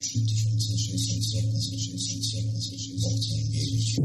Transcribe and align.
3600 0.00 1.22
sekund, 1.30 1.58
600 1.58 2.22
sekund, 2.30 2.62
600 2.62 3.22
sekund, 3.24 3.50
wiedzieć. 3.50 3.98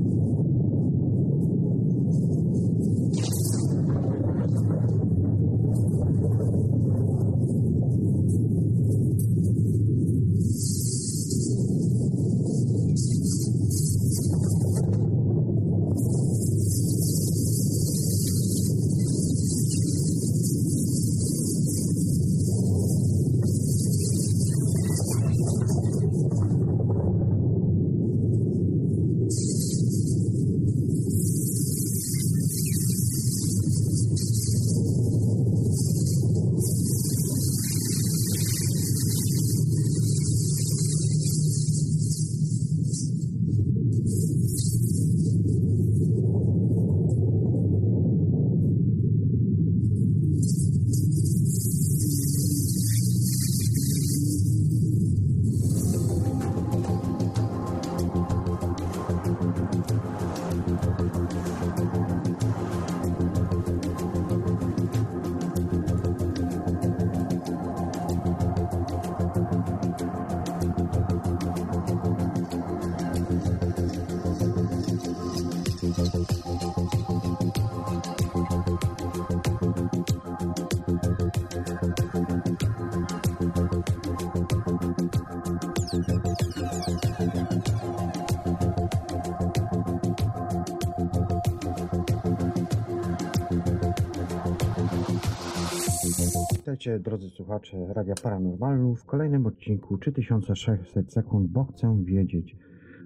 Drodzy 97.00 97.30
słuchacze 97.30 97.94
Radia 97.94 98.14
Paranormalu 98.24 98.96
w 98.96 99.06
kolejnym 99.06 99.46
odcinku 99.46 99.98
3600 99.98 101.14
sekund, 101.14 101.48
bo 101.48 101.66
chcę 101.66 102.04
wiedzieć. 102.04 102.58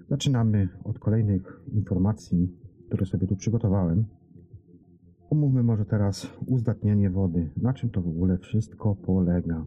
Zaczynamy 0.08 0.68
od 0.84 0.98
kolejnych 0.98 1.60
informacji, 1.72 2.52
które 2.86 3.06
sobie 3.06 3.26
tu 3.26 3.36
przygotowałem. 3.36 4.04
Omówmy 5.30 5.62
może 5.62 5.84
teraz 5.84 6.38
uzdatnianie 6.46 7.10
wody. 7.10 7.50
Na 7.62 7.72
czym 7.72 7.90
to 7.90 8.02
w 8.02 8.08
ogóle 8.08 8.38
wszystko 8.38 8.94
polega? 8.94 9.64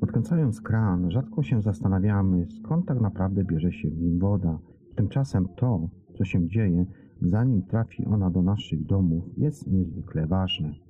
Odkręcając 0.00 0.60
kran, 0.60 1.10
rzadko 1.10 1.42
się 1.42 1.62
zastanawiamy, 1.62 2.46
skąd 2.50 2.86
tak 2.86 3.00
naprawdę 3.00 3.44
bierze 3.44 3.72
się 3.72 3.90
w 3.90 3.98
nim 3.98 4.18
woda. 4.18 4.58
Tymczasem 4.94 5.48
to, 5.56 5.88
co 6.18 6.24
się 6.24 6.48
dzieje, 6.48 6.86
zanim 7.22 7.62
trafi 7.62 8.06
ona 8.06 8.30
do 8.30 8.42
naszych 8.42 8.86
domów, 8.86 9.24
jest 9.36 9.66
niezwykle 9.66 10.26
ważne. 10.26 10.89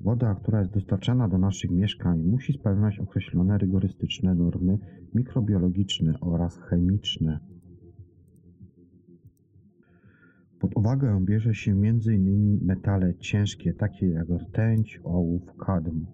Woda, 0.00 0.34
która 0.34 0.60
jest 0.60 0.72
dostarczana 0.72 1.28
do 1.28 1.38
naszych 1.38 1.70
mieszkań, 1.70 2.22
musi 2.22 2.52
spełniać 2.52 2.98
określone 2.98 3.58
rygorystyczne 3.58 4.34
normy 4.34 4.78
mikrobiologiczne 5.14 6.20
oraz 6.20 6.58
chemiczne. 6.58 7.40
Pod 10.60 10.76
uwagę 10.76 11.20
bierze 11.24 11.54
się 11.54 11.72
m.in. 11.72 12.64
metale 12.64 13.14
ciężkie, 13.14 13.74
takie 13.74 14.08
jak 14.08 14.28
rtęć, 14.30 15.00
ołów, 15.04 15.42
kadm, 15.66 16.06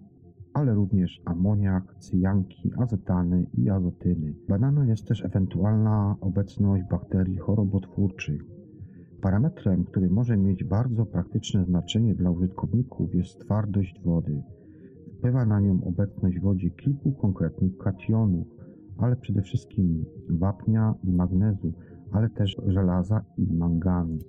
ale 0.53 0.73
również 0.73 1.21
amoniak, 1.25 1.95
cyjanki, 1.99 2.71
azotany 2.77 3.47
i 3.53 3.69
azotyny. 3.69 4.33
Badana 4.49 4.85
jest 4.85 5.07
też 5.07 5.25
ewentualna 5.25 6.15
obecność 6.21 6.83
bakterii 6.89 7.37
chorobotwórczych. 7.37 8.56
Parametrem, 9.21 9.83
który 9.83 10.09
może 10.09 10.37
mieć 10.37 10.63
bardzo 10.63 11.05
praktyczne 11.05 11.65
znaczenie 11.65 12.15
dla 12.15 12.31
użytkowników 12.31 13.15
jest 13.15 13.39
twardość 13.39 14.01
wody. 14.05 14.43
Wpływa 15.17 15.45
na 15.45 15.59
nią 15.59 15.83
obecność 15.83 16.39
w 16.39 16.41
wodzie 16.41 16.69
kilku 16.69 17.11
konkretnych 17.11 17.77
kationów, 17.77 18.47
ale 18.97 19.15
przede 19.15 19.41
wszystkim 19.41 20.05
wapnia 20.29 20.93
i 21.03 21.11
magnezu, 21.11 21.73
ale 22.11 22.29
też 22.29 22.57
żelaza 22.67 23.23
i 23.37 23.53
manganu. 23.53 24.19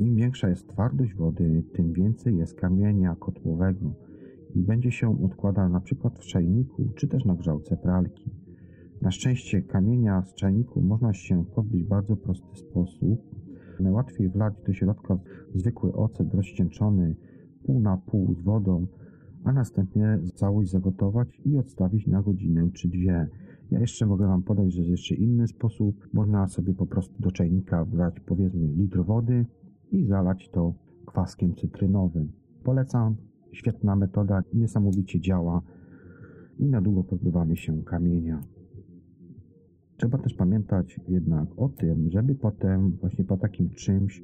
Im 0.00 0.14
większa 0.14 0.48
jest 0.48 0.68
twardość 0.68 1.14
wody, 1.14 1.62
tym 1.72 1.92
więcej 1.92 2.36
jest 2.36 2.54
kamienia 2.54 3.16
kotłowego 3.16 3.94
i 4.54 4.62
będzie 4.62 4.90
się 4.90 5.24
odkładał 5.24 5.68
przykład 5.80 6.18
w 6.18 6.26
czajniku 6.26 6.88
czy 6.94 7.08
też 7.08 7.24
na 7.24 7.34
grzałce 7.34 7.76
pralki. 7.76 8.30
Na 9.02 9.10
szczęście 9.10 9.62
kamienia 9.62 10.22
z 10.22 10.34
czajniku 10.34 10.80
można 10.80 11.12
się 11.12 11.44
pozbyć 11.44 11.84
w 11.84 11.88
bardzo 11.88 12.16
prosty 12.16 12.56
sposób, 12.56 13.20
Najłatwiej 13.80 14.28
wlać 14.28 14.54
do 14.66 14.72
środka 14.72 15.18
zwykły 15.54 15.92
ocet 15.92 16.34
rozcieńczony 16.34 17.16
pół 17.62 17.80
na 17.80 17.96
pół 17.96 18.34
z 18.34 18.40
wodą, 18.40 18.86
a 19.44 19.52
następnie 19.52 20.18
całość 20.34 20.70
zagotować 20.70 21.40
i 21.44 21.56
odstawić 21.56 22.06
na 22.06 22.22
godzinę 22.22 22.70
czy 22.74 22.88
dwie. 22.88 23.28
Ja 23.70 23.80
jeszcze 23.80 24.06
mogę 24.06 24.26
Wam 24.26 24.42
podać, 24.42 24.72
że 24.72 24.78
jest 24.78 24.90
jeszcze 24.90 25.14
inny 25.14 25.48
sposób. 25.48 26.08
Można 26.12 26.48
sobie 26.48 26.74
po 26.74 26.86
prostu 26.86 27.22
do 27.22 27.30
czajnika 27.30 27.84
wlać 27.84 28.20
powiedzmy 28.20 28.66
litr 28.66 29.04
wody 29.04 29.46
i 29.92 30.04
zalać 30.04 30.48
to 30.48 30.74
kwaskiem 31.06 31.54
cytrynowym. 31.54 32.32
Polecam, 32.64 33.16
świetna 33.52 33.96
metoda, 33.96 34.42
niesamowicie 34.54 35.20
działa 35.20 35.62
i 36.58 36.66
na 36.66 36.80
długo 36.80 37.04
pozbywamy 37.04 37.56
się 37.56 37.82
kamienia. 37.82 38.42
Trzeba 39.98 40.18
też 40.18 40.34
pamiętać 40.34 41.00
jednak 41.08 41.48
o 41.56 41.68
tym, 41.68 42.10
żeby 42.10 42.34
potem 42.34 42.90
właśnie 42.90 43.24
po 43.24 43.36
takim 43.36 43.70
czymś, 43.70 44.22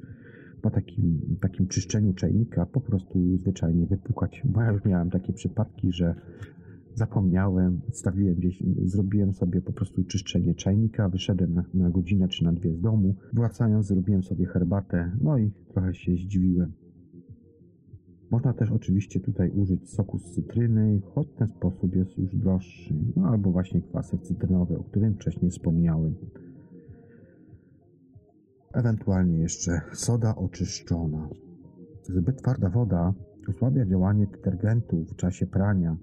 po 0.61 0.69
takim, 0.69 1.37
takim 1.41 1.67
czyszczeniu 1.67 2.13
czajnika 2.13 2.65
po 2.65 2.81
prostu 2.81 3.37
zwyczajnie 3.37 3.85
wypukać. 3.85 4.41
Bo 4.45 4.61
ja 4.61 4.71
już 4.71 4.85
miałem 4.85 5.09
takie 5.09 5.33
przypadki, 5.33 5.91
że 5.91 6.15
zapomniałem, 6.93 7.81
stawiłem 7.91 8.35
gdzieś, 8.35 8.63
zrobiłem 8.83 9.33
sobie 9.33 9.61
po 9.61 9.73
prostu 9.73 10.03
czyszczenie 10.03 10.55
czajnika, 10.55 11.09
wyszedłem 11.09 11.53
na, 11.53 11.63
na 11.73 11.89
godzinę 11.89 12.27
czy 12.27 12.43
na 12.43 12.53
dwie 12.53 12.73
z 12.73 12.81
domu, 12.81 13.15
wracając 13.33 13.85
zrobiłem 13.85 14.23
sobie 14.23 14.45
herbatę, 14.45 15.11
no 15.21 15.37
i 15.37 15.51
trochę 15.73 15.95
się 15.95 16.15
zdziwiłem. 16.15 16.71
Można 18.31 18.53
też 18.53 18.71
oczywiście 18.71 19.19
tutaj 19.19 19.49
użyć 19.49 19.89
soku 19.89 20.19
z 20.19 20.31
cytryny, 20.31 21.01
choć 21.13 21.27
ten 21.37 21.47
sposób 21.47 21.95
jest 21.95 22.17
już 22.17 22.35
droższy, 22.35 22.93
no 23.15 23.27
albo 23.27 23.51
właśnie 23.51 23.81
kwasek 23.81 24.21
cytrynowy, 24.21 24.77
o 24.77 24.83
którym 24.83 25.13
wcześniej 25.13 25.51
wspomniałem. 25.51 26.15
Ewentualnie 28.73 29.37
jeszcze 29.37 29.81
soda 29.93 30.35
oczyszczona. 30.35 31.29
Zbyt 32.03 32.37
twarda 32.41 32.69
woda 32.69 33.13
osłabia 33.49 33.85
działanie 33.85 34.27
detergentów 34.27 35.11
w 35.11 35.15
czasie 35.15 35.47
prania 35.47 35.97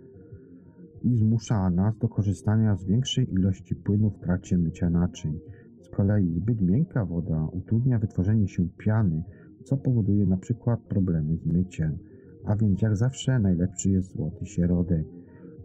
i 1.02 1.16
zmusza 1.16 1.70
nas 1.70 1.98
do 1.98 2.08
korzystania 2.08 2.76
z 2.76 2.84
większej 2.84 3.34
ilości 3.34 3.76
płynu 3.76 4.10
w 4.10 4.18
trakcie 4.18 4.58
mycia 4.58 4.90
naczyń. 4.90 5.38
Z 5.80 5.88
kolei 5.88 6.34
zbyt 6.34 6.60
miękka 6.60 7.04
woda 7.04 7.48
utrudnia 7.52 7.98
wytworzenie 7.98 8.48
się 8.48 8.68
piany, 8.68 9.22
co 9.64 9.76
powoduje 9.76 10.26
na 10.26 10.36
przykład 10.36 10.80
problemy 10.80 11.36
z 11.36 11.46
myciem 11.46 11.98
a 12.44 12.56
więc 12.56 12.82
jak 12.82 12.96
zawsze 12.96 13.38
najlepszy 13.38 13.90
jest 13.90 14.12
złoty 14.12 14.46
środek. 14.46 15.06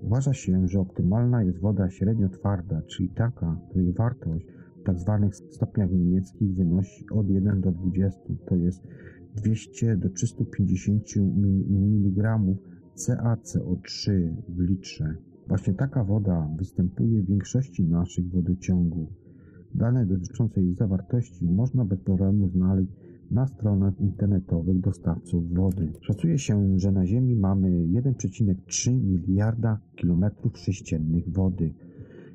Uważa 0.01 0.33
się, 0.33 0.67
że 0.67 0.79
optymalna 0.79 1.43
jest 1.43 1.59
woda 1.59 1.89
średnio 1.89 2.29
twarda, 2.29 2.81
czyli 2.81 3.09
taka, 3.09 3.59
której 3.69 3.93
wartość 3.93 4.45
w 4.81 4.85
tzw. 4.85 5.19
Tak 5.21 5.35
stopniach 5.35 5.91
niemieckich 5.91 6.55
wynosi 6.55 7.09
od 7.09 7.29
1 7.29 7.61
do 7.61 7.71
20, 7.71 8.19
to 8.45 8.55
jest 8.55 8.87
200 9.35 9.97
do 9.97 10.09
350 10.09 11.03
mg 11.69 12.39
CaCO3 12.95 14.11
w 14.49 14.59
litrze. 14.59 15.15
Właśnie 15.47 15.73
taka 15.73 16.03
woda 16.03 16.49
występuje 16.57 17.21
w 17.21 17.25
większości 17.25 17.83
naszych 17.83 18.29
wodociągów. 18.29 19.09
Dane 19.75 20.05
dotyczące 20.05 20.61
jej 20.61 20.75
zawartości 20.75 21.45
można 21.45 21.85
bez 21.85 21.99
problemu 21.99 22.49
znaleźć 22.49 22.91
na 23.31 23.47
stronach 23.47 23.99
internetowych 23.99 24.79
dostawców 24.79 25.53
wody. 25.53 25.93
Szacuje 26.01 26.39
się, 26.39 26.79
że 26.79 26.91
na 26.91 27.05
Ziemi 27.05 27.35
mamy 27.35 27.69
1,3 27.69 29.01
miliarda 29.03 29.79
kilometrów 29.95 30.57
sześciennych 30.57 31.29
wody. 31.29 31.73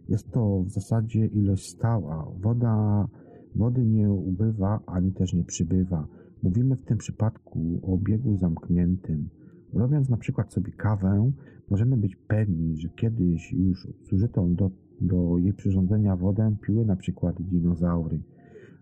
Jest 0.08 0.30
to 0.30 0.62
w 0.62 0.70
zasadzie 0.70 1.26
ilość 1.26 1.68
stała. 1.68 2.32
Woda, 2.40 3.08
wody 3.54 3.86
nie 3.86 4.10
ubywa 4.10 4.80
ani 4.86 5.12
też 5.12 5.34
nie 5.34 5.44
przybywa. 5.44 6.06
Mówimy 6.42 6.76
w 6.76 6.82
tym 6.82 6.98
przypadku 6.98 7.80
o 7.82 7.92
obiegu 7.92 8.36
zamkniętym. 8.36 9.28
Robiąc 9.72 10.08
na 10.08 10.16
przykład 10.16 10.52
sobie 10.52 10.72
kawę, 10.72 11.32
możemy 11.70 11.96
być 11.96 12.16
pewni, 12.16 12.76
że 12.76 12.88
kiedyś 12.88 13.52
już 13.52 13.88
zużytą 14.10 14.54
do, 14.54 14.70
do 15.00 15.38
jej 15.38 15.52
przyrządzenia 15.52 16.16
wodę 16.16 16.56
piły 16.62 16.84
na 16.84 16.96
przykład 16.96 17.42
dinozaury. 17.42 18.20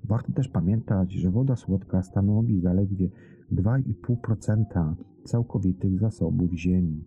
Warto 0.05 0.33
też 0.33 0.49
pamiętać, 0.49 1.13
że 1.13 1.31
woda 1.31 1.57
słodka 1.57 2.03
stanowi 2.03 2.61
zaledwie 2.61 3.11
2,5% 3.53 4.95
całkowitych 5.25 5.99
zasobów 5.99 6.53
Ziemi. 6.53 7.05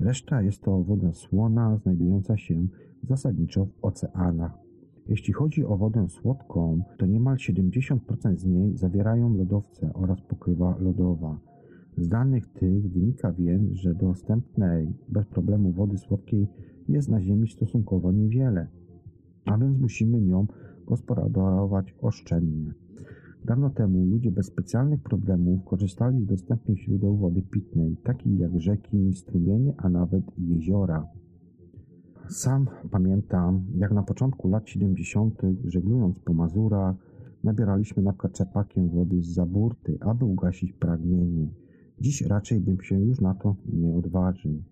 Reszta 0.00 0.42
jest 0.42 0.62
to 0.62 0.84
woda 0.84 1.12
słona 1.12 1.76
znajdująca 1.76 2.36
się 2.36 2.66
zasadniczo 3.02 3.66
w 3.66 3.84
oceanach. 3.84 4.58
Jeśli 5.08 5.32
chodzi 5.32 5.64
o 5.64 5.76
wodę 5.76 6.08
słodką, 6.08 6.82
to 6.98 7.06
niemal 7.06 7.36
70% 7.36 8.36
z 8.36 8.44
niej 8.46 8.76
zawierają 8.76 9.36
lodowce 9.36 9.92
oraz 9.94 10.20
pokrywa 10.20 10.76
lodowa. 10.78 11.38
Z 11.96 12.08
danych 12.08 12.46
tych 12.46 12.90
wynika 12.92 13.32
więc, 13.32 13.72
że 13.72 13.94
dostępnej 13.94 14.92
bez 15.08 15.26
problemu 15.26 15.72
wody 15.72 15.98
słodkiej 15.98 16.48
jest 16.88 17.08
na 17.08 17.20
Ziemi 17.20 17.48
stosunkowo 17.48 18.12
niewiele, 18.12 18.66
a 19.44 19.58
więc 19.58 19.78
musimy 19.78 20.20
nią 20.20 20.46
gospodarować 20.86 21.94
oszczędnie. 22.02 22.74
Dawno 23.44 23.70
temu 23.70 24.04
ludzie 24.04 24.30
bez 24.30 24.46
specjalnych 24.46 25.02
problemów 25.02 25.64
korzystali 25.64 26.22
z 26.22 26.26
dostępnych 26.26 26.78
źródeł 26.78 27.16
wody 27.16 27.42
pitnej, 27.42 27.96
takich 28.04 28.38
jak 28.38 28.60
rzeki, 28.60 29.14
strumienie, 29.14 29.74
a 29.76 29.88
nawet 29.88 30.24
jeziora. 30.38 31.06
Sam 32.28 32.66
pamiętam, 32.90 33.64
jak 33.76 33.92
na 33.92 34.02
początku 34.02 34.48
lat 34.48 34.68
70., 34.68 35.42
żeglując 35.64 36.18
po 36.18 36.34
Mazurach, 36.34 36.96
nabieraliśmy 37.44 38.02
na 38.02 38.12
przykład 38.12 38.32
czerpakiem 38.32 38.88
wody 38.88 39.22
z 39.22 39.26
zaburty, 39.26 39.98
aby 40.00 40.24
ugasić 40.24 40.72
pragnienie. 40.72 41.48
Dziś 42.00 42.22
raczej 42.22 42.60
bym 42.60 42.80
się 42.80 43.00
już 43.00 43.20
na 43.20 43.34
to 43.34 43.56
nie 43.72 43.94
odważył. 43.94 44.62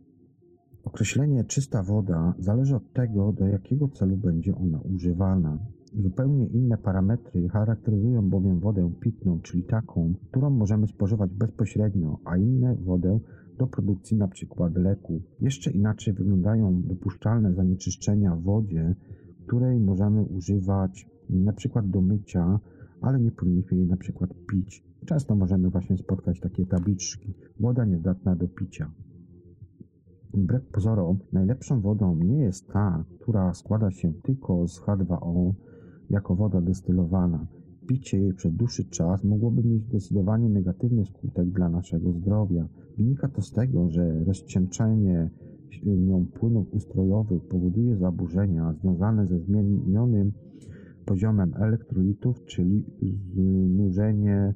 Określenie 0.85 1.45
czysta 1.45 1.83
woda 1.83 2.35
zależy 2.39 2.77
od 2.77 2.93
tego, 2.93 3.33
do 3.33 3.47
jakiego 3.47 3.89
celu 3.89 4.17
będzie 4.17 4.57
ona 4.57 4.81
używana. 4.81 5.59
Zupełnie 5.95 6.47
inne 6.47 6.79
parametry 6.79 7.49
charakteryzują 7.49 8.31
bowiem 8.31 8.61
wodę 8.61 8.93
pitną, 9.01 9.41
czyli 9.41 9.63
taką, 9.63 10.15
którą 10.31 10.51
możemy 10.51 10.87
spożywać 10.87 11.31
bezpośrednio, 11.35 12.19
a 12.25 12.37
inne 12.37 12.77
wodę 12.77 13.21
do 13.59 13.67
produkcji 13.67 14.17
np. 14.17 14.71
leków. 14.75 15.23
Jeszcze 15.41 15.71
inaczej 15.71 16.15
wyglądają 16.15 16.83
dopuszczalne 16.83 17.55
zanieczyszczenia 17.55 18.37
w 18.37 18.43
wodzie, 18.43 18.95
której 19.47 19.81
możemy 19.81 20.23
używać 20.23 21.09
np. 21.31 21.83
do 21.85 22.01
mycia, 22.01 22.61
ale 23.01 23.21
nie 23.21 23.31
powinniśmy 23.31 23.77
jej 23.77 23.87
np. 23.87 24.27
pić. 24.51 24.85
Często 25.07 25.35
możemy 25.35 25.71
właśnie 25.71 25.99
spotkać 25.99 26.41
takie 26.41 26.67
tabliczki. 26.67 27.35
Woda 27.61 27.85
niezdatna 27.85 28.37
do 28.37 28.49
picia. 28.49 28.91
Wbrew 30.35 30.67
pozorom, 30.67 31.19
najlepszą 31.33 31.81
wodą 31.81 32.17
nie 32.17 32.39
jest 32.39 32.69
ta, 32.69 33.05
która 33.21 33.55
składa 33.55 33.91
się 33.91 34.13
tylko 34.13 34.69
z 34.69 34.81
H2O 34.81 35.53
jako 36.13 36.35
woda 36.35 36.61
destylowana. 36.61 37.47
Picie 37.87 38.19
jej 38.19 38.35
przez 38.35 38.55
dłuższy 38.55 38.85
czas 38.85 39.25
mogłoby 39.25 39.65
mieć 39.65 39.83
zdecydowanie 39.83 40.49
negatywny 40.49 41.05
skutek 41.05 41.51
dla 41.51 41.69
naszego 41.69 42.13
zdrowia. 42.13 42.69
Wynika 42.99 43.29
to 43.29 43.43
z 43.43 43.53
tego, 43.53 43.91
że 43.91 44.25
rozcieńczenie 44.25 45.31
nią 45.87 46.27
płynów 46.27 46.75
ustrojowych 46.75 47.45
powoduje 47.45 47.97
zaburzenia 47.97 48.73
związane 48.73 49.27
ze 49.27 49.39
zmienionym 49.39 50.33
poziomem 51.05 51.55
elektrolitów, 51.57 52.45
czyli 52.45 52.85
znużenie, 53.35 54.55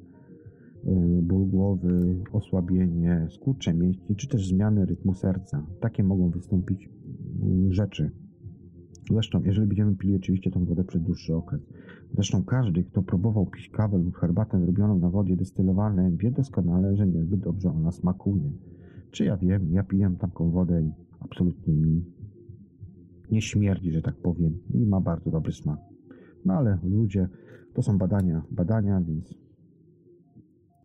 y, 0.85 1.21
ból 1.21 1.47
głowy, 1.47 2.15
osłabienie, 2.33 3.27
skurcze 3.29 3.73
mięśni, 3.73 4.15
czy 4.15 4.27
też 4.27 4.47
zmiany 4.47 4.85
rytmu 4.85 5.13
serca. 5.13 5.65
Takie 5.79 6.03
mogą 6.03 6.29
wystąpić 6.29 6.89
mm, 7.41 7.73
rzeczy. 7.73 8.11
Zresztą, 9.11 9.43
jeżeli 9.43 9.67
będziemy 9.67 9.95
pili 9.95 10.15
oczywiście 10.15 10.51
tą 10.51 10.65
wodę 10.65 10.83
przez 10.83 11.01
dłuższy 11.01 11.35
okres. 11.35 11.61
Zresztą 12.13 12.43
każdy, 12.43 12.83
kto 12.83 13.01
próbował 13.01 13.45
pić 13.45 13.69
kawę 13.69 13.97
lub 13.97 14.17
herbatę 14.17 14.59
zrobioną 14.59 14.99
na 14.99 15.09
wodzie 15.09 15.35
destylowanej, 15.35 16.17
wie 16.17 16.31
doskonale, 16.31 16.95
że 16.95 17.07
niezbyt 17.07 17.39
dobrze 17.39 17.69
ona 17.69 17.91
smakuje. 17.91 18.51
Czy 19.11 19.25
ja 19.25 19.37
wiem, 19.37 19.71
ja 19.71 19.83
piję 19.83 20.15
taką 20.19 20.51
wodę 20.51 20.83
i 20.83 20.91
absolutnie 21.19 21.73
mi 21.73 22.05
nie 23.31 23.41
śmierdzi, 23.41 23.91
że 23.91 24.01
tak 24.01 24.15
powiem, 24.15 24.57
i 24.73 24.85
ma 24.85 25.01
bardzo 25.01 25.31
dobry 25.31 25.51
smak. 25.51 25.79
No 26.45 26.53
ale 26.53 26.79
ludzie, 26.83 27.27
to 27.73 27.81
są 27.81 27.97
badania, 27.97 28.41
badania, 28.51 29.01
więc 29.01 29.35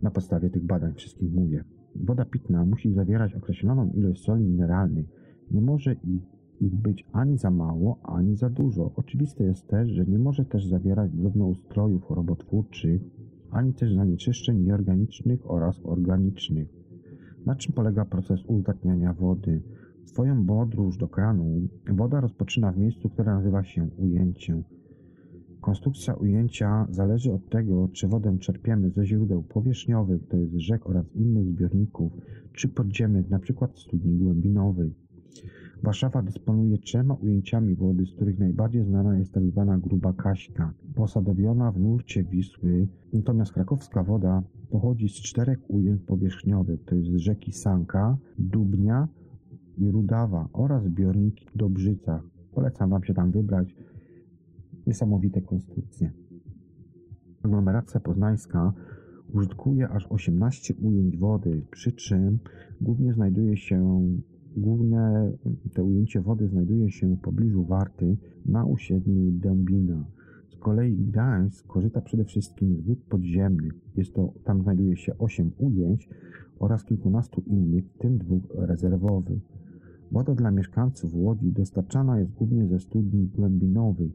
na 0.03 0.11
podstawie 0.11 0.51
tych 0.51 0.67
badań 0.67 0.95
wszystkich 0.95 1.33
mówię. 1.33 1.65
Woda 1.97 2.25
pitna 2.25 2.65
musi 2.65 2.93
zawierać 2.93 3.35
określoną 3.35 3.93
ilość 3.93 4.25
soli 4.25 4.45
mineralnej. 4.45 5.09
Nie 5.51 5.61
może 5.61 5.93
ich 5.93 6.23
ich 6.62 6.75
być 6.76 7.05
ani 7.12 7.38
za 7.38 7.50
mało, 7.50 7.99
ani 8.03 8.37
za 8.37 8.50
dużo. 8.50 8.93
Oczywiste 8.97 9.44
jest 9.44 9.67
też, 9.67 9.88
że 9.88 10.06
nie 10.06 10.19
może 10.19 10.44
też 10.44 10.67
zawierać 10.67 11.11
drobnoustrojów 11.12 12.05
chorobotwórczych, 12.05 13.03
ani 13.50 13.75
też 13.75 13.94
zanieczyszczeń 13.94 14.62
nieorganicznych 14.62 15.50
oraz 15.50 15.81
organicznych. 15.85 16.69
Na 17.47 17.56
czym 17.56 17.73
polega 17.73 18.05
proces 18.05 18.41
uzdatniania 18.47 19.12
wody? 19.12 19.62
Swoją 20.05 20.47
podróż 20.47 20.97
do 20.97 21.09
kranu 21.09 21.69
woda 21.93 22.20
rozpoczyna 22.20 22.73
w 22.73 22.79
miejscu, 22.79 23.09
które 23.09 23.35
nazywa 23.35 23.64
się 23.64 23.88
ujęciem. 23.99 24.62
Konstrukcja 25.61 26.14
ujęcia 26.14 26.87
zależy 26.91 27.32
od 27.32 27.49
tego, 27.49 27.88
czy 27.93 28.09
wodę 28.09 28.38
czerpiemy 28.38 28.91
ze 28.91 29.06
źródeł 29.06 29.43
powierzchniowych, 29.43 30.29
to 30.29 30.37
jest 30.37 30.55
rzek 30.55 30.87
oraz 30.87 31.06
innych 31.14 31.49
zbiorników, 31.49 32.12
czy 32.53 32.69
podziemnych, 32.69 33.26
np. 33.26 33.69
studni 33.75 34.19
głębinowych. 34.19 34.93
Warszawa 35.82 36.23
dysponuje 36.23 36.79
trzema 36.79 37.14
ujęciami 37.14 37.75
wody, 37.75 38.06
z 38.06 38.14
których 38.14 38.38
najbardziej 38.38 38.84
znana 38.84 39.19
jest 39.19 39.32
tak 39.32 39.46
zwana 39.46 39.79
Gruba 39.79 40.12
Kaśka, 40.12 40.75
posadowiona 40.94 41.73
w 41.73 41.81
nurcie 41.81 42.25
Wisły, 42.25 42.88
natomiast 43.12 43.52
krakowska 43.52 44.02
woda 44.02 44.43
pochodzi 44.70 45.08
z 45.08 45.12
czterech 45.12 45.58
ujęć 45.69 46.02
powierzchniowych, 46.02 46.84
to 46.84 46.94
jest 46.94 47.11
rzeki 47.11 47.52
Sanka, 47.52 48.17
Dubnia 48.38 49.08
i 49.79 49.90
Rudawa 49.90 50.49
oraz 50.52 50.84
zbiorniki 50.84 51.46
w 51.55 51.56
Dobrzycach. 51.58 52.23
Polecam 52.55 52.90
Wam 52.90 53.05
się 53.05 53.14
tam 53.14 53.31
wybrać. 53.31 53.76
Niesamowite 54.87 55.40
konstrukcje. 55.40 56.12
Aglomeracja 57.42 58.00
poznańska 58.00 58.73
użytkuje 59.33 59.88
aż 59.88 60.07
18 60.07 60.75
ujęć 60.83 61.16
wody, 61.16 61.62
przy 61.71 61.92
czym 61.92 62.38
głównie 62.80 63.12
znajduje 63.12 63.57
się 63.57 64.02
Główne 64.56 65.32
te 65.75 65.85
ujęcie 65.85 66.21
wody 66.21 66.49
znajduje 66.49 66.90
się 66.90 67.16
w 67.16 67.21
pobliżu 67.21 67.64
Warty 67.64 68.16
na 68.47 68.66
osiedlu 68.66 69.30
Dębina. 69.30 70.04
Z 70.49 70.56
kolei 70.56 70.97
Gdańsk 70.97 71.66
korzysta 71.66 72.00
przede 72.00 72.25
wszystkim 72.25 72.76
z 72.76 72.80
wód 72.80 72.99
podziemnych. 73.09 73.73
Jest 73.97 74.14
to, 74.14 74.32
tam 74.44 74.62
znajduje 74.62 74.97
się 74.97 75.18
8 75.18 75.50
ujęć 75.59 76.09
oraz 76.59 76.85
kilkunastu 76.85 77.42
innych, 77.47 77.85
w 77.85 77.99
tym 77.99 78.18
dwóch 78.18 78.42
rezerwowych. 78.54 79.42
Woda 80.12 80.35
dla 80.35 80.50
mieszkańców 80.50 81.14
Łodzi 81.14 81.52
dostarczana 81.52 82.18
jest 82.18 82.32
głównie 82.32 82.66
ze 82.66 82.80
studni 82.80 83.26
głębinowych. 83.26 84.12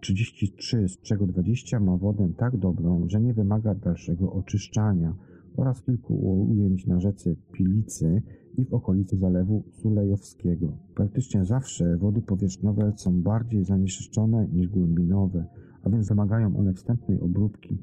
33, 0.00 0.88
z 0.88 1.00
czego 1.00 1.26
20 1.26 1.80
ma 1.80 1.96
wodę 1.96 2.32
tak 2.36 2.56
dobrą, 2.56 3.08
że 3.08 3.20
nie 3.20 3.34
wymaga 3.34 3.74
dalszego 3.74 4.32
oczyszczania 4.32 5.14
oraz 5.56 5.82
kilku 5.82 6.14
ujęć 6.50 6.86
na 6.86 7.00
rzece 7.00 7.34
Pilicy 7.52 8.22
i 8.58 8.64
w 8.64 8.74
okolicy 8.74 9.16
Zalewu 9.16 9.64
Sulejowskiego. 9.70 10.76
Praktycznie 10.94 11.44
zawsze 11.44 11.96
wody 11.96 12.22
powierzchniowe 12.22 12.92
są 12.96 13.22
bardziej 13.22 13.64
zanieczyszczone 13.64 14.48
niż 14.52 14.68
głębinowe, 14.68 15.44
a 15.82 15.90
więc 15.90 16.08
wymagają 16.08 16.56
one 16.56 16.74
wstępnej 16.74 17.20
obróbki. 17.20 17.78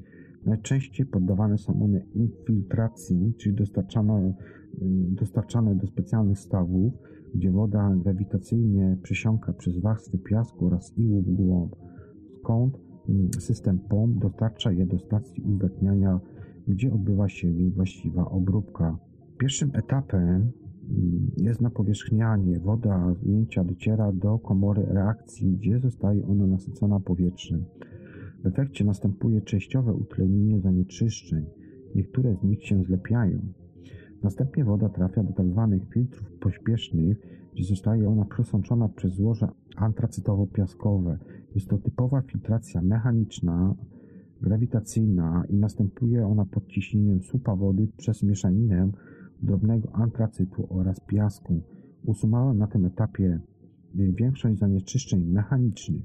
Najczęściej 0.46 1.06
poddawane 1.06 1.58
są 1.58 1.84
one 1.84 2.02
infiltracji, 2.16 3.34
czyli 3.38 3.56
dostarczane, 3.56 4.34
y, 4.82 4.86
dostarczane 5.10 5.76
do 5.76 5.88
specjalnych 5.88 6.40
stawów, 6.40 6.94
gdzie 7.36 7.52
woda 7.52 7.96
grawitacyjnie 8.04 8.98
przesiąka 9.04 9.54
przez 9.54 9.78
warstwy 9.78 10.18
piasku 10.18 10.66
oraz 10.66 10.98
iłu 10.98 11.22
w 11.22 11.32
głąb, 11.32 11.76
skąd 12.40 12.78
mm, 13.10 13.30
system 13.40 13.80
pomp 13.80 14.20
dostarcza 14.20 14.72
je 14.72 14.86
do 14.86 15.00
stacji 15.00 15.44
uzdatniania, 15.44 16.20
gdzie 16.68 16.94
odbywa 16.94 17.30
się 17.30 17.48
jej 17.48 17.72
właściwa 17.72 18.30
obróbka. 18.30 18.98
Pierwszym 19.38 19.72
etapem 19.74 20.52
jest 21.38 21.62
napowierzchnianie. 21.62 22.60
Woda 22.60 23.14
z 23.14 23.68
dociera 23.68 24.12
do 24.12 24.40
komory 24.40 24.86
reakcji, 24.88 25.52
gdzie 25.52 25.80
zostaje 25.80 26.28
ona 26.28 26.48
nasycona 26.48 27.00
powietrzem. 27.00 27.66
W 28.44 28.48
efekcie 28.48 28.86
następuje 28.86 29.42
częściowe 29.42 29.94
utlenienie 29.94 30.60
zanieczyszczeń. 30.60 31.46
Niektóre 31.96 32.36
z 32.36 32.44
nich 32.44 32.66
się 32.66 32.84
zlepiają. 32.84 33.40
Następnie 34.24 34.64
woda 34.64 34.90
trafia 34.90 35.24
do 35.24 35.34
tzw. 35.34 35.78
Tak 35.80 35.94
filtrów 35.94 36.32
pośpiesznych, 36.40 37.18
gdzie 37.54 37.64
zostaje 37.64 38.10
ona 38.10 38.26
przesączona 38.26 38.90
przez 38.90 39.14
złoże 39.14 39.48
antracytowo-piaskowe. 39.78 41.18
Jest 41.56 41.68
to 41.70 41.78
typowa 41.78 42.22
filtracja 42.22 42.82
mechaniczna, 42.82 43.76
grawitacyjna 44.42 45.44
i 45.50 45.56
następuje 45.56 46.28
ona 46.28 46.46
pod 46.46 46.68
ciśnieniem 46.68 47.22
słupa 47.22 47.56
wody 47.56 47.88
przez 47.98 48.24
mieszaninę 48.24 48.90
drobnego 49.42 49.96
antracytu 49.96 50.68
oraz 50.70 51.00
piasku. 51.00 51.62
Usuwałem 52.06 52.58
na 52.58 52.68
tym 52.68 52.86
etapie 52.86 53.40
większość 53.96 54.60
zanieczyszczeń 54.60 55.24
mechanicznych. 55.26 56.04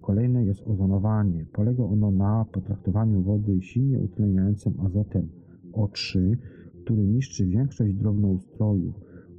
Kolejne 0.00 0.44
jest 0.44 0.62
ozonowanie. 0.66 1.46
Polega 1.52 1.84
ono 1.84 2.10
na 2.10 2.44
potraktowaniu 2.52 3.22
wody 3.22 3.62
silnie 3.62 3.98
utleniającym 3.98 4.74
azotem 4.80 5.28
O3, 5.72 6.36
który 6.84 7.04
niszczy 7.04 7.46
większość 7.46 7.94
drobnoustrojów, 7.94 8.94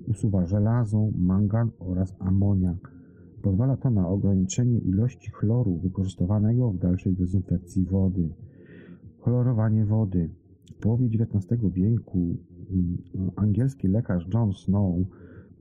usuwa 0.08 0.46
żelazo, 0.46 1.08
mangan 1.18 1.72
oraz 1.80 2.16
amoniak. 2.20 2.95
Pozwala 3.56 3.78
to 3.78 3.90
na 3.90 4.08
ograniczenie 4.10 4.78
ilości 4.78 5.32
chloru 5.32 5.78
wykorzystywanego 5.78 6.72
w 6.72 6.78
dalszej 6.78 7.14
dezynfekcji 7.14 7.86
wody. 7.86 8.30
Chlorowanie 9.20 9.86
wody. 9.86 10.30
W 10.72 10.80
połowie 10.80 11.06
XIX 11.06 11.62
wieku 11.74 12.38
mm, 12.72 13.32
angielski 13.36 13.88
lekarz 13.88 14.28
John 14.34 14.54
Snow 14.54 14.96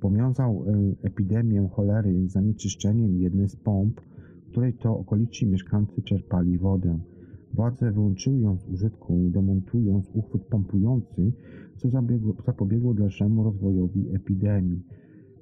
powiązał 0.00 0.64
e, 0.66 1.06
epidemię 1.06 1.68
cholery 1.72 2.28
z 2.28 2.32
zanieczyszczeniem 2.32 3.16
jednej 3.16 3.48
z 3.48 3.56
pomp, 3.56 4.00
w 4.46 4.50
której 4.50 4.72
to 4.72 4.98
okoliczni 4.98 5.48
mieszkańcy 5.48 6.02
czerpali 6.02 6.58
wodę. 6.58 6.98
Władze 7.52 7.92
wyłączyły 7.92 8.38
ją 8.38 8.56
z 8.58 8.68
użytku, 8.68 9.30
demontując 9.30 10.10
uchwyt 10.14 10.42
pompujący, 10.42 11.32
co 11.76 11.88
zapobiegło 12.46 12.94
dalszemu 12.94 13.44
rozwojowi 13.44 14.14
epidemii. 14.14 14.82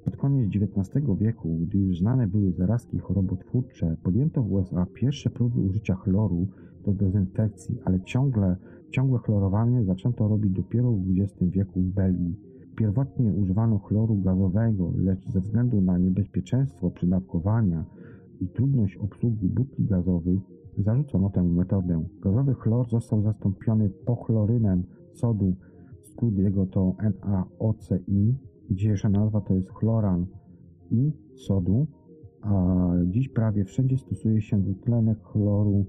Pod 0.05 0.17
koniec 0.17 0.49
XIX 0.55 1.05
wieku, 1.19 1.57
gdy 1.61 1.77
już 1.77 1.99
znane 1.99 2.27
były 2.27 2.51
zarazki 2.51 2.99
chorobotwórcze, 2.99 3.97
podjęto 4.03 4.43
w 4.43 4.51
USA 4.51 4.85
pierwsze 4.93 5.29
próby 5.29 5.61
użycia 5.61 5.95
chloru 5.95 6.47
do 6.85 6.93
dezynfekcji, 6.93 7.77
ale 7.85 8.01
ciągle, 8.01 8.57
ciągłe 8.89 9.19
chlorowanie 9.19 9.83
zaczęto 9.83 10.27
robić 10.27 10.51
dopiero 10.51 10.91
w 10.91 11.01
XX 11.17 11.51
wieku 11.51 11.79
w 11.81 11.93
Belgii. 11.93 12.35
Pierwotnie 12.75 13.33
używano 13.33 13.79
chloru 13.79 14.15
gazowego, 14.15 14.91
lecz 14.97 15.29
ze 15.29 15.39
względu 15.41 15.81
na 15.81 15.97
niebezpieczeństwo 15.97 16.91
przydawkowania 16.91 17.85
i 18.41 18.47
trudność 18.47 18.97
obsługi 18.97 19.49
butli 19.49 19.85
gazowych 19.85 20.39
zarzucono 20.77 21.29
tę 21.29 21.43
metodę. 21.43 22.03
Gazowy 22.21 22.53
chlor 22.53 22.89
został 22.89 23.21
zastąpiony 23.21 23.89
pochlorynem 23.89 24.83
sodu, 25.13 25.53
skrót 26.01 26.37
jego 26.37 26.65
to 26.65 26.95
NaOCi. 26.99 28.35
Dzisiejsza 28.73 29.09
nazwa 29.09 29.41
to 29.41 29.55
jest 29.55 29.69
chloran 29.69 30.25
i 30.91 31.11
sodu, 31.35 31.87
a 32.41 32.75
dziś 33.05 33.29
prawie 33.29 33.65
wszędzie 33.65 33.97
stosuje 33.97 34.41
się 34.41 34.61
dwutlenek 34.61 35.23
chloru 35.23 35.85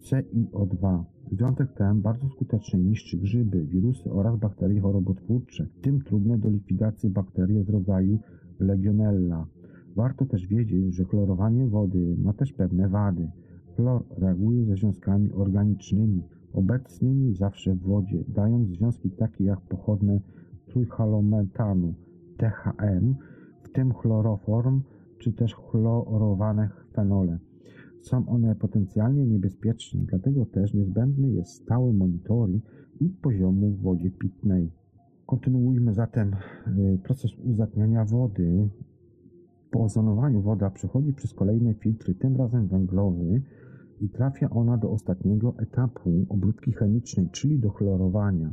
CiO2. 0.00 1.04
Związek 1.32 1.72
ten 1.72 2.00
bardzo 2.00 2.28
skutecznie 2.28 2.80
niszczy 2.80 3.16
grzyby, 3.16 3.64
wirusy 3.64 4.12
oraz 4.12 4.36
bakterie 4.36 4.80
chorobotwórcze, 4.80 5.66
w 5.66 5.80
tym 5.80 6.02
trudne 6.02 6.38
do 6.38 6.48
likwidacji 6.48 7.10
bakterie 7.10 7.64
z 7.64 7.68
rodzaju 7.68 8.18
Legionella. 8.60 9.46
Warto 9.96 10.26
też 10.26 10.46
wiedzieć, 10.46 10.94
że 10.94 11.04
chlorowanie 11.04 11.66
wody 11.66 12.16
ma 12.22 12.32
też 12.32 12.52
pewne 12.52 12.88
wady. 12.88 13.30
Chlor 13.76 14.04
reaguje 14.16 14.64
ze 14.64 14.76
związkami 14.76 15.32
organicznymi, 15.32 16.22
obecnymi 16.52 17.34
zawsze 17.34 17.74
w 17.74 17.82
wodzie, 17.82 18.24
dając 18.28 18.68
związki 18.68 19.10
takie 19.10 19.44
jak 19.44 19.60
pochodne 19.60 20.20
trójhalometanu 20.66 21.94
THM, 22.40 23.14
w 23.62 23.72
tym 23.72 23.92
chloroform, 23.92 24.82
czy 25.18 25.32
też 25.32 25.54
chlorowane 25.54 26.68
fenole. 26.92 27.38
Są 28.00 28.28
one 28.28 28.54
potencjalnie 28.54 29.26
niebezpieczne, 29.26 30.00
dlatego 30.04 30.46
też 30.46 30.74
niezbędny 30.74 31.30
jest 31.30 31.52
stały 31.52 31.92
monitoring 31.92 32.64
ich 33.00 33.20
poziomu 33.20 33.70
w 33.70 33.82
wodzie 33.82 34.10
pitnej. 34.10 34.70
Kontynuujmy 35.26 35.94
zatem 35.94 36.36
y, 36.78 36.98
proces 37.04 37.30
uzatniania 37.38 38.04
wody. 38.04 38.68
Po 39.70 39.84
ozonowaniu 39.84 40.42
woda 40.42 40.70
przechodzi 40.70 41.12
przez 41.12 41.34
kolejne 41.34 41.74
filtry, 41.74 42.14
tym 42.14 42.36
razem 42.36 42.68
węglowy, 42.68 43.42
i 44.00 44.08
trafia 44.08 44.50
ona 44.50 44.76
do 44.76 44.90
ostatniego 44.90 45.54
etapu 45.58 46.26
obróbki 46.28 46.72
chemicznej, 46.72 47.28
czyli 47.30 47.58
do 47.58 47.70
chlorowania, 47.70 48.52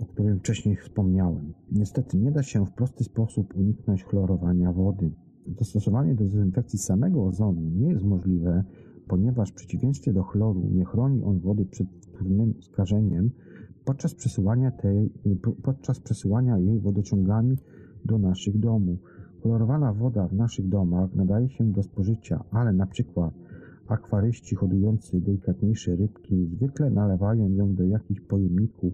o 0.00 0.04
którym 0.06 0.38
wcześniej 0.38 0.76
wspomniałem. 0.76 1.52
Niestety 1.72 2.18
nie 2.18 2.32
da 2.32 2.42
się 2.42 2.66
w 2.66 2.72
prosty 2.72 3.04
sposób 3.04 3.56
uniknąć 3.56 4.04
chlorowania 4.04 4.72
wody. 4.72 5.10
Dostosowanie 5.46 6.14
do 6.14 6.24
dezynfekcji 6.24 6.78
samego 6.78 7.24
ozonu 7.24 7.60
nie 7.60 7.88
jest 7.88 8.04
możliwe, 8.04 8.64
ponieważ 9.08 9.50
w 9.50 9.54
przeciwieństwie 9.54 10.12
do 10.12 10.22
chloru 10.22 10.68
nie 10.70 10.84
chroni 10.84 11.22
on 11.22 11.40
wody 11.40 11.64
przed 11.64 11.88
wtórnym 11.88 12.54
skażeniem 12.60 13.30
podczas 13.84 14.14
przesyłania, 14.14 14.70
tej, 14.70 15.10
podczas 15.62 16.00
przesyłania 16.00 16.58
jej 16.58 16.80
wodociągami 16.80 17.56
do 18.04 18.18
naszych 18.18 18.58
domów. 18.58 18.98
Chlorowana 19.42 19.92
woda 19.92 20.28
w 20.28 20.32
naszych 20.32 20.68
domach 20.68 21.14
nadaje 21.14 21.48
się 21.48 21.72
do 21.72 21.82
spożycia, 21.82 22.44
ale 22.50 22.72
na 22.72 22.86
przykład 22.86 23.34
akwaryści 23.86 24.54
hodujący 24.56 25.20
delikatniejsze 25.20 25.96
rybki 25.96 26.46
zwykle 26.46 26.90
nalewają 26.90 27.50
ją 27.50 27.74
do 27.74 27.84
jakichś 27.84 28.20
pojemników 28.20 28.92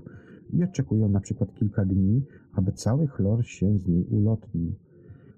i 0.55 0.65
oczekują 0.65 1.09
na 1.09 1.21
przykład 1.21 1.55
kilka 1.55 1.85
dni, 1.85 2.23
aby 2.53 2.73
cały 2.73 3.07
chlor 3.07 3.47
się 3.47 3.79
z 3.79 3.87
niej 3.87 4.05
ulotnił. 4.05 4.73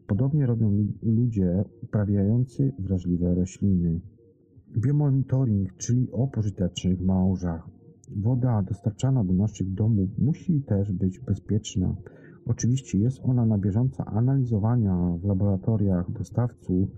Podobnie 0.07 0.47
robią 0.47 0.87
ludzie 1.03 1.65
uprawiający 1.83 2.73
wrażliwe 2.79 3.35
rośliny. 3.35 4.01
Biomonitoring, 4.79 5.77
czyli 5.77 6.11
o 6.13 6.27
pożytecznych 6.27 7.01
małżach. 7.01 7.69
Woda 8.17 8.63
dostarczana 8.63 9.25
do 9.25 9.33
naszych 9.33 9.75
domów 9.75 10.19
musi 10.19 10.63
też 10.63 10.93
być 10.93 11.21
bezpieczna. 11.21 11.97
Oczywiście 12.47 12.99
jest 12.99 13.21
ona 13.23 13.47
na 13.47 13.59
bieżąco 13.59 14.05
analizowana 14.05 15.19
w 15.23 15.25
laboratoriach 15.25 16.11
dostawców, 16.11 16.89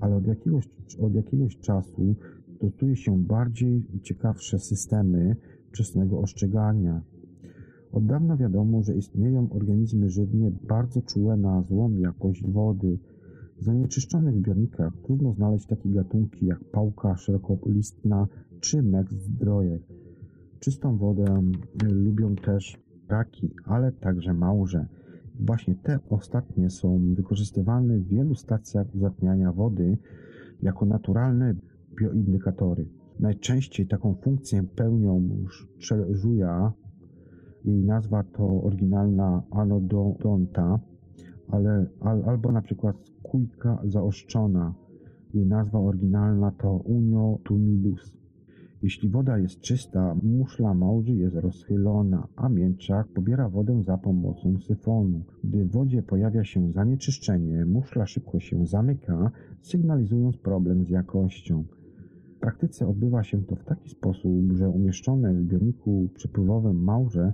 ale 0.00 0.16
od 0.16 0.26
jakiegoś, 0.26 0.68
od 1.00 1.14
jakiegoś 1.14 1.56
czasu 1.56 2.14
stosuje 2.56 2.96
się 2.96 3.18
bardziej 3.24 3.84
ciekawsze 4.02 4.58
systemy 4.58 5.36
wczesnego 5.72 6.20
ostrzegania. 6.20 7.02
Od 7.92 8.06
dawna 8.06 8.36
wiadomo, 8.36 8.82
że 8.82 8.94
istnieją 8.94 9.50
organizmy 9.50 10.10
żywnie 10.10 10.52
bardzo 10.68 11.02
czułe 11.02 11.36
na 11.36 11.62
złą 11.62 11.92
jakość 11.92 12.42
wody. 12.42 12.98
W 13.60 13.64
zanieczyszczonych 13.64 14.36
zbiornikach 14.36 14.92
trudno 15.02 15.32
znaleźć 15.32 15.66
takie 15.66 15.88
gatunki 15.88 16.46
jak 16.46 16.64
pałka 16.64 17.16
szerokolistna 17.16 18.26
czy 18.60 18.82
mek 18.82 19.12
zdrojek. 19.12 19.82
Czystą 20.60 20.96
wodę 20.96 21.42
lubią 21.90 22.36
też 22.36 22.78
raki, 23.08 23.50
ale 23.64 23.92
także 23.92 24.34
małże. 24.34 24.86
Właśnie 25.40 25.74
te 25.74 25.98
ostatnie 26.10 26.70
są 26.70 27.14
wykorzystywane 27.14 27.98
w 27.98 28.08
wielu 28.08 28.34
stacjach 28.34 28.94
uzatniania 28.94 29.52
wody 29.52 29.98
jako 30.62 30.86
naturalne 30.86 31.54
bioindykatory. 32.00 32.86
Najczęściej 33.20 33.86
taką 33.86 34.14
funkcję 34.14 34.62
pełnią 34.76 35.28
żuja 36.10 36.72
jej 37.68 37.84
nazwa 37.84 38.22
to 38.22 38.62
oryginalna 38.62 39.42
anodonta, 39.50 40.78
ale, 41.48 41.86
al, 42.00 42.22
albo 42.26 42.52
na 42.52 42.62
przykład 42.62 42.96
kujka 43.22 43.82
zaoszczona. 43.84 44.74
Jej 45.34 45.46
nazwa 45.46 45.80
oryginalna 45.80 46.50
to 46.50 46.76
Unio 46.76 47.38
tumidus. 47.44 48.18
Jeśli 48.82 49.08
woda 49.08 49.38
jest 49.38 49.60
czysta, 49.60 50.16
muszla 50.22 50.74
małży 50.74 51.14
jest 51.14 51.36
rozchylona, 51.36 52.28
a 52.36 52.48
mięczak 52.48 53.08
pobiera 53.08 53.48
wodę 53.48 53.82
za 53.82 53.98
pomocą 53.98 54.58
syfonu. 54.58 55.20
Gdy 55.44 55.64
w 55.64 55.70
wodzie 55.70 56.02
pojawia 56.02 56.44
się 56.44 56.72
zanieczyszczenie, 56.72 57.64
muszla 57.64 58.06
szybko 58.06 58.40
się 58.40 58.66
zamyka, 58.66 59.30
sygnalizując 59.60 60.36
problem 60.36 60.84
z 60.84 60.90
jakością. 60.90 61.64
W 62.36 62.40
praktyce 62.40 62.88
odbywa 62.88 63.22
się 63.22 63.42
to 63.42 63.56
w 63.56 63.64
taki 63.64 63.90
sposób, 63.90 64.52
że 64.52 64.68
umieszczone 64.68 65.34
w 65.34 65.40
zbiorniku 65.40 66.08
przepływowym 66.14 66.84
małże 66.84 67.32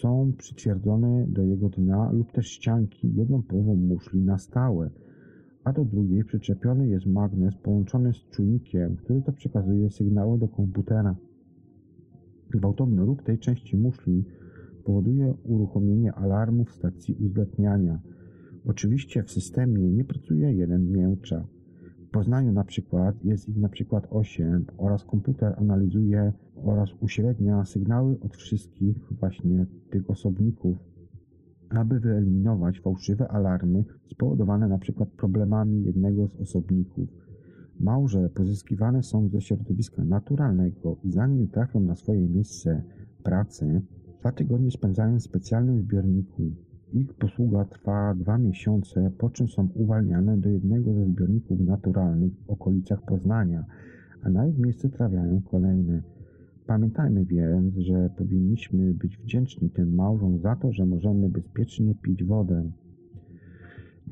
są 0.00 0.32
przytwierdzone 0.38 1.26
do 1.28 1.42
jego 1.42 1.68
dna 1.68 2.12
lub 2.12 2.32
też 2.32 2.46
ścianki 2.46 3.14
jedną 3.14 3.42
połową 3.42 3.74
muszli 3.74 4.20
na 4.20 4.38
stałe, 4.38 4.90
a 5.64 5.72
do 5.72 5.84
drugiej 5.84 6.24
przyczepiony 6.24 6.88
jest 6.88 7.06
magnes 7.06 7.54
połączony 7.56 8.12
z 8.12 8.28
czujnikiem, 8.30 8.96
który 8.96 9.22
to 9.22 9.32
przekazuje 9.32 9.90
sygnały 9.90 10.38
do 10.38 10.48
komputera. 10.48 11.16
Gwałtowny 12.50 13.04
ruch 13.04 13.22
tej 13.22 13.38
części 13.38 13.76
muszli 13.76 14.24
powoduje 14.84 15.34
uruchomienie 15.44 16.12
alarmu 16.12 16.64
w 16.64 16.72
stacji 16.72 17.14
uzdatniania. 17.14 18.00
Oczywiście 18.66 19.22
w 19.22 19.30
systemie 19.30 19.90
nie 19.90 20.04
pracuje 20.04 20.52
jeden 20.52 20.92
mięcza. 20.92 21.46
W 22.08 22.10
Poznaniu 22.10 22.52
na 22.52 22.64
przykład 22.64 23.24
jest 23.24 23.48
ich 23.48 23.56
na 23.56 23.68
przykład 23.68 24.06
8 24.10 24.64
oraz 24.78 25.04
komputer 25.04 25.54
analizuje 25.58 26.32
oraz 26.64 26.90
uśrednia 27.00 27.64
sygnały 27.64 28.20
od 28.20 28.36
wszystkich 28.36 29.12
właśnie 29.20 29.66
tych 29.90 30.10
osobników. 30.10 30.76
aby 31.70 32.00
wyeliminować 32.00 32.80
fałszywe 32.80 33.28
alarmy 33.28 33.84
spowodowane 34.10 34.66
np. 34.66 35.06
problemami 35.16 35.84
jednego 35.84 36.28
z 36.28 36.40
osobników. 36.40 37.08
Małże 37.80 38.28
pozyskiwane 38.28 39.02
są 39.02 39.28
ze 39.28 39.40
środowiska 39.40 40.04
naturalnego 40.04 40.96
i 41.04 41.10
zanim 41.10 41.48
trafią 41.48 41.80
na 41.80 41.96
swoje 41.96 42.28
miejsce 42.28 42.82
pracy, 43.22 43.82
dwa 44.20 44.32
tygodnie 44.32 44.70
spędzają 44.70 45.18
w 45.18 45.22
specjalnym 45.22 45.80
zbiorniku. 45.80 46.42
Ich 46.92 47.14
posługa 47.14 47.64
trwa 47.64 48.14
dwa 48.14 48.38
miesiące, 48.38 49.10
po 49.18 49.30
czym 49.30 49.48
są 49.48 49.68
uwalniane 49.74 50.36
do 50.36 50.48
jednego 50.48 50.94
ze 50.94 51.04
zbiorników 51.04 51.60
naturalnych 51.60 52.32
w 52.32 52.50
okolicach 52.50 53.02
Poznania, 53.02 53.64
a 54.22 54.30
na 54.30 54.46
ich 54.46 54.58
miejsce 54.58 54.88
trafiają 54.88 55.42
kolejne. 55.42 56.02
Pamiętajmy 56.66 57.24
więc, 57.24 57.74
że 57.74 58.10
powinniśmy 58.16 58.94
być 58.94 59.18
wdzięczni 59.18 59.70
tym 59.70 59.94
małżom 59.94 60.38
za 60.38 60.56
to, 60.56 60.72
że 60.72 60.86
możemy 60.86 61.28
bezpiecznie 61.28 61.94
pić 61.94 62.24
wodę. 62.24 62.70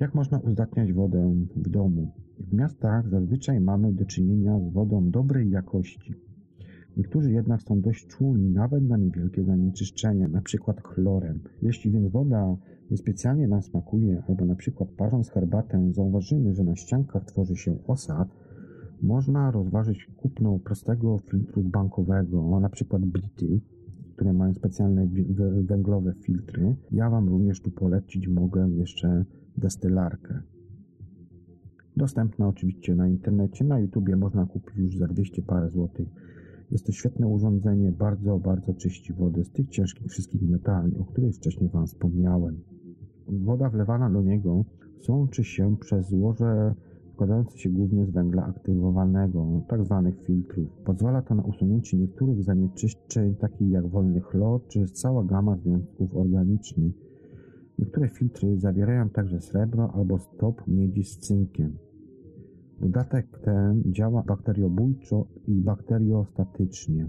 Jak 0.01 0.15
można 0.15 0.39
uzdatniać 0.39 0.93
wodę 0.93 1.35
w 1.57 1.69
domu? 1.69 2.13
W 2.39 2.53
miastach 2.53 3.09
zazwyczaj 3.09 3.61
mamy 3.61 3.93
do 3.93 4.05
czynienia 4.05 4.59
z 4.61 4.73
wodą 4.73 5.11
dobrej 5.11 5.51
jakości. 5.51 6.15
Niektórzy 6.97 7.33
jednak 7.33 7.63
są 7.63 7.81
dość 7.81 8.07
czulni 8.07 8.51
nawet 8.51 8.83
na 8.83 8.97
niewielkie 8.97 9.45
zanieczyszczenia, 9.45 10.27
np. 10.27 10.75
chlorem. 10.83 11.41
Jeśli 11.63 11.91
więc 11.91 12.13
woda 12.13 12.57
niespecjalnie 12.91 13.49
nam 13.49 13.63
smakuje, 13.63 14.23
albo 14.29 14.45
np. 14.45 14.87
parząc 14.97 15.31
herbatę 15.31 15.93
zauważymy, 15.93 16.55
że 16.55 16.65
na 16.65 16.77
ściankach 16.77 17.25
tworzy 17.25 17.57
się 17.57 17.77
osad, 17.87 18.29
można 19.03 19.51
rozważyć 19.51 20.11
kupno 20.17 20.59
prostego 20.59 21.19
filtru 21.19 21.63
bankowego, 21.63 22.43
przykład 22.73 23.05
Brity, 23.05 23.61
które 24.15 24.33
mają 24.33 24.55
specjalne 24.55 25.09
węglowe 25.63 26.15
filtry. 26.23 26.77
Ja 26.93 27.11
Wam 27.11 27.29
również 27.29 27.61
tu 27.61 27.71
polecić 27.71 28.29
mogę 28.29 28.71
jeszcze 28.71 29.25
destylarkę. 29.59 30.41
Dostępna 31.97 32.49
oczywiście 32.49 32.95
na 32.95 33.09
internecie, 33.09 33.65
na 33.65 33.79
YouTubie 33.79 34.17
można 34.17 34.47
kupić 34.47 34.77
już 34.77 34.99
za 34.99 35.07
200 35.07 35.43
parę 35.43 35.71
złotych. 35.71 36.09
Jest 36.71 36.87
to 36.87 36.93
świetne 36.93 37.27
urządzenie, 37.27 37.93
bardzo, 37.93 38.39
bardzo 38.39 38.75
czyści 38.75 39.13
wodę 39.13 39.45
z 39.45 39.51
tych 39.51 39.69
ciężkich 39.69 40.07
wszystkich 40.07 40.43
metali, 40.43 40.99
o 40.99 41.05
których 41.05 41.35
wcześniej 41.35 41.71
Wam 41.71 41.87
wspomniałem. 41.87 42.61
Woda 43.29 43.71
wlewana 43.71 44.11
do 44.11 44.23
niego 44.23 44.65
sączy 45.01 45.45
się 45.45 45.77
przez 45.81 46.09
złoże 46.09 46.75
składający 47.17 47.59
się 47.59 47.71
głównie 47.71 48.07
z 48.07 48.11
węgla 48.11 48.47
aktywowanego, 48.47 49.63
tzw. 49.71 50.03
Tak 50.05 50.27
filtrów. 50.27 50.69
Pozwala 50.85 51.23
to 51.23 51.35
na 51.35 51.43
usunięcie 51.43 51.97
niektórych 51.97 52.43
zanieczyszczeń, 52.43 53.35
takich 53.35 53.71
jak 53.71 53.87
wolny 53.87 54.21
chlor, 54.21 54.61
czy 54.69 54.87
cała 54.87 55.25
gama 55.25 55.57
związków 55.57 56.17
organicznych. 56.17 56.93
Niektóre 57.79 58.09
filtry 58.09 58.59
zawierają 58.59 59.09
także 59.09 59.41
srebro 59.41 59.93
albo 59.95 60.19
stop 60.19 60.63
miedzi 60.67 61.05
z 61.05 61.19
cynkiem. 61.19 61.86
Dodatek 62.81 63.39
ten 63.45 63.83
działa 63.87 64.23
bakteriobójczo 64.23 65.27
i 65.49 65.61
bakteriostatycznie. 65.61 67.09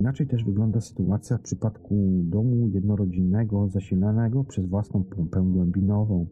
Inaczej 0.00 0.26
też 0.26 0.44
wygląda 0.44 0.80
sytuacja 0.80 1.38
w 1.38 1.42
przypadku 1.42 1.94
domu 2.24 2.68
jednorodzinnego 2.68 3.68
zasilanego 3.68 4.44
przez 4.44 4.66
własną 4.66 5.04
pompę 5.04 5.40
głębinową. 5.52 6.26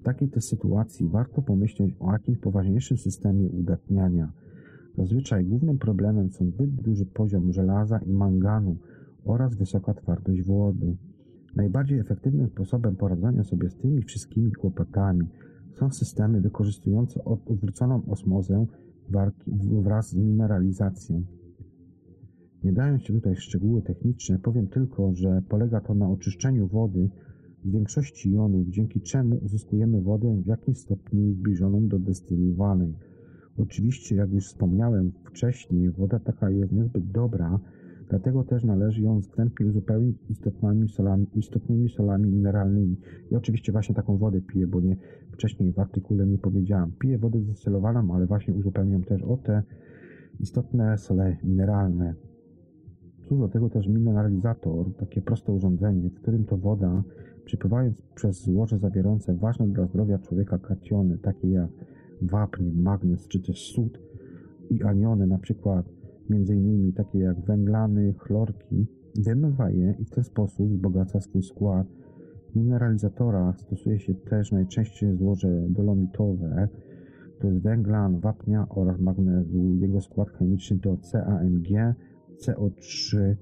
W 0.00 0.02
takiej 0.02 0.28
też 0.28 0.44
sytuacji 0.44 1.08
warto 1.08 1.42
pomyśleć 1.42 1.94
o 2.00 2.12
jakimś 2.12 2.38
poważniejszym 2.38 2.96
systemie 2.96 3.48
udatniania. 3.48 4.32
Zazwyczaj 4.98 5.44
głównym 5.44 5.78
problemem 5.78 6.30
są 6.30 6.46
zbyt 6.46 6.70
duży 6.70 7.06
poziom 7.06 7.52
żelaza 7.52 7.98
i 7.98 8.12
manganu 8.12 8.76
oraz 9.24 9.56
wysoka 9.56 9.94
twardość 9.94 10.42
wody. 10.42 10.96
Najbardziej 11.56 11.98
efektywnym 11.98 12.48
sposobem 12.48 12.96
poradzenia 12.96 13.44
sobie 13.44 13.70
z 13.70 13.76
tymi 13.76 14.02
wszystkimi 14.02 14.52
kłopotami 14.52 15.28
są 15.78 15.90
systemy 15.90 16.40
wykorzystujące 16.40 17.24
odwróconą 17.24 18.02
osmozę 18.10 18.66
wraz 19.82 20.10
z 20.10 20.14
mineralizacją. 20.14 21.22
Nie 22.64 22.72
dając 22.72 23.02
się 23.02 23.12
tutaj 23.12 23.36
szczegóły 23.36 23.82
techniczne, 23.82 24.38
powiem 24.38 24.66
tylko, 24.66 25.14
że 25.14 25.42
polega 25.48 25.80
to 25.80 25.94
na 25.94 26.10
oczyszczeniu 26.10 26.68
wody 26.68 27.10
z 27.64 27.70
większości 27.70 28.32
jonów, 28.32 28.68
dzięki 28.68 29.00
czemu 29.00 29.36
uzyskujemy 29.44 30.02
wodę 30.02 30.42
w 30.42 30.46
jakimś 30.46 30.78
stopniu 30.78 31.32
zbliżoną 31.32 31.88
do 31.88 31.98
destylowanej. 31.98 32.94
Oczywiście, 33.58 34.16
jak 34.16 34.32
już 34.32 34.46
wspomniałem 34.46 35.12
wcześniej, 35.24 35.90
woda 35.90 36.18
taka 36.18 36.50
jest 36.50 36.72
niezbyt 36.72 37.10
dobra, 37.10 37.60
Dlatego 38.08 38.44
też 38.44 38.64
należy 38.64 39.02
ją 39.02 39.20
wstępnie 39.20 39.66
uzupełnić 39.66 40.16
istotnymi 40.30 40.88
solami, 40.88 41.26
istotnymi 41.34 41.88
solami 41.88 42.30
mineralnymi. 42.30 42.96
I 43.30 43.36
oczywiście 43.36 43.72
właśnie 43.72 43.94
taką 43.94 44.16
wodę 44.16 44.40
piję, 44.40 44.66
bo 44.66 44.80
nie, 44.80 44.96
wcześniej 45.32 45.72
w 45.72 45.78
artykule 45.78 46.26
nie 46.26 46.38
powiedziałem. 46.38 46.92
Piję 46.98 47.18
wodę 47.18 47.40
zdestylowaną, 47.40 48.14
ale 48.14 48.26
właśnie 48.26 48.54
uzupełniam 48.54 49.04
też 49.04 49.22
o 49.22 49.36
te 49.36 49.62
istotne 50.40 50.98
sole 50.98 51.36
mineralne. 51.44 52.14
Cóż 53.28 53.38
do 53.38 53.48
tego 53.48 53.70
też 53.70 53.88
mineralizator, 53.88 54.94
takie 54.96 55.22
proste 55.22 55.52
urządzenie, 55.52 56.10
w 56.10 56.14
którym 56.14 56.44
to 56.44 56.56
woda, 56.56 57.02
przepływając 57.44 58.02
przez 58.02 58.44
złoże 58.44 58.78
zawierające 58.78 59.34
ważne 59.34 59.68
dla 59.68 59.86
zdrowia 59.86 60.18
człowieka 60.18 60.58
kationy, 60.58 61.18
takie 61.18 61.50
jak 61.50 61.70
wapń, 62.22 62.70
magnez 62.70 63.28
czy 63.28 63.40
też 63.40 63.72
sód 63.72 63.98
i 64.70 64.82
aniony, 64.82 65.26
na 65.26 65.38
przykład 65.38 65.95
m.in. 66.30 66.92
takie 66.92 67.18
jak 67.18 67.40
węglany, 67.40 68.14
chlorki, 68.18 68.86
wymywa 69.24 69.70
je 69.70 69.94
i 69.98 70.04
w 70.04 70.10
ten 70.10 70.24
sposób 70.24 70.68
wzbogaca 70.68 71.20
swój 71.20 71.42
skład. 71.42 71.86
W 72.52 72.56
mineralizatorach 72.56 73.60
stosuje 73.60 73.98
się 73.98 74.14
też 74.14 74.52
najczęściej 74.52 75.16
złoże 75.16 75.66
dolomitowe, 75.68 76.68
to 77.40 77.46
jest 77.46 77.62
węglan, 77.62 78.20
wapnia 78.20 78.66
oraz 78.68 79.00
magnezu. 79.00 79.74
Jego 79.74 80.00
skład 80.00 80.30
chemiczny 80.30 80.78
to 80.78 80.96
CaMg, 80.96 81.68
CO3 82.46 83.34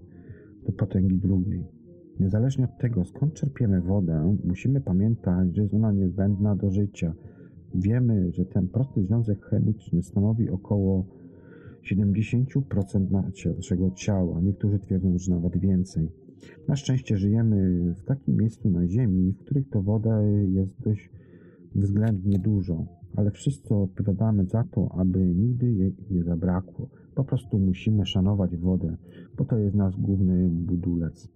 do 0.67 0.73
potęgi 0.73 1.19
drugiej. 1.19 1.65
Niezależnie 2.21 2.65
od 2.65 2.79
tego, 2.79 3.05
skąd 3.05 3.35
czerpiemy 3.35 3.81
wodę, 3.81 4.37
musimy 4.45 4.81
pamiętać, 4.81 5.57
że 5.57 5.63
jest 5.63 5.75
ona 5.75 5.93
niezbędna 5.93 6.57
do 6.57 6.71
życia. 6.71 7.15
Wiemy, 7.75 8.33
że 8.33 8.45
ten 8.45 8.69
prosty 8.69 9.03
związek 9.03 9.47
chemiczny 9.47 10.03
stanowi 10.03 10.51
około 10.51 11.07
70% 11.85 13.11
naszego 13.57 13.91
ciała. 13.91 14.41
Niektórzy 14.41 14.79
twierdzą, 14.79 15.19
że 15.19 15.31
nawet 15.31 15.57
więcej. 15.57 16.09
Na 16.69 16.77
szczęście 16.77 17.17
żyjemy 17.17 17.95
w 17.95 18.05
takim 18.05 18.37
miejscu 18.37 18.71
na 18.71 18.89
Ziemi, 18.89 19.33
w 19.33 19.39
których 19.39 19.69
to 19.71 19.83
woda 19.83 20.23
jest 20.49 20.83
dość 20.83 21.11
względnie 21.75 22.39
dużo, 22.39 22.87
ale 23.17 23.31
wszyscy 23.31 23.75
odpowiadamy 23.75 24.45
za 24.45 24.65
to, 24.65 24.95
aby 24.99 25.35
nigdy 25.35 25.73
jej 25.73 25.95
nie 26.11 26.25
zabrakło. 26.25 26.89
Po 27.15 27.25
prostu 27.25 27.59
musimy 27.59 28.07
szanować 28.07 28.57
wodę, 28.57 28.97
bo 29.37 29.45
to 29.45 29.59
jest 29.59 29.77
nasz 29.77 29.97
główny 29.97 30.49
budulec. 30.49 31.29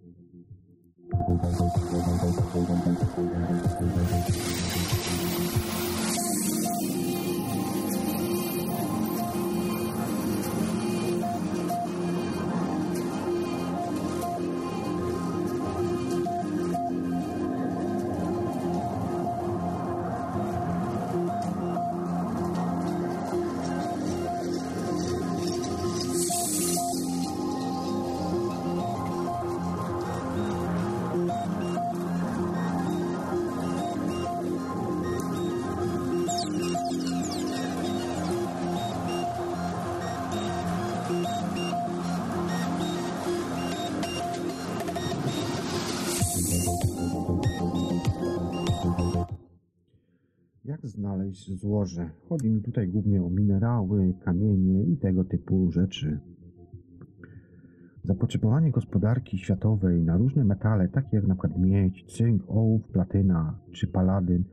Znaleźć 51.28 51.60
złoże. 51.60 52.10
Chodzi 52.28 52.50
mi 52.50 52.62
tutaj 52.62 52.88
głównie 52.88 53.22
o 53.22 53.30
minerały, 53.30 54.14
kamienie 54.24 54.84
i 54.84 54.96
tego 54.96 55.24
typu 55.24 55.70
rzeczy. 55.70 56.20
Zapotrzebowanie 58.04 58.70
gospodarki 58.70 59.38
światowej 59.38 60.02
na 60.02 60.16
różne 60.16 60.44
metale, 60.44 60.88
takie 60.88 61.16
jak 61.16 61.24
np. 61.24 61.48
miedź, 61.58 62.16
cynk, 62.16 62.42
ołów, 62.48 62.88
platyna 62.88 63.58
czy 63.72 63.86
paladyn, 63.86 64.44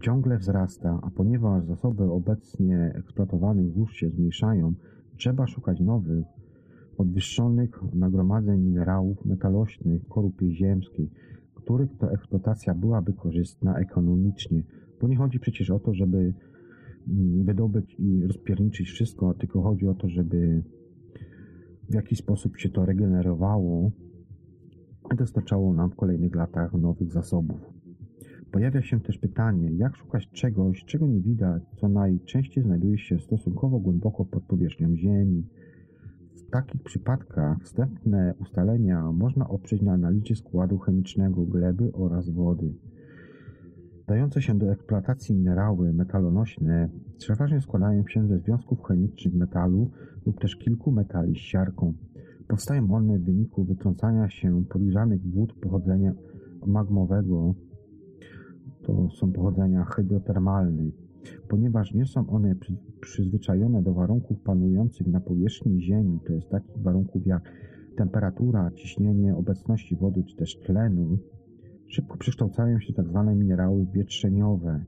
ciągle 0.00 0.38
wzrasta, 0.38 1.00
a 1.02 1.10
ponieważ 1.10 1.64
zasoby 1.64 2.04
obecnie 2.04 2.92
eksploatowanych 2.94 3.72
złóż 3.72 3.92
się 3.92 4.10
zmniejszają, 4.10 4.74
trzeba 5.16 5.46
szukać 5.46 5.80
nowych, 5.80 6.24
podwyższonych 6.96 7.82
nagromadzeń 7.94 8.60
minerałów 8.60 9.24
metalośnych, 9.24 10.08
korupy 10.08 10.50
ziemskiej, 10.50 11.10
których 11.54 11.98
to 11.98 12.12
eksploatacja 12.12 12.74
byłaby 12.74 13.12
korzystna 13.12 13.78
ekonomicznie. 13.78 14.62
Bo 15.00 15.08
nie 15.08 15.16
chodzi 15.16 15.40
przecież 15.40 15.70
o 15.70 15.78
to, 15.78 15.94
żeby 15.94 16.34
mm, 17.08 17.44
wydobyć 17.44 17.96
i 17.98 18.26
rozpierniczyć 18.26 18.88
wszystko, 18.88 19.34
tylko 19.34 19.62
chodzi 19.62 19.88
o 19.88 19.94
to, 19.94 20.08
żeby 20.08 20.62
w 21.90 21.94
jakiś 21.94 22.18
sposób 22.18 22.56
się 22.56 22.68
to 22.68 22.86
regenerowało 22.86 23.90
i 25.14 25.16
dostarczało 25.16 25.74
nam 25.74 25.90
w 25.90 25.96
kolejnych 25.96 26.34
latach 26.34 26.72
nowych 26.72 27.12
zasobów. 27.12 27.60
Pojawia 28.50 28.82
się 28.82 29.00
też 29.00 29.18
pytanie, 29.18 29.72
jak 29.72 29.96
szukać 29.96 30.28
czegoś, 30.30 30.84
czego 30.84 31.06
nie 31.06 31.20
widać, 31.20 31.62
co 31.80 31.88
najczęściej 31.88 32.64
znajduje 32.64 32.98
się 32.98 33.18
stosunkowo 33.18 33.78
głęboko 33.78 34.24
pod 34.24 34.42
powierzchnią 34.42 34.96
Ziemi. 34.96 35.46
W 36.36 36.50
takich 36.50 36.82
przypadkach 36.82 37.62
wstępne 37.62 38.34
ustalenia 38.40 39.12
można 39.12 39.48
oprzeć 39.48 39.82
na 39.82 39.92
analizie 39.92 40.36
składu 40.36 40.78
chemicznego 40.78 41.46
gleby 41.46 41.92
oraz 41.92 42.30
wody. 42.30 42.74
Dające 44.08 44.42
się 44.42 44.58
do 44.58 44.72
eksploatacji 44.72 45.34
minerały 45.34 45.92
metalonośne 45.92 46.88
przeważnie 47.18 47.60
składają 47.60 48.06
się 48.06 48.26
ze 48.26 48.38
związków 48.38 48.84
chemicznych 48.84 49.34
metalu 49.34 49.90
lub 50.26 50.40
też 50.40 50.56
kilku 50.56 50.92
metali 50.92 51.34
z 51.34 51.38
siarką. 51.38 51.94
Powstają 52.48 52.90
one 52.94 53.18
w 53.18 53.24
wyniku 53.24 53.64
wytrącania 53.64 54.30
się 54.30 54.64
podgrzanych 54.64 55.20
wód 55.30 55.52
pochodzenia 55.52 56.12
magmowego, 56.66 57.54
to 58.82 59.10
są 59.10 59.32
pochodzenia 59.32 59.84
hydrotermalnych. 59.84 60.94
Ponieważ 61.48 61.94
nie 61.94 62.06
są 62.06 62.30
one 62.30 62.54
przyzwyczajone 63.00 63.82
do 63.82 63.94
warunków 63.94 64.40
panujących 64.40 65.06
na 65.06 65.20
powierzchni 65.20 65.82
Ziemi, 65.82 66.20
to 66.26 66.32
jest 66.32 66.48
takich 66.48 66.78
warunków 66.78 67.26
jak 67.26 67.42
temperatura, 67.96 68.70
ciśnienie, 68.70 69.36
obecności 69.36 69.96
wody 69.96 70.24
czy 70.24 70.36
też 70.36 70.58
tlenu, 70.58 71.18
szybko 71.88 72.18
przekształcają 72.18 72.80
się 72.80 72.92
tzw. 72.92 73.24
Tak 73.26 73.36
minerały 73.36 73.86
wietrzeniowe. 73.86 74.84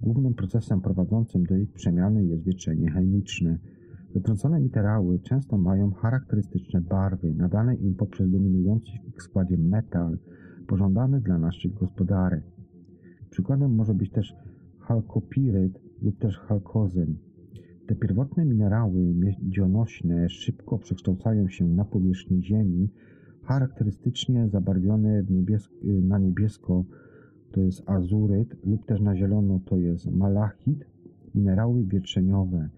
Głównym 0.00 0.34
procesem 0.34 0.80
prowadzącym 0.80 1.44
do 1.44 1.56
ich 1.56 1.72
przemiany 1.72 2.24
jest 2.24 2.42
wietrzenie 2.42 2.90
chemiczne. 2.90 3.58
Wytrącone 4.14 4.60
minerały 4.60 5.18
często 5.18 5.58
mają 5.58 5.92
charakterystyczne 5.92 6.80
barwy, 6.80 7.34
nadane 7.34 7.74
im 7.74 7.94
poprzez 7.94 8.30
dominujący 8.30 8.92
w 9.04 9.08
ich 9.08 9.22
składzie 9.22 9.56
metal, 9.58 10.18
pożądany 10.66 11.20
dla 11.20 11.38
naszych 11.38 11.74
gospodarek. 11.74 12.44
Przykładem 13.30 13.74
może 13.74 13.94
być 13.94 14.10
też 14.10 14.34
halkopiryt 14.78 15.80
lub 16.02 16.18
też 16.18 16.38
halkozyn. 16.38 17.16
Te 17.86 17.94
pierwotne 17.94 18.44
minerały 18.44 19.14
miedzionośne 19.14 20.28
szybko 20.28 20.78
przekształcają 20.78 21.48
się 21.48 21.64
na 21.64 21.84
powierzchni 21.84 22.44
Ziemi, 22.44 22.88
charakterystycznie 23.44 24.48
zabarwione 24.48 25.24
niebiesk- 25.24 26.02
na 26.02 26.18
niebiesko 26.18 26.84
to 27.52 27.60
jest 27.60 27.90
azuryt 27.90 28.56
lub 28.66 28.86
też 28.86 29.00
na 29.00 29.16
zielono 29.16 29.60
to 29.64 29.76
jest 29.76 30.12
malachit, 30.12 30.84
minerały 31.34 31.84
wietrzeniowe. 31.84 32.68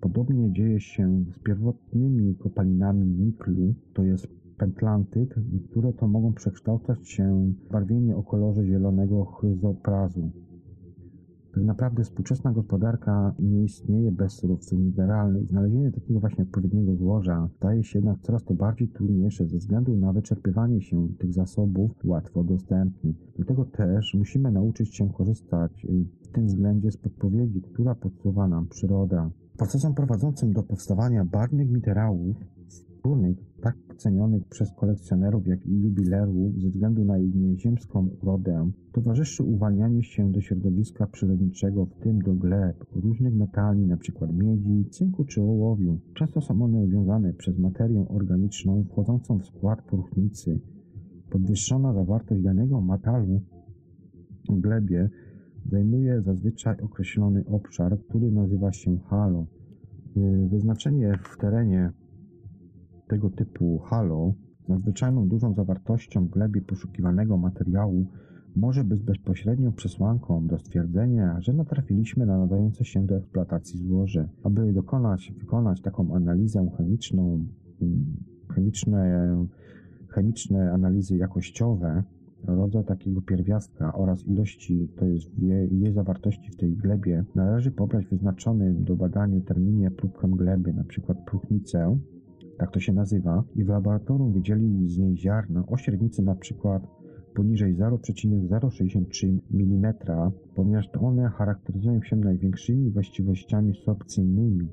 Podobnie 0.00 0.52
dzieje 0.52 0.80
się 0.80 1.24
z 1.34 1.38
pierwotnymi 1.38 2.34
kopalinami 2.34 3.06
niklu, 3.06 3.74
to 3.94 4.02
jest 4.02 4.28
pentlantyt, 4.58 5.34
które 5.70 5.92
to 5.92 6.08
mogą 6.08 6.32
przekształcać 6.32 7.08
się 7.08 7.52
w 7.68 7.72
barwienie 7.72 8.16
o 8.16 8.22
kolorze 8.22 8.66
zielonego 8.66 9.24
chryzoprazu. 9.24 10.30
Tak 11.56 11.64
naprawdę 11.64 12.04
współczesna 12.04 12.52
gospodarka 12.52 13.34
nie 13.38 13.64
istnieje 13.64 14.12
bez 14.12 14.32
surowców 14.32 14.78
mineralnych. 14.78 15.46
Znalezienie 15.46 15.92
takiego 15.92 16.20
właśnie 16.20 16.44
odpowiedniego 16.44 16.96
złoża 16.96 17.48
staje 17.56 17.84
się 17.84 17.98
jednak 17.98 18.20
coraz 18.20 18.44
to 18.44 18.54
bardziej 18.54 18.88
trudniejsze 18.88 19.46
ze 19.46 19.58
względu 19.58 19.96
na 19.96 20.12
wyczerpywanie 20.12 20.80
się 20.82 21.08
tych 21.18 21.32
zasobów 21.32 21.90
łatwo 22.04 22.44
dostępnych. 22.44 23.16
Dlatego 23.36 23.64
też 23.64 24.14
musimy 24.14 24.50
nauczyć 24.50 24.96
się 24.96 25.12
korzystać 25.12 25.84
y, 25.84 26.04
w 26.22 26.28
tym 26.28 26.46
względzie 26.46 26.90
z 26.90 26.96
podpowiedzi, 26.96 27.62
która 27.62 27.94
podsuwa 27.94 28.48
nam 28.48 28.66
przyroda. 28.68 29.30
Procesem 29.56 29.94
prowadzącym 29.94 30.52
do 30.52 30.62
powstawania 30.62 31.24
barwnych 31.24 31.70
minerałów 31.70 32.36
wspólnych, 33.06 33.36
tak 33.62 33.76
cenionych 33.96 34.44
przez 34.48 34.72
kolekcjonerów, 34.72 35.46
jak 35.46 35.66
i 35.66 35.80
jubilerów 35.80 36.60
ze 36.60 36.68
względu 36.68 37.04
na 37.04 37.18
ich 37.18 37.34
nieziemską 37.34 38.08
urodę, 38.22 38.70
towarzyszy 38.92 39.42
uwalnianie 39.42 40.02
się 40.02 40.32
do 40.32 40.40
środowiska 40.40 41.06
przyrodniczego, 41.06 41.86
w 41.86 41.94
tym 41.94 42.22
do 42.22 42.34
gleb, 42.34 42.84
różnych 42.92 43.34
metali, 43.34 43.84
np. 43.84 44.28
miedzi, 44.32 44.90
cynku 44.90 45.24
czy 45.24 45.42
ołowiu. 45.42 45.98
Często 46.14 46.40
są 46.40 46.62
one 46.62 46.86
wiązane 46.86 47.32
przez 47.32 47.58
materię 47.58 48.08
organiczną 48.08 48.84
wchodzącą 48.84 49.38
w 49.38 49.46
skład 49.46 49.82
próchnicy. 49.82 50.60
Podwyższona 51.30 51.92
zawartość 51.92 52.42
danego 52.42 52.80
metalu 52.80 53.40
w 54.48 54.60
glebie 54.60 55.10
zajmuje 55.70 56.22
zazwyczaj 56.22 56.76
określony 56.80 57.44
obszar, 57.46 57.98
który 58.08 58.30
nazywa 58.30 58.72
się 58.72 58.98
halo. 58.98 59.46
Wyznaczenie 60.50 61.18
w 61.22 61.36
terenie 61.36 61.92
tego 63.08 63.30
typu 63.30 63.78
halo 63.78 64.34
z 64.64 64.68
nadzwyczajną 64.68 65.28
dużą 65.28 65.54
zawartością 65.54 66.26
w 66.26 66.30
glebie 66.30 66.60
poszukiwanego 66.60 67.36
materiału 67.36 68.06
może 68.56 68.84
być 68.84 69.02
bezpośrednią 69.02 69.72
przesłanką 69.72 70.46
do 70.46 70.58
stwierdzenia, 70.58 71.40
że 71.40 71.52
natrafiliśmy 71.52 72.26
na 72.26 72.38
nadające 72.38 72.84
się 72.84 73.06
do 73.06 73.16
eksploatacji 73.16 73.78
złoże. 73.78 74.28
Aby 74.42 74.72
dokonać, 74.72 75.32
wykonać 75.38 75.80
taką 75.82 76.14
analizę 76.14 76.70
chemiczną, 76.76 77.46
chemiczne, 78.54 79.36
chemiczne 80.08 80.72
analizy 80.72 81.16
jakościowe, 81.16 82.02
rodzaj 82.44 82.84
takiego 82.84 83.22
pierwiastka 83.22 83.92
oraz 83.94 84.26
ilości, 84.26 84.88
to 84.96 85.06
jest 85.06 85.38
jej, 85.38 85.92
zawartości 85.92 86.50
w 86.50 86.56
tej 86.56 86.76
glebie, 86.76 87.24
należy 87.34 87.70
pobrać 87.70 88.06
wyznaczony 88.06 88.74
do 88.74 88.96
badania 88.96 89.40
terminie 89.40 89.90
próbkę 89.90 90.28
gleby, 90.28 90.70
np. 90.70 91.14
próchnicę, 91.26 91.98
tak 92.58 92.70
to 92.70 92.80
się 92.80 92.92
nazywa, 92.92 93.44
i 93.56 93.64
w 93.64 93.68
laboratorium 93.68 94.32
wydzieli 94.32 94.88
z 94.88 94.98
niej 94.98 95.16
ziarna 95.16 95.64
o 95.66 95.76
średnicy 95.76 96.22
na 96.22 96.34
przykład 96.34 96.82
poniżej 97.34 97.74
0,063 97.74 99.38
mm, 99.54 99.94
ponieważ 100.54 100.90
to 100.90 101.00
one 101.00 101.28
charakteryzują 101.28 102.02
się 102.02 102.16
największymi 102.16 102.90
właściwościami 102.90 103.74
sorpcyjnymi. 103.74 104.68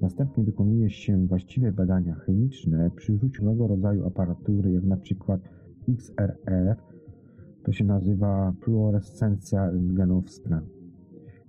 Następnie 0.00 0.44
wykonuje 0.44 0.90
się 0.90 1.26
właściwe 1.26 1.72
badania 1.72 2.14
chemiczne 2.14 2.90
przy 2.96 3.12
użyciu 3.12 3.42
różnego 3.42 3.66
rodzaju 3.66 4.06
aparatury, 4.06 4.72
jak 4.72 4.84
na 4.84 4.96
przykład 4.96 5.40
XRF, 5.88 6.78
to 7.64 7.72
się 7.72 7.84
nazywa 7.84 8.52
fluorescencja 8.60 9.70
rentgenowska. 9.70 10.62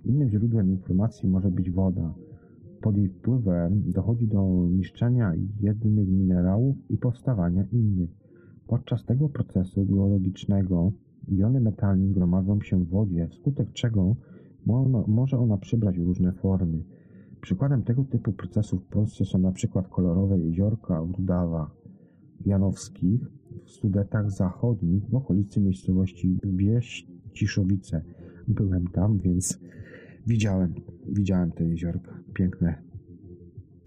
Innym 0.04 0.30
źródłem 0.30 0.70
informacji 0.70 1.28
może 1.28 1.50
być 1.50 1.70
woda. 1.70 2.14
Pod 2.80 2.96
jej 2.96 3.08
wpływem 3.08 3.82
dochodzi 3.86 4.26
do 4.26 4.66
niszczenia 4.70 5.32
jednych 5.60 6.08
minerałów 6.08 6.76
i 6.90 6.96
powstawania 6.96 7.64
innych. 7.72 8.10
Podczas 8.66 9.04
tego 9.04 9.28
procesu 9.28 9.86
geologicznego 9.86 10.92
iony 11.28 11.60
metalni 11.60 12.10
gromadzą 12.10 12.60
się 12.60 12.84
w 12.84 12.88
wodzie, 12.88 13.28
wskutek 13.28 13.72
czego 13.72 14.16
może 15.06 15.38
ona 15.38 15.56
przybrać 15.56 15.96
różne 15.96 16.32
formy. 16.32 16.82
Przykładem 17.40 17.82
tego 17.82 18.04
typu 18.04 18.32
procesów 18.32 18.84
w 18.84 18.88
Polsce 18.88 19.24
są 19.24 19.38
na 19.38 19.52
przykład 19.52 19.88
kolorowe 19.88 20.38
jeziorka 20.38 21.02
w 21.02 21.10
Rudawach 21.10 21.76
Janowskich, 22.46 23.20
w 23.64 23.70
Sudetach 23.70 24.30
Zachodnich 24.30 25.08
w 25.10 25.14
okolicy 25.14 25.60
miejscowości 25.60 26.38
Wieś 26.44 27.06
Ciszowice. 27.32 28.02
Byłem 28.48 28.86
tam, 28.86 29.18
więc 29.18 29.60
widziałem, 30.26 30.74
widziałem 31.08 31.52
te 31.52 31.64
jeziorka. 31.64 32.18
Piękne 32.34 32.88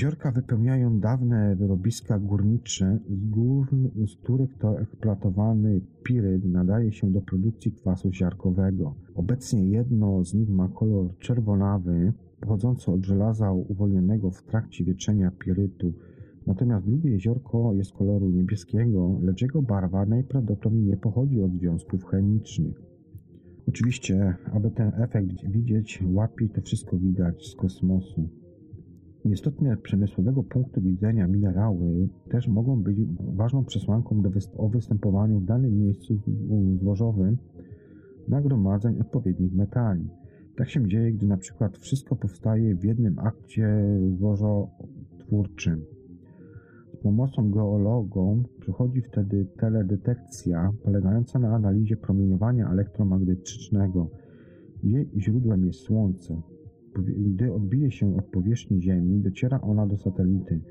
Jeziorka 0.01 0.31
wypełniają 0.31 0.99
dawne 0.99 1.55
wyrobiska 1.55 2.19
górnicze, 2.19 2.99
z, 3.09 3.29
gór, 3.29 3.67
z 4.07 4.15
których 4.15 4.57
to 4.57 4.79
eksploatowany 4.79 5.81
piryd 6.03 6.45
nadaje 6.45 6.91
się 6.91 7.11
do 7.11 7.21
produkcji 7.21 7.71
kwasu 7.71 8.11
ziarkowego. 8.13 8.95
Obecnie 9.15 9.69
jedno 9.69 10.25
z 10.25 10.33
nich 10.33 10.49
ma 10.49 10.67
kolor 10.67 11.17
czerwonawy, 11.19 12.13
pochodzący 12.39 12.91
od 12.91 13.05
żelaza 13.05 13.51
uwolnionego 13.51 14.31
w 14.31 14.43
trakcie 14.43 14.83
wieczenia 14.83 15.31
pirytu. 15.31 15.93
Natomiast 16.47 16.85
drugie 16.85 17.11
jeziorko 17.11 17.73
jest 17.73 17.91
koloru 17.91 18.29
niebieskiego, 18.29 19.19
lecz 19.21 19.41
jego 19.41 19.61
barwa 19.61 20.05
najprawdopodobniej 20.05 20.83
nie 20.83 20.97
pochodzi 20.97 21.41
od 21.41 21.51
związków 21.51 22.05
chemicznych. 22.05 22.90
Oczywiście, 23.67 24.35
aby 24.53 24.71
ten 24.71 24.91
efekt 24.95 25.51
widzieć, 25.51 26.03
łatwiej 26.13 26.49
to 26.49 26.61
wszystko 26.61 26.97
widać 26.97 27.47
z 27.47 27.55
kosmosu. 27.55 28.29
Istotnie 29.25 29.77
przemysłowego 29.83 30.43
punktu 30.43 30.81
widzenia 30.81 31.27
minerały 31.27 32.09
też 32.29 32.47
mogą 32.47 32.83
być 32.83 32.97
ważną 33.19 33.65
przesłanką 33.65 34.21
do 34.21 34.29
występ 34.29 34.59
o 34.59 34.69
występowaniu 34.69 35.39
w 35.39 35.45
danym 35.45 35.79
miejscu 35.79 36.21
złożowym 36.79 37.37
nagromadzeń 38.27 38.99
odpowiednich 38.99 39.53
metali. 39.53 40.09
Tak 40.55 40.69
się 40.69 40.87
dzieje, 40.87 41.11
gdy 41.11 41.27
na 41.27 41.37
przykład 41.37 41.77
wszystko 41.77 42.15
powstaje 42.15 42.75
w 42.75 42.83
jednym 42.83 43.19
akcie 43.19 43.67
złożotwórczym. 44.17 45.85
Pomocą 47.03 47.51
geologom 47.51 48.43
przychodzi 48.59 49.01
wtedy 49.01 49.45
teledetekcja 49.59 50.73
polegająca 50.83 51.39
na 51.39 51.55
analizie 51.55 51.97
promieniowania 51.97 52.69
elektromagnetycznego. 52.69 54.09
Jej 54.83 55.09
źródłem 55.17 55.65
jest 55.65 55.79
Słońce. 55.79 56.41
Gdy 57.35 57.53
odbije 57.53 57.91
się 57.91 58.17
od 58.17 58.25
powierzchni 58.25 58.81
Ziemi, 58.81 59.19
dociera 59.19 59.61
ona 59.61 59.87
do 59.87 59.97
satelity. 59.97 60.61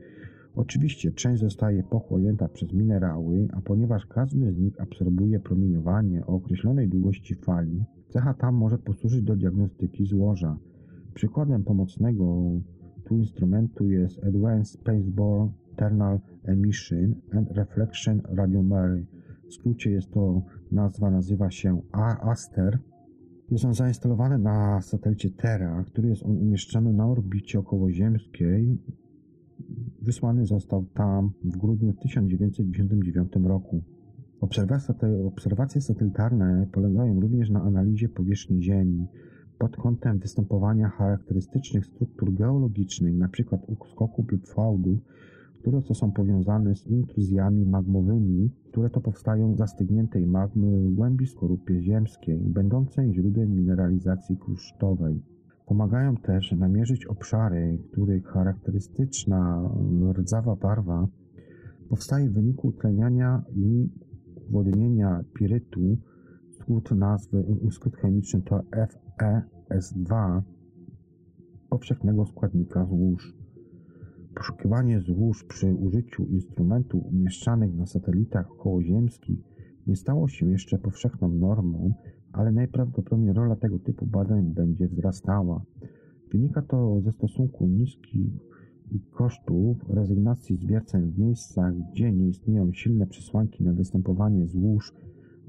Oczywiście 0.57 1.13
część 1.13 1.41
zostaje 1.41 1.83
pochłonięta 1.83 2.49
przez 2.49 2.73
minerały, 2.73 3.49
a 3.53 3.61
ponieważ 3.61 4.07
każdy 4.07 4.53
z 4.53 4.59
nich 4.59 4.81
absorbuje 4.81 5.41
promieniowanie 5.41 6.27
o 6.27 6.35
określonej 6.35 6.89
długości 6.89 7.35
fali, 7.35 7.85
cecha 8.09 8.35
ta 8.35 8.53
może 8.53 8.79
posłużyć 8.79 9.23
do 9.23 9.37
diagnostyki 9.37 10.07
złoża. 10.07 10.59
Przykładem 11.15 11.65
pomocnego 11.65 12.51
tu 13.05 13.17
instrumentu 13.17 13.89
jest 13.89 14.25
Advanced 14.25 14.81
Spaceborne 14.81 15.53
Thermal 15.77 16.21
Emission 16.45 17.15
and 17.33 17.51
Reflection 17.51 18.23
Radiomery. 18.25 19.07
W 19.49 19.55
skrócie 19.55 19.91
jest 19.91 20.11
to 20.11 20.43
nazwa, 20.73 21.11
nazywa 21.11 21.51
się 21.51 21.83
ASTER. 22.23 22.79
Jest 23.51 23.65
on 23.65 23.75
zainstalowany 23.75 24.39
na 24.39 24.81
satelicie 24.81 25.31
Terra, 25.31 25.85
który 25.85 26.09
jest 26.09 26.23
on 26.23 26.37
umieszczony 26.37 26.93
na 26.93 27.07
orbicie 27.07 27.59
okołoziemskiej. 27.59 28.79
Wysłany 30.03 30.47
został 30.47 30.85
tam 30.95 31.31
w 31.45 31.57
grudniu 31.57 31.93
1999 31.93 33.33
roku. 33.45 33.83
Obserwacje 35.27 35.81
satelitarne 35.81 36.67
polegają 36.73 37.21
również 37.21 37.51
na 37.51 37.63
analizie 37.63 38.09
powierzchni 38.09 38.63
Ziemi 38.63 39.07
pod 39.59 39.77
kątem 39.77 40.19
występowania 40.19 40.89
charakterystycznych 40.89 41.87
struktur 41.87 42.35
geologicznych, 42.35 43.15
np. 43.15 43.59
uskoków 43.67 44.33
lub 44.33 44.49
fałdów, 44.49 44.99
które 45.61 45.83
są 45.95 46.13
powiązane 46.13 46.75
z 46.75 46.87
intruzjami 46.87 47.67
magmowymi, 47.67 48.51
które 48.69 48.91
to 48.91 49.01
powstają 49.01 49.55
z 49.55 49.59
zastygniętej 49.59 50.27
magmy 50.27 50.81
w 50.81 50.95
głębi 50.95 51.27
skorupy 51.27 51.83
ziemskiej, 51.83 52.39
będącej 52.39 53.15
źródłem 53.15 53.55
mineralizacji 53.55 54.37
krusztowej. 54.37 55.23
Pomagają 55.67 56.17
też 56.17 56.53
namierzyć 56.53 57.07
obszary, 57.07 57.79
których 57.93 58.27
charakterystyczna 58.27 59.71
rdzawa 60.13 60.57
barwa 60.57 61.09
powstaje 61.89 62.31
w 62.31 62.33
wyniku 62.33 62.73
tleniania 62.73 63.43
i 63.57 63.89
wodnienia 64.51 65.25
pirytu. 65.35 65.99
Skrót 66.51 66.91
nazwy, 66.91 67.45
skrót 67.71 67.97
chemiczny 67.97 68.43
to 68.43 68.61
FeS2, 69.71 70.43
powszechnego 71.71 72.27
składnika 72.27 72.87
złóż. 72.87 73.35
Poszukiwanie 74.35 75.01
złóż 75.01 75.45
przy 75.45 75.75
użyciu 75.75 76.27
instrumentów 76.27 77.07
umieszczanych 77.07 77.75
na 77.75 77.87
satelitach 77.87 78.53
okołoziemskich 78.53 79.39
nie 79.87 79.97
stało 79.97 80.29
się 80.29 80.51
jeszcze 80.51 80.79
powszechną 80.79 81.29
normą, 81.29 81.95
ale 82.33 82.53
najprawdopodobniej 82.53 83.33
rola 83.33 83.57
tego 83.57 83.79
typu 83.79 84.07
badań 84.07 84.55
będzie 84.55 84.89
wzrastała. 84.89 85.63
Wynika 86.33 86.63
to 86.63 87.01
ze 87.01 87.13
stosunku 87.13 87.67
niskich 87.67 88.31
kosztów 89.11 89.77
rezygnacji 89.89 90.57
z 90.57 90.65
wierceń 90.65 91.11
w 91.11 91.19
miejscach, 91.19 91.75
gdzie 91.93 92.13
nie 92.13 92.29
istnieją 92.29 92.73
silne 92.73 93.07
przesłanki 93.07 93.65
na 93.65 93.73
występowanie 93.73 94.47
złóż, 94.47 94.95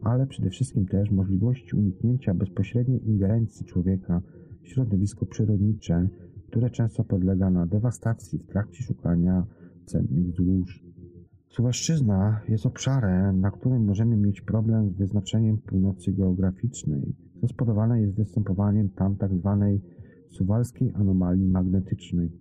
ale 0.02 0.28
przede 0.28 0.50
wszystkim 0.50 0.86
też 0.86 1.12
możliwości 1.12 1.76
uniknięcia 1.76 2.34
bezpośredniej 2.34 3.10
ingerencji 3.10 3.65
człowieka 3.65 4.22
w 4.62 4.67
środowisko 4.67 5.26
przyrodnicze, 5.26 6.10
które 6.52 6.70
często 6.70 7.04
podlega 7.04 7.50
na 7.50 7.66
dewastacji 7.66 8.40
w 8.40 8.46
trakcie 8.46 8.84
szukania 8.84 9.46
cennych 9.86 10.32
złóż. 10.32 10.84
Suwalszczyzna 11.50 12.42
jest 12.50 12.66
obszarem, 12.66 13.42
na 13.42 13.52
którym 13.52 13.86
możemy 13.86 14.18
mieć 14.18 14.42
problem 14.42 14.90
z 14.90 14.98
wyznaczeniem 14.98 15.58
północy 15.58 16.12
geograficznej, 16.12 17.16
co 17.42 17.48
spowodowane 17.48 18.02
jest 18.02 18.16
występowaniem 18.16 18.90
tam 18.90 19.18
tzw. 19.18 19.58
Tak 19.60 19.92
suwalskiej 20.38 20.92
anomalii 20.96 21.48
magnetycznej. 21.48 22.32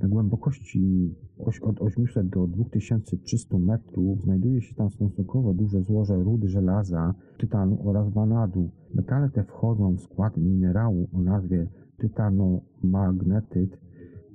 Na 0.00 0.08
głębokości 0.08 1.14
od 1.62 1.82
800 1.82 2.28
do 2.28 2.46
2300 2.46 3.58
metrów 3.58 4.22
znajduje 4.22 4.62
się 4.62 4.74
tam 4.74 4.90
stosunkowo 4.90 5.54
duże 5.54 5.82
złoże 5.82 6.16
rudy 6.16 6.48
żelaza, 6.48 7.14
tytanu 7.38 7.88
oraz 7.88 8.12
wanadu. 8.12 8.70
Metale 8.94 9.30
te 9.30 9.44
wchodzą 9.44 9.96
w 9.96 10.00
skład 10.00 10.36
minerału 10.36 11.08
o 11.12 11.20
nazwie 11.20 11.66
tytanomagnetyt, 12.02 13.78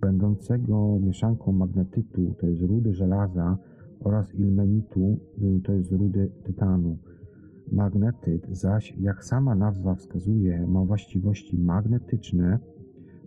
będącego 0.01 0.99
mieszanką 0.99 1.51
magnetytu, 1.51 2.35
to 2.39 2.47
jest 2.47 2.61
rudy 2.61 2.93
żelaza, 2.93 3.57
oraz 3.99 4.35
ilmenitu, 4.35 5.19
y, 5.41 5.61
to 5.63 5.73
jest 5.73 5.91
rudy 5.91 6.31
tytanu. 6.43 6.97
Magnetyt 7.71 8.47
zaś, 8.51 8.97
jak 8.99 9.23
sama 9.23 9.55
nazwa 9.55 9.95
wskazuje, 9.95 10.67
ma 10.67 10.85
właściwości 10.85 11.57
magnetyczne, 11.57 12.59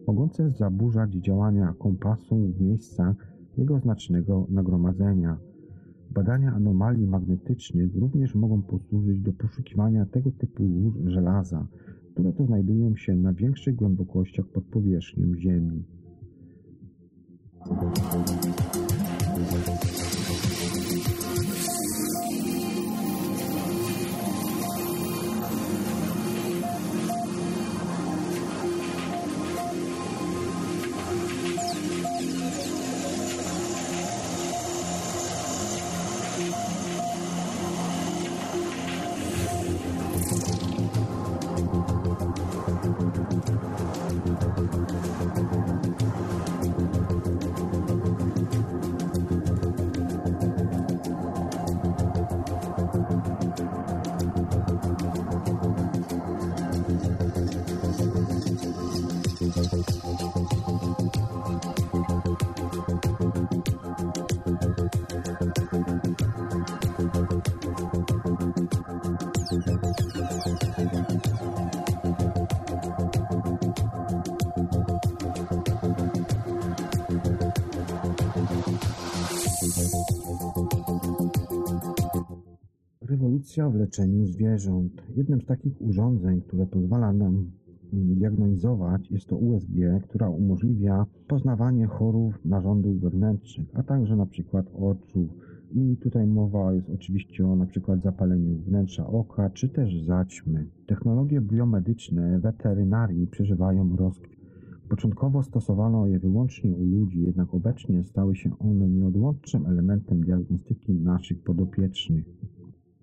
mogące 0.06 0.50
zaburzać 0.50 1.12
działania 1.12 1.74
kompasu 1.78 2.36
w 2.36 2.60
miejscach 2.60 3.16
jego 3.58 3.78
znacznego 3.78 4.46
nagromadzenia. 4.50 5.36
Badania 6.10 6.52
anomalii 6.52 7.06
magnetycznych 7.06 7.96
również 7.96 8.34
mogą 8.34 8.62
posłużyć 8.62 9.20
do 9.20 9.32
poszukiwania 9.32 10.06
tego 10.06 10.30
typu 10.30 10.68
złóż 10.68 10.94
żelaza, 11.04 11.66
które 12.12 12.32
to 12.32 12.46
znajdują 12.46 12.96
się 12.96 13.16
na 13.16 13.32
większych 13.32 13.74
głębokościach 13.74 14.46
pod 14.46 14.64
powierzchnią 14.64 15.34
Ziemi. 15.38 15.84
W 83.68 83.74
leczeniu 83.74 84.26
zwierząt. 84.26 85.02
Jednym 85.16 85.40
z 85.40 85.46
takich 85.46 85.82
urządzeń, 85.82 86.40
które 86.40 86.66
pozwala 86.66 87.12
nam 87.12 87.50
diagnozować 87.92 89.10
jest 89.10 89.26
to 89.26 89.36
USG, 89.36 90.02
która 90.02 90.28
umożliwia 90.28 91.06
poznawanie 91.28 91.86
chorób 91.86 92.44
narządów 92.44 93.00
wewnętrznych, 93.00 93.68
a 93.74 93.82
także 93.82 94.16
na 94.16 94.26
przykład 94.26 94.66
oczu. 94.74 95.28
I 95.72 95.96
tutaj 95.96 96.26
mowa 96.26 96.72
jest 96.72 96.90
oczywiście 96.90 97.46
o 97.46 97.56
na 97.56 97.66
przykład 97.66 98.02
zapaleniu 98.02 98.58
wnętrza 98.58 99.06
oka, 99.06 99.50
czy 99.50 99.68
też 99.68 100.02
zaćmy. 100.04 100.66
Technologie 100.86 101.40
biomedyczne 101.40 102.38
weterynarii 102.38 103.26
przeżywają 103.26 103.96
rozkwit. 103.96 104.40
Początkowo 104.88 105.42
stosowano 105.42 106.06
je 106.06 106.18
wyłącznie 106.18 106.72
u 106.72 106.84
ludzi, 106.84 107.22
jednak 107.22 107.54
obecnie 107.54 108.04
stały 108.04 108.36
się 108.36 108.58
one 108.58 108.88
nieodłącznym 108.88 109.66
elementem 109.66 110.24
diagnostyki 110.24 110.92
naszych 110.92 111.42
podopiecznych. 111.42 112.24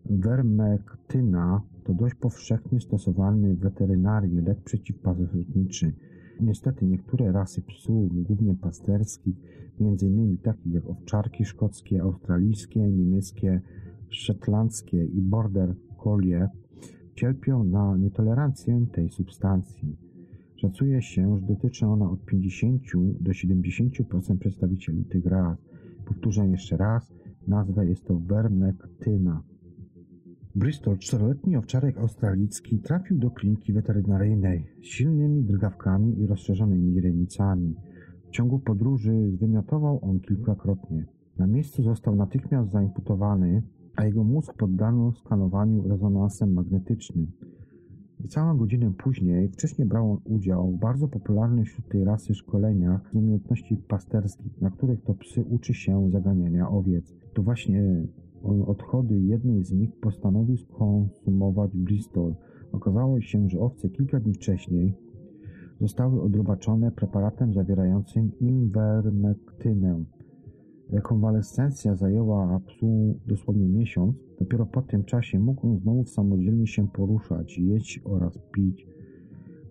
Wermektyna 0.10 1.62
to 1.84 1.94
dość 1.94 2.16
powszechnie 2.16 2.80
stosowany 2.80 3.56
w 3.56 3.60
weterynarii 3.60 4.42
lek 4.42 4.62
przeciwpasożytniczy. 4.62 5.94
Niestety 6.40 6.86
niektóre 6.86 7.32
rasy 7.32 7.62
psów, 7.62 8.24
głównie 8.24 8.56
pasterskich, 8.56 9.36
m.in. 9.82 10.38
takie 10.38 10.70
jak 10.70 10.90
owczarki 10.90 11.46
szkockie, 11.46 12.02
australijskie, 12.02 12.80
niemieckie, 12.80 13.62
szetlandzkie 14.10 15.06
i 15.06 15.22
border 15.22 15.76
collie, 16.04 16.48
cierpią 17.16 17.64
na 17.64 17.98
nietolerancję 17.98 18.86
tej 18.92 19.10
substancji. 19.10 19.98
Szacuje 20.56 21.02
się, 21.02 21.40
że 21.40 21.46
dotyczy 21.46 21.86
ona 21.86 22.12
od 22.12 22.26
50 22.26 22.82
do 23.20 23.32
70% 23.32 24.38
przedstawicieli 24.40 25.06
tych 25.06 25.26
ras. 25.26 25.58
Powtórzę 26.06 26.48
jeszcze 26.48 26.78
raz, 26.78 27.14
nazwę 27.48 27.86
jest 27.86 28.06
to 28.06 28.20
wermektyna. 28.20 29.44
Bristol, 30.58 30.98
czteroletni 30.98 31.58
owczarek 31.58 31.98
australijski, 31.98 32.80
trafił 32.80 33.18
do 33.18 33.32
kliniki 33.32 33.74
weterynaryjnej 33.74 34.66
z 34.82 34.86
silnymi 34.86 35.44
drgawkami 35.44 36.20
i 36.20 36.28
rozszerzonymi 36.28 37.02
renicami. 37.02 37.76
W 38.28 38.32
ciągu 38.32 38.60
podróży 38.60 39.32
zwymiotował 39.32 40.00
on 40.02 40.20
kilkakrotnie. 40.20 41.06
Na 41.38 41.48
miejscu 41.48 41.84
został 41.84 42.16
natychmiast 42.16 42.72
zaimputowany, 42.72 43.64
a 43.96 44.06
jego 44.06 44.24
mózg 44.24 44.54
poddano 44.54 45.12
skanowaniu 45.12 45.88
rezonansem 45.88 46.54
magnetycznym. 46.54 47.32
Całą 48.28 48.58
godzinę 48.58 48.94
później 48.98 49.50
wcześniej 49.50 49.88
brał 49.88 50.12
on 50.12 50.20
udział 50.26 50.72
w 50.72 50.80
bardzo 50.80 51.08
popularnych 51.08 51.68
wśród 51.68 51.90
tej 51.90 52.04
rasy 52.04 52.36
szkoleniach 52.36 53.10
z 53.12 53.16
umiejętności 53.16 53.78
pasterskich, 53.88 54.62
na 54.62 54.70
których 54.70 55.02
to 55.02 55.14
psy 55.14 55.44
uczy 55.50 55.74
się 55.74 56.10
zaganiania 56.12 56.70
owiec. 56.70 57.16
To 57.34 57.44
właśnie 57.44 58.04
odchody 58.44 59.20
jednej 59.20 59.64
z 59.64 59.72
nich 59.72 59.96
postanowił 59.96 60.58
skonsumować 60.58 61.78
Bristol. 61.78 62.36
Okazało 62.72 63.22
się, 63.22 63.50
że 63.50 63.60
owce 63.60 63.90
kilka 63.90 64.20
dni 64.20 64.34
wcześniej 64.34 64.94
zostały 65.82 66.22
odrobaczone 66.22 66.92
preparatem 66.92 67.54
zawierającym 67.54 68.32
inwermektynę. 68.40 70.04
Rekonwalescencja 70.90 71.96
zajęła 71.96 72.60
psu 72.68 73.20
dosłownie 73.28 73.70
miesiąc. 73.70 74.16
Dopiero 74.40 74.66
po 74.66 74.82
tym 74.82 75.04
czasie 75.04 75.40
mógł 75.40 75.80
znowu 75.80 76.06
samodzielnie 76.06 76.68
się 76.68 76.88
poruszać, 76.88 77.58
jeść 77.58 78.02
oraz 78.04 78.40
pić. 78.52 78.88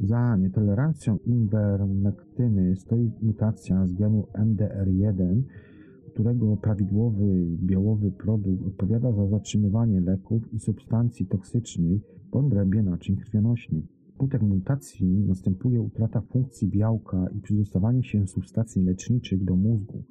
Za 0.01 0.37
nietolerancją 0.37 1.19
inwermektyny 1.27 2.77
stoi 2.77 3.11
mutacja 3.23 3.87
z 3.87 3.93
genu 3.93 4.27
MDR1, 4.35 5.43
którego 6.17 6.57
prawidłowy 6.57 7.47
białowy 7.63 8.11
produkt 8.11 8.67
odpowiada 8.67 9.13
za 9.13 9.27
zatrzymywanie 9.27 10.01
leków 10.01 10.55
i 10.55 10.59
substancji 10.59 11.27
toksycznych 11.27 12.03
w 12.31 12.37
odrębie 12.37 12.83
naczyń 12.83 13.17
krwionośnych. 13.17 13.85
Skutek 14.15 14.43
mutacji 14.43 15.25
następuje 15.27 15.81
utrata 15.81 16.21
funkcji 16.21 16.69
białka 16.69 17.27
i 17.39 17.41
przydostawanie 17.41 18.03
się 18.05 18.27
substancji 18.27 18.83
leczniczych 18.83 19.45
do 19.45 19.57
mózgu 19.57 20.03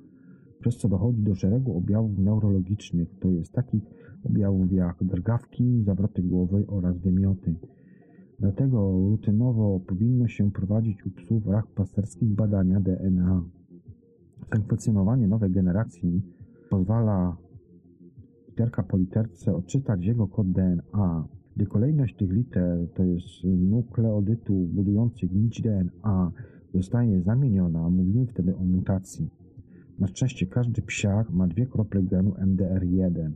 przez 0.59 0.77
co 0.77 0.89
dochodzi 0.89 1.21
do 1.21 1.35
szeregu 1.35 1.77
objawów 1.77 2.17
neurologicznych, 2.17 3.15
to 3.19 3.29
jest 3.29 3.53
takich 3.53 3.83
objawów 4.23 4.71
jak 4.71 5.03
drgawki, 5.03 5.83
zawroty 5.83 6.23
głowy 6.23 6.63
oraz 6.67 6.97
wymioty. 6.97 7.55
Dlatego 8.39 8.91
rutynowo 8.91 9.79
powinno 9.79 10.27
się 10.27 10.51
prowadzić 10.51 11.05
u 11.05 11.09
psów 11.09 11.47
rach 11.47 11.67
pasterskich 11.67 12.29
badania 12.29 12.79
DNA. 12.79 13.43
Sekwencjonowanie 14.53 15.27
nowej 15.27 15.51
generacji 15.51 16.21
pozwala 16.69 17.37
literka 18.47 18.83
po 18.83 18.97
literce 18.97 19.55
odczytać 19.55 20.05
jego 20.05 20.27
kod 20.27 20.51
DNA. 20.51 21.27
Gdy 21.55 21.65
kolejność 21.65 22.15
tych 22.15 22.31
liter, 22.31 22.87
to 22.93 23.03
jest 23.03 23.43
nukleodytów 23.43 24.73
budujących 24.73 25.31
nić 25.31 25.61
DNA, 25.61 26.31
zostaje 26.73 27.21
zamieniona, 27.21 27.89
mówimy 27.89 28.25
wtedy 28.25 28.55
o 28.55 28.63
mutacji. 28.63 29.29
Na 29.99 30.07
szczęście 30.07 30.45
każdy 30.47 30.81
psiak 30.81 31.29
ma 31.29 31.47
dwie 31.47 31.65
krople 31.65 32.03
genu 32.03 32.31
MDR1. 32.31 33.31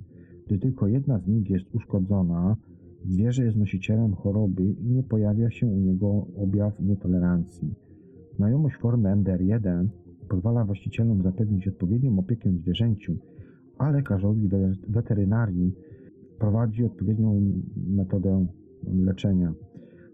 Gdy 0.47 0.59
tylko 0.59 0.87
jedna 0.87 1.19
z 1.19 1.27
nich 1.27 1.49
jest 1.49 1.65
uszkodzona, 1.75 2.57
zwierzę 3.05 3.45
jest 3.45 3.57
nosicielem 3.57 4.13
choroby 4.13 4.63
i 4.63 4.89
nie 4.89 5.03
pojawia 5.03 5.51
się 5.51 5.67
u 5.67 5.79
niego 5.79 6.27
objaw 6.37 6.79
nietolerancji. 6.79 7.73
Znajomość 8.35 8.75
formy 8.75 9.09
MDR1 9.09 9.87
pozwala 10.29 10.65
właścicielom 10.65 11.23
zapewnić 11.23 11.67
odpowiednią 11.67 12.19
opiekę 12.19 12.51
zwierzęciu, 12.51 13.15
a 13.77 13.91
lekarzowi 13.91 14.49
weterynarii 14.87 15.75
prowadzi 16.39 16.85
odpowiednią 16.85 17.41
metodę 17.87 18.45
leczenia. 18.83 19.53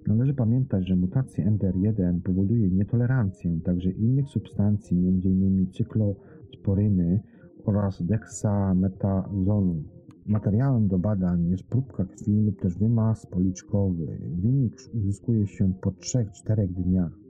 Należy 0.08 0.34
pamiętać, 0.34 0.88
że 0.88 0.95
mutacja 0.95 1.51
MDR1 1.51 2.21
powoduje 2.21 2.69
nietolerancję 2.69 3.60
także 3.63 3.91
innych 3.91 4.30
substancji, 4.30 4.97
m.in. 4.97 5.71
cyklosporyny 5.71 7.21
oraz 7.65 8.04
deksametazonu. 8.04 9.84
Materiałem 10.25 10.88
do 10.88 10.99
badań 10.99 11.47
jest 11.47 11.63
próbka 11.63 12.06
krwi 12.06 12.41
lub 12.41 12.62
też 12.62 12.78
wymaz 12.78 13.25
policzkowy. 13.25 14.17
Wynik 14.41 14.75
uzyskuje 14.93 15.47
się 15.47 15.73
po 15.82 15.89
3-4 15.89 16.67
dniach. 16.67 17.24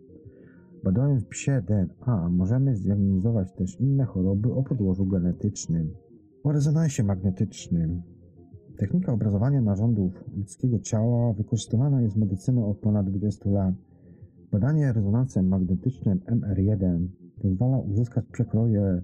Badając 0.86 1.26
psie 1.26 1.62
DNA 1.62 2.30
możemy 2.30 2.76
zdiagnozować 2.76 3.54
też 3.54 3.80
inne 3.80 4.06
choroby 4.06 4.54
o 4.54 4.63
podłożu 4.63 5.06
genetycznym. 5.06 5.93
O 6.43 6.52
rezonansie 6.52 7.04
magnetycznym 7.04 8.02
Technika 8.78 9.12
obrazowania 9.13 9.62
narządów 9.62 10.24
ludzkiego 10.38 10.80
ciała 10.80 11.34
wykorzystywana 11.34 12.02
jest 12.02 12.15
w 12.15 12.19
medycynie 12.19 12.65
od 12.65 12.78
ponad 12.78 13.10
20 13.10 13.50
lat. 13.50 13.76
Badanie 14.52 14.93
rezonansem 14.93 15.48
magnetycznym 15.48 16.19
MR1 16.19 17.08
pozwala 17.41 17.78
uzyskać 17.78 18.26
przekroje 18.32 19.02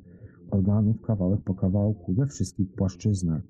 organów 0.51 1.01
kawałek 1.01 1.41
po 1.41 1.55
kawałku 1.55 2.13
we 2.13 2.27
wszystkich 2.27 2.73
płaszczyznach. 2.73 3.41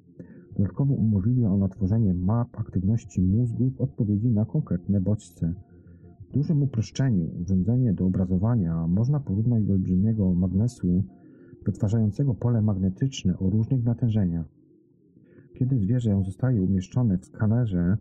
Dodatkowo 0.57 0.93
umożliwia 0.93 1.49
ono 1.49 1.69
tworzenie 1.69 2.13
map 2.13 2.59
aktywności 2.59 3.21
mózgu 3.21 3.69
w 3.69 3.81
odpowiedzi 3.81 4.29
na 4.29 4.45
konkretne 4.45 5.01
bodźce. 5.01 5.53
Dużym 6.33 6.63
uproszczeniu 6.63 7.29
urządzenie 7.41 7.93
do 7.93 8.05
obrazowania 8.05 8.87
można 8.87 9.19
porównać 9.19 9.63
do 9.63 9.73
olbrzymiego 9.73 10.33
magnesu 10.33 11.03
wytwarzającego 11.65 12.33
pole 12.33 12.61
magnetyczne 12.61 13.39
o 13.39 13.49
różnych 13.49 13.83
natężeniach. 13.83 14.45
Kiedy 15.53 15.79
zwierzę 15.79 16.23
zostaje 16.25 16.61
umieszczone 16.61 17.17
w 17.17 17.25
skanerze, 17.25 17.97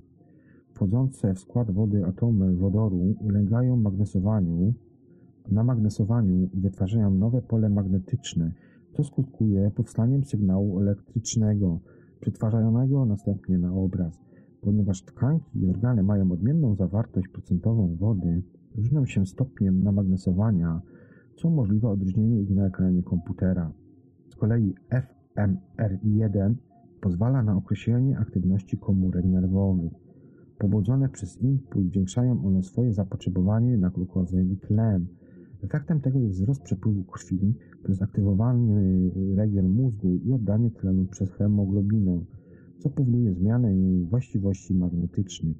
wchodzące 0.75 1.35
w 1.35 1.38
skład 1.38 1.71
wody 1.71 2.05
atomy 2.07 2.57
wodoru 2.57 3.14
ulegają 3.21 3.77
magnesowaniu, 3.77 4.75
namagnesowaniu 5.51 6.49
i 6.55 6.61
wytwarzają 6.61 7.14
nowe 7.14 7.43
pole 7.43 7.69
magnetyczne, 7.69 8.53
co 8.93 9.05
skutkuje 9.05 9.71
powstaniem 9.71 10.25
sygnału 10.25 10.81
elektrycznego, 10.81 11.81
przetwarzanego 12.21 13.07
następnie 13.07 13.59
na 13.59 13.75
obraz. 13.75 14.30
Ponieważ 14.61 15.03
tkanki 15.03 15.59
i 15.59 15.66
organy 15.66 16.03
mają 16.03 16.33
odmienną 16.33 16.75
zawartość 16.75 17.29
procentową 17.29 17.96
wody, 17.96 18.42
różnią 18.75 19.07
się 19.07 19.27
stopniem 19.27 19.83
namagnesowania, 19.83 20.81
co 21.37 21.51
możliwe 21.51 21.88
odróżnienie 21.88 22.42
ich 22.42 22.51
na 22.51 22.66
ekranie 22.66 23.03
komputera. 23.03 23.73
Z 24.29 24.37
kolei 24.37 24.75
FMR1 24.90 26.55
Pozwala 27.01 27.42
na 27.42 27.57
określenie 27.57 28.18
aktywności 28.18 28.79
komórek 28.79 29.25
nerwowych. 29.25 29.92
Pobudzone 30.59 31.09
przez 31.09 31.42
impuls 31.42 31.87
zwiększają 31.87 32.46
one 32.46 32.62
swoje 32.62 32.94
zapotrzebowanie 32.94 33.77
na 33.77 33.90
glukozę 33.90 34.44
i 34.44 34.57
tlen. 34.57 35.07
Efektem 35.62 36.01
tego 36.01 36.18
jest 36.18 36.35
wzrost 36.35 36.62
przepływu 36.62 37.05
krwi 37.05 37.55
przez 37.85 38.03
aktywowany 38.03 39.11
region 39.37 39.68
mózgu 39.68 40.14
i 40.14 40.33
oddanie 40.33 40.70
tlenu 40.70 41.07
przez 41.07 41.31
hemoglobinę, 41.33 42.20
co 42.81 42.90
powoduje 42.90 43.35
zmianę 43.35 43.77
jej 43.77 44.05
właściwości 44.05 44.75
magnetycznych. 44.75 45.57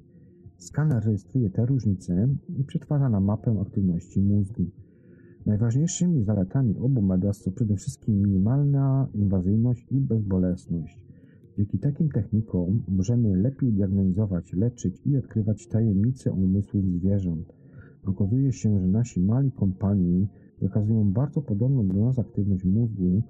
Skaner 0.57 1.03
rejestruje 1.05 1.49
te 1.49 1.65
różnice 1.65 2.27
i 2.57 2.63
przetwarza 2.63 3.09
na 3.09 3.19
mapę 3.19 3.59
aktywności 3.61 4.21
mózgu. 4.21 4.65
Najważniejszymi 5.45 6.23
zaletami 6.23 6.77
obu 6.77 7.01
metod 7.01 7.37
są 7.37 7.51
przede 7.51 7.75
wszystkim 7.75 8.21
minimalna 8.21 9.07
inwazyjność 9.13 9.91
i 9.91 9.99
bezbolesność. 9.99 11.05
Dzięki 11.57 11.79
takim 11.79 12.09
technikom 12.09 12.83
możemy 12.87 13.35
lepiej 13.35 13.73
diagnozować, 13.73 14.53
leczyć 14.53 15.01
i 15.05 15.17
odkrywać 15.17 15.67
tajemnice 15.67 16.31
umysłów 16.31 16.85
zwierząt. 16.85 17.53
Okazuje 18.05 18.51
się, 18.51 18.79
że 18.79 18.87
nasi 18.87 19.19
mali 19.19 19.51
kompanii 19.51 20.27
wykazują 20.61 21.11
bardzo 21.11 21.41
podobną 21.41 21.87
do 21.87 22.05
nas 22.05 22.19
aktywność 22.19 22.65
mózgu 22.65 23.23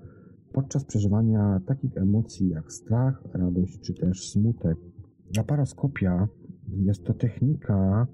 podczas 0.53 0.85
przeżywania 0.85 1.61
takich 1.65 1.97
emocji 1.97 2.49
jak 2.49 2.71
strach, 2.71 3.23
radość 3.33 3.79
czy 3.79 3.93
też 3.93 4.29
smutek. 4.29 4.77
Laparoskopia 5.37 6.27
jest 6.77 7.03
to 7.03 7.13
technika, 7.13 8.07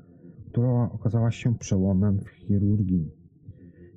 która 0.52 0.92
okazała 0.92 1.32
się 1.32 1.56
przełomem 1.56 2.20
w 2.20 2.30
chirurgii. 2.30 3.12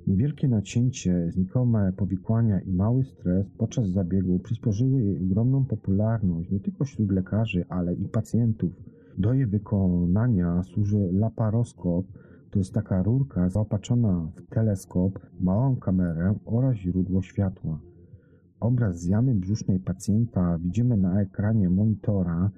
Niewielkie 0.07 0.47
nacięcie, 0.47 1.31
znikome 1.31 1.93
powikłania 1.93 2.59
i 2.59 2.71
mały 2.71 3.03
stres 3.03 3.45
podczas 3.57 3.89
zabiegu 3.89 4.39
przysporzyły 4.39 5.03
jej 5.03 5.17
ogromną 5.17 5.65
popularność 5.65 6.51
nie 6.51 6.59
tylko 6.59 6.85
wśród 6.85 7.11
lekarzy, 7.11 7.65
ale 7.69 7.93
i 7.93 8.07
pacjentów. 8.07 8.71
Do 9.17 9.33
jej 9.33 9.45
wykonania 9.45 10.63
służy 10.63 11.09
laparoskop, 11.13 12.05
to 12.51 12.59
jest 12.59 12.73
taka 12.73 13.03
rurka 13.03 13.49
zaopatrzona 13.49 14.31
w 14.35 14.53
teleskop, 14.55 15.19
małą 15.39 15.75
kamerę 15.75 16.35
oraz 16.45 16.75
źródło 16.75 17.21
światła. 17.21 17.79
Obraz 18.61 18.99
z 18.99 19.05
jamy 19.05 19.35
brzusznej 19.35 19.79
pacjenta 19.79 20.57
widzimy 20.57 20.97
na 20.97 21.21
ekranie 21.21 21.69
monitora, 21.69 22.51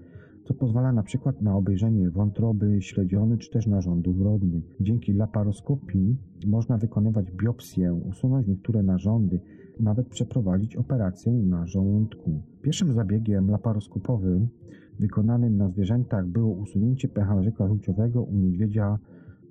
co 0.44 0.54
pozwala 0.54 0.92
na 0.92 1.04
przykład 1.04 1.42
na 1.42 1.56
obejrzenie 1.56 2.10
wątroby, 2.10 2.82
śledziony 2.82 3.38
czy 3.38 3.52
też 3.52 3.68
narządów 3.68 4.22
rodnych. 4.22 4.64
Dzięki 4.82 5.14
laparoskopii 5.14 6.18
można 6.48 6.78
wykonywać 6.78 7.32
biopsję, 7.32 7.94
usunąć 7.94 8.48
niektóre 8.48 8.84
narządy, 8.84 9.40
nawet 9.80 10.08
przeprowadzić 10.08 10.76
operację 10.76 11.34
na 11.34 11.66
żołądku. 11.66 12.42
Pierwszym 12.62 12.94
zabiegiem 12.94 13.52
laparoskopowym 13.52 14.48
wykonanym 15.00 15.58
na 15.58 15.70
zwierzętach 15.70 16.28
było 16.28 16.54
usunięcie 16.54 17.08
pęcherzyka 17.08 17.68
żółciowego 17.68 18.24
u 18.24 18.36
niedźwiedzia 18.36 19.00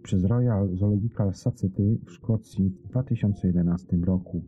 przez 0.03 0.25
Royal 0.25 0.77
Zoological 0.77 1.35
Society 1.35 1.99
w 2.07 2.11
Szkocji 2.13 2.71
w 2.85 2.89
2011 2.89 3.97
roku. 3.97 4.43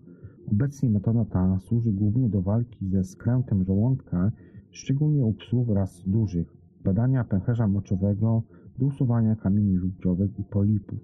Obecnie 0.53 0.91
metoda 0.91 1.25
ta 1.25 1.59
służy 1.61 1.93
głównie 1.93 2.29
do 2.29 2.43
walki 2.43 2.89
ze 2.89 3.05
skrętem 3.05 3.65
żołądka, 3.65 4.33
szczególnie 4.71 5.25
u 5.25 5.33
psów 5.33 5.69
ras 5.69 6.03
dużych, 6.07 6.57
badania 6.85 7.25
pęcherza 7.25 7.67
moczowego, 7.67 8.43
do 8.79 8.87
usuwania 8.87 9.37
kamieni 9.37 9.79
żółciowych 9.79 10.39
i 10.39 10.45
polipów. 10.45 10.99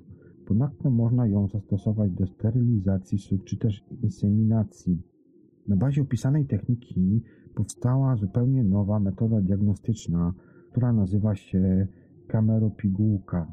Ponadto 0.47 0.91
można 0.91 1.27
ją 1.27 1.49
zastosować 1.49 2.13
do 2.13 2.27
sterylizacji 2.27 3.19
sóg 3.19 3.45
czy 3.45 3.57
też 3.57 3.85
inseminacji. 4.03 5.03
Na 5.69 5.77
bazie 5.77 6.03
opisanej 6.03 6.47
techniki 6.47 7.23
powstała 7.55 8.17
zupełnie 8.17 8.65
nowa 8.65 9.01
metoda 9.01 9.41
diagnostyczna, 9.41 10.33
która 10.71 10.93
nazywa 10.93 11.35
się 11.35 11.87
kameropigułka. 12.27 13.53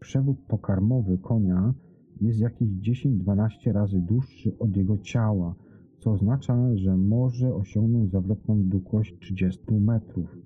Przewód 0.00 0.38
pokarmowy 0.48 1.18
konia 1.18 1.74
jest 2.20 2.40
jakieś 2.40 2.68
10-12 2.68 3.72
razy 3.72 4.00
dłuższy 4.00 4.58
od 4.58 4.76
jego 4.76 4.98
ciała, 4.98 5.54
co 5.98 6.12
oznacza, 6.12 6.76
że 6.76 6.96
może 6.96 7.54
osiągnąć 7.54 8.10
zawrotną 8.10 8.62
długość 8.62 9.18
30 9.20 9.74
metrów. 9.74 10.38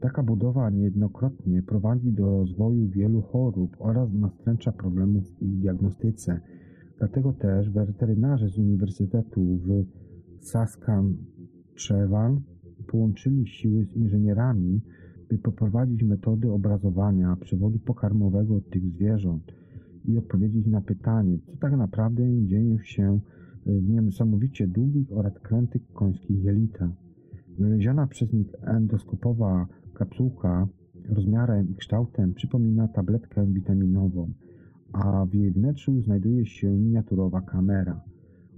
Taka 0.00 0.22
budowa 0.22 0.70
niejednokrotnie 0.70 1.62
prowadzi 1.62 2.12
do 2.12 2.38
rozwoju 2.38 2.88
wielu 2.88 3.22
chorób 3.22 3.76
oraz 3.78 4.12
nastręcza 4.12 4.72
problemów 4.72 5.24
w 5.24 5.42
ich 5.42 5.58
diagnostyce. 5.58 6.40
Dlatego 6.98 7.32
też 7.32 7.70
weterynarze 7.70 8.48
z 8.48 8.58
Uniwersytetu 8.58 9.40
w 9.40 9.84
Saskatchewan 10.40 12.40
połączyli 12.86 13.46
siły 13.46 13.84
z 13.84 13.96
inżynierami, 13.96 14.80
by 15.28 15.38
poprowadzić 15.38 16.02
metody 16.02 16.52
obrazowania 16.52 17.36
przewodu 17.36 17.78
pokarmowego 17.78 18.60
tych 18.60 18.86
zwierząt 18.86 19.59
i 20.04 20.18
odpowiedzieć 20.18 20.66
na 20.66 20.80
pytanie, 20.80 21.38
co 21.46 21.56
tak 21.56 21.76
naprawdę 21.76 22.46
dzieje 22.46 22.78
się 22.84 23.20
w 23.66 23.88
niesamowicie 23.88 24.66
długich 24.66 25.12
oraz 25.12 25.38
krętych 25.38 25.92
końskich 25.92 26.44
jelitach. 26.44 26.90
Znaleziona 27.56 28.06
przez 28.06 28.32
nich 28.32 28.54
endoskopowa 28.62 29.66
kapsułka 29.94 30.68
rozmiarem 31.08 31.70
i 31.70 31.74
kształtem 31.74 32.34
przypomina 32.34 32.88
tabletkę 32.88 33.46
witaminową, 33.46 34.32
a 34.92 35.26
w 35.26 35.34
jej 35.34 35.50
wnętrzu 35.50 36.02
znajduje 36.02 36.46
się 36.46 36.70
miniaturowa 36.70 37.40
kamera. 37.40 38.00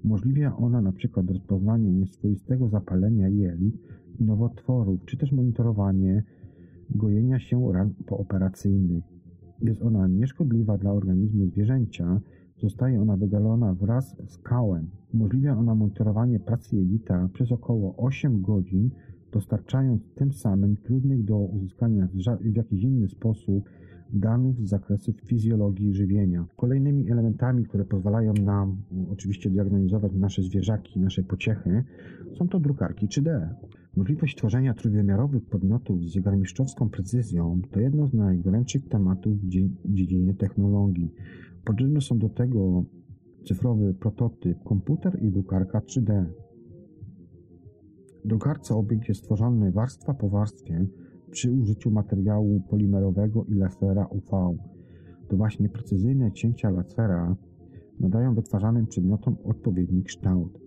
Umożliwia 0.04 0.56
ona 0.56 0.80
na 0.80 0.92
przykład 0.92 1.30
rozpoznanie 1.30 1.92
nieswoistego 1.92 2.68
zapalenia 2.68 3.28
jelit 3.28 3.76
i 4.20 4.24
nowotworów, 4.24 5.04
czy 5.04 5.16
też 5.16 5.32
monitorowanie 5.32 6.22
gojenia 6.90 7.38
się 7.40 7.72
ran 7.72 7.94
pooperacyjnych. 8.06 9.11
Jest 9.62 9.82
ona 9.82 10.06
nieszkodliwa 10.06 10.78
dla 10.78 10.92
organizmu 10.92 11.46
zwierzęcia, 11.46 12.20
zostaje 12.60 13.02
ona 13.02 13.16
wydalona 13.16 13.74
wraz 13.74 14.16
z 14.26 14.38
kałem. 14.38 14.90
Umożliwia 15.14 15.56
ona 15.58 15.74
monitorowanie 15.74 16.40
pracy 16.40 16.76
jelita 16.76 17.28
przez 17.32 17.52
około 17.52 17.96
8 17.96 18.42
godzin, 18.42 18.90
dostarczając 19.32 20.02
tym 20.14 20.32
samym 20.32 20.76
trudnych 20.76 21.24
do 21.24 21.38
uzyskania 21.38 22.08
w 22.40 22.56
jakiś 22.56 22.82
inny 22.82 23.08
sposób 23.08 23.68
danów 24.12 24.60
z 24.60 24.68
zakresu 24.68 25.12
fizjologii 25.12 25.94
żywienia. 25.94 26.46
Kolejnymi 26.56 27.10
elementami, 27.10 27.64
które 27.64 27.84
pozwalają 27.84 28.32
nam 28.32 28.76
oczywiście 29.12 29.50
diagnozować 29.50 30.12
nasze 30.14 30.42
zwierzaki, 30.42 31.00
nasze 31.00 31.22
pociechy, 31.22 31.84
są 32.38 32.48
to 32.48 32.60
drukarki 32.60 33.06
3D. 33.06 33.48
Możliwość 33.96 34.36
tworzenia 34.36 34.74
trójwymiarowych 34.74 35.44
podmiotów 35.44 36.02
z 36.02 36.12
zegarmistrzowską 36.12 36.88
precyzją 36.88 37.60
to 37.70 37.80
jedno 37.80 38.06
z 38.06 38.14
najgorętszych 38.14 38.88
tematów 38.88 39.32
w 39.40 39.48
dziedzinie 39.94 40.34
technologii. 40.34 41.14
Potrzebne 41.64 42.00
są 42.00 42.18
do 42.18 42.28
tego 42.28 42.84
cyfrowy 43.44 43.94
prototyp, 43.94 44.58
komputer 44.64 45.22
i 45.22 45.30
drukarka 45.30 45.80
3D. 45.80 46.24
W 48.24 48.28
drukarce 48.28 48.74
obiekt 48.74 49.08
jest 49.08 49.20
stworzony 49.20 49.72
warstwa 49.72 50.14
po 50.14 50.28
warstwie 50.28 50.86
przy 51.30 51.52
użyciu 51.52 51.90
materiału 51.90 52.60
polimerowego 52.60 53.44
i 53.44 53.54
lasera 53.54 54.06
UV. 54.06 54.56
To 55.28 55.36
właśnie 55.36 55.68
precyzyjne 55.68 56.32
cięcia 56.32 56.70
lasera 56.70 57.36
nadają 58.00 58.34
wytwarzanym 58.34 58.86
przedmiotom 58.86 59.36
odpowiedni 59.44 60.02
kształt. 60.02 60.61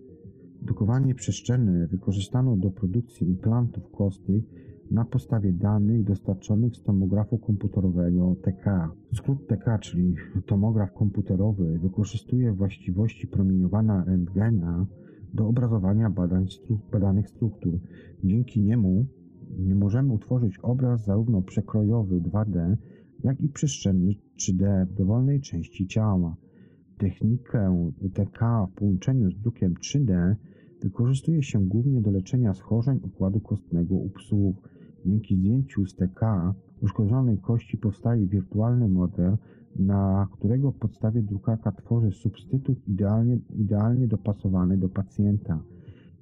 Drukowanie 0.66 1.14
przestrzenne 1.14 1.86
wykorzystano 1.86 2.56
do 2.56 2.70
produkcji 2.70 3.28
implantów 3.28 3.90
kostnych 3.90 4.44
na 4.90 5.04
podstawie 5.04 5.52
danych 5.52 6.04
dostarczonych 6.04 6.76
z 6.76 6.82
tomografu 6.82 7.38
komputerowego 7.38 8.36
TK. 8.42 8.90
Skrót 9.14 9.46
TK, 9.46 9.78
czyli 9.80 10.14
tomograf 10.46 10.92
komputerowy, 10.92 11.78
wykorzystuje 11.78 12.52
właściwości 12.52 13.26
promieniowania 13.26 14.04
rentgena 14.04 14.86
do 15.34 15.48
obrazowania 15.48 16.10
badań 16.10 16.48
stru 16.48 16.80
badanych 16.92 17.28
struktur. 17.28 17.78
Dzięki 18.24 18.62
niemu 18.62 19.06
możemy 19.58 20.12
utworzyć 20.12 20.58
obraz 20.58 21.04
zarówno 21.04 21.42
przekrojowy 21.42 22.20
2D, 22.20 22.76
jak 23.24 23.40
i 23.40 23.48
przestrzenny 23.48 24.14
3D 24.38 24.86
w 24.86 24.94
dowolnej 24.94 25.40
części 25.40 25.86
ciała. 25.86 26.36
Technikę 26.98 27.90
TK 28.14 28.66
w 28.66 28.74
połączeniu 28.78 29.30
z 29.30 29.38
drukiem 29.38 29.74
3D 29.74 30.34
wykorzystuje 30.86 31.42
się 31.42 31.66
głównie 31.66 32.00
do 32.00 32.10
leczenia 32.10 32.54
schorzeń 32.54 33.00
układu 33.02 33.40
kostnego 33.40 33.94
u 33.94 34.08
psów. 34.10 34.56
Dzięki 35.06 35.36
zdjęciu 35.36 35.86
z 35.86 35.94
TK 35.94 36.54
uszkodzonej 36.80 37.38
kości 37.38 37.76
powstaje 37.76 38.26
wirtualny 38.26 38.88
model, 38.88 39.36
na 39.76 40.28
którego 40.32 40.72
podstawie 40.72 41.22
drukarka 41.22 41.72
tworzy 41.72 42.10
substytut 42.10 42.88
idealnie, 42.88 43.38
idealnie 43.56 44.08
dopasowany 44.08 44.76
do 44.78 44.88
pacjenta. 44.88 45.62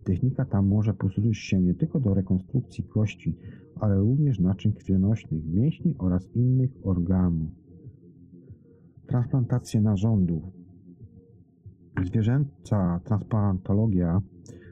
Technika 0.05 0.45
ta 0.45 0.62
może 0.62 0.95
posłużyć 0.95 1.39
się 1.39 1.61
nie 1.62 1.75
tylko 1.75 2.01
do 2.01 2.15
rekonstrukcji 2.15 2.85
kości, 2.85 3.37
ale 3.81 3.99
również 3.99 4.39
naczyń 4.39 4.73
krwionośnych, 4.73 5.47
mięśni 5.47 5.95
oraz 5.99 6.37
innych 6.37 6.71
organów. 6.83 7.49
Transplantacja 9.07 9.81
narządów. 9.81 10.64
Zwierzęca 12.03 13.01
transplantologia 13.05 14.20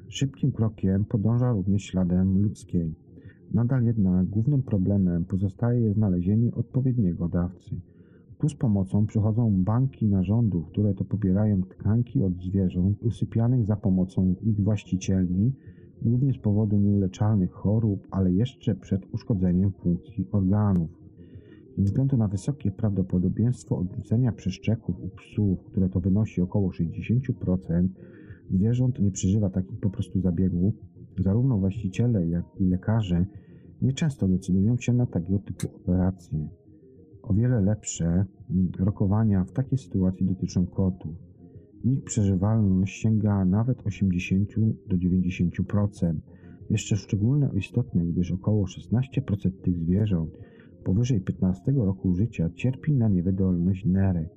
szybkim 0.08 0.52
krokiem 0.52 1.04
podąża 1.04 1.52
również 1.52 1.82
śladem 1.82 2.42
ludzkiej. 2.42 2.94
Nadal 3.54 3.84
jednak 3.84 4.26
głównym 4.26 4.62
problemem 4.62 5.24
pozostaje 5.24 5.92
znalezienie 5.92 6.54
odpowiedniego 6.54 7.28
dawcy. 7.28 7.80
Tu 8.38 8.48
z 8.48 8.54
pomocą 8.54 9.06
przychodzą 9.06 9.62
banki 9.64 10.06
narządów, 10.06 10.68
które 10.68 10.94
to 10.94 11.04
pobierają 11.04 11.62
tkanki 11.62 12.22
od 12.22 12.42
zwierząt 12.42 13.02
usypianych 13.02 13.64
za 13.64 13.76
pomocą 13.76 14.34
ich 14.40 14.60
właścicieli, 14.60 15.52
głównie 16.02 16.32
z 16.32 16.38
powodu 16.38 16.78
nieuleczalnych 16.78 17.52
chorób, 17.52 18.08
ale 18.10 18.32
jeszcze 18.32 18.74
przed 18.74 19.14
uszkodzeniem 19.14 19.72
funkcji 19.72 20.26
organów. 20.32 21.01
Ze 21.78 21.82
względu 21.82 22.16
na 22.16 22.28
wysokie 22.28 22.70
prawdopodobieństwo 22.70 23.78
odrzucenia 23.78 24.32
przeszczeków 24.32 25.00
u 25.00 25.08
psów, 25.08 25.64
które 25.64 25.88
to 25.88 26.00
wynosi 26.00 26.40
około 26.40 26.70
60%, 26.70 27.88
zwierząt 28.50 29.00
nie 29.00 29.10
przeżywa 29.10 29.50
takich 29.50 29.80
po 29.80 29.90
prostu 29.90 30.20
zabiegów, 30.20 30.74
zarówno 31.18 31.58
właściciele, 31.58 32.26
jak 32.26 32.44
i 32.60 32.64
lekarze 32.64 33.26
nieczęsto 33.82 34.28
decydują 34.28 34.76
się 34.76 34.92
na 34.92 35.06
tego 35.06 35.38
typu 35.38 35.76
operacje. 35.76 36.48
O 37.22 37.34
wiele 37.34 37.60
lepsze 37.60 38.24
rokowania 38.78 39.44
w 39.44 39.52
takiej 39.52 39.78
sytuacji 39.78 40.26
dotyczą 40.26 40.66
kotów. 40.66 41.14
Ich 41.84 42.04
przeżywalność 42.04 43.00
sięga 43.00 43.44
nawet 43.44 43.86
80 43.86 44.48
do 44.86 44.96
90%. 44.96 46.14
Jeszcze 46.70 46.96
szczególnie 46.96 47.48
istotne, 47.54 48.04
gdyż 48.04 48.32
około 48.32 48.64
16% 48.64 49.50
tych 49.62 49.78
zwierząt 49.78 50.38
powyżej 50.82 51.20
15 51.20 51.72
roku 51.72 52.14
życia 52.14 52.50
cierpi 52.54 52.92
na 52.92 53.08
niewydolność 53.08 53.84
nery. 53.84 54.28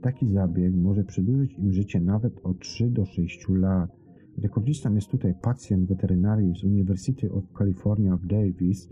Taki 0.00 0.28
zabieg 0.28 0.74
może 0.74 1.04
przedłużyć 1.04 1.58
im 1.58 1.72
życie 1.72 2.00
nawet 2.00 2.40
o 2.42 2.54
3 2.54 2.90
do 2.90 3.04
6 3.04 3.48
lat. 3.48 3.90
Rekordzistą 4.38 4.94
jest 4.94 5.08
tutaj 5.08 5.34
pacjent 5.42 5.88
weterynarii 5.88 6.54
z 6.54 6.64
University 6.64 7.32
of 7.32 7.44
California 7.58 8.16
w 8.16 8.26
Davis, 8.26 8.88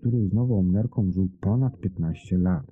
który 0.00 0.28
z 0.28 0.32
nową 0.32 0.62
nerką 0.62 1.10
żył 1.10 1.28
ponad 1.40 1.80
15 1.80 2.38
lat. 2.38 2.66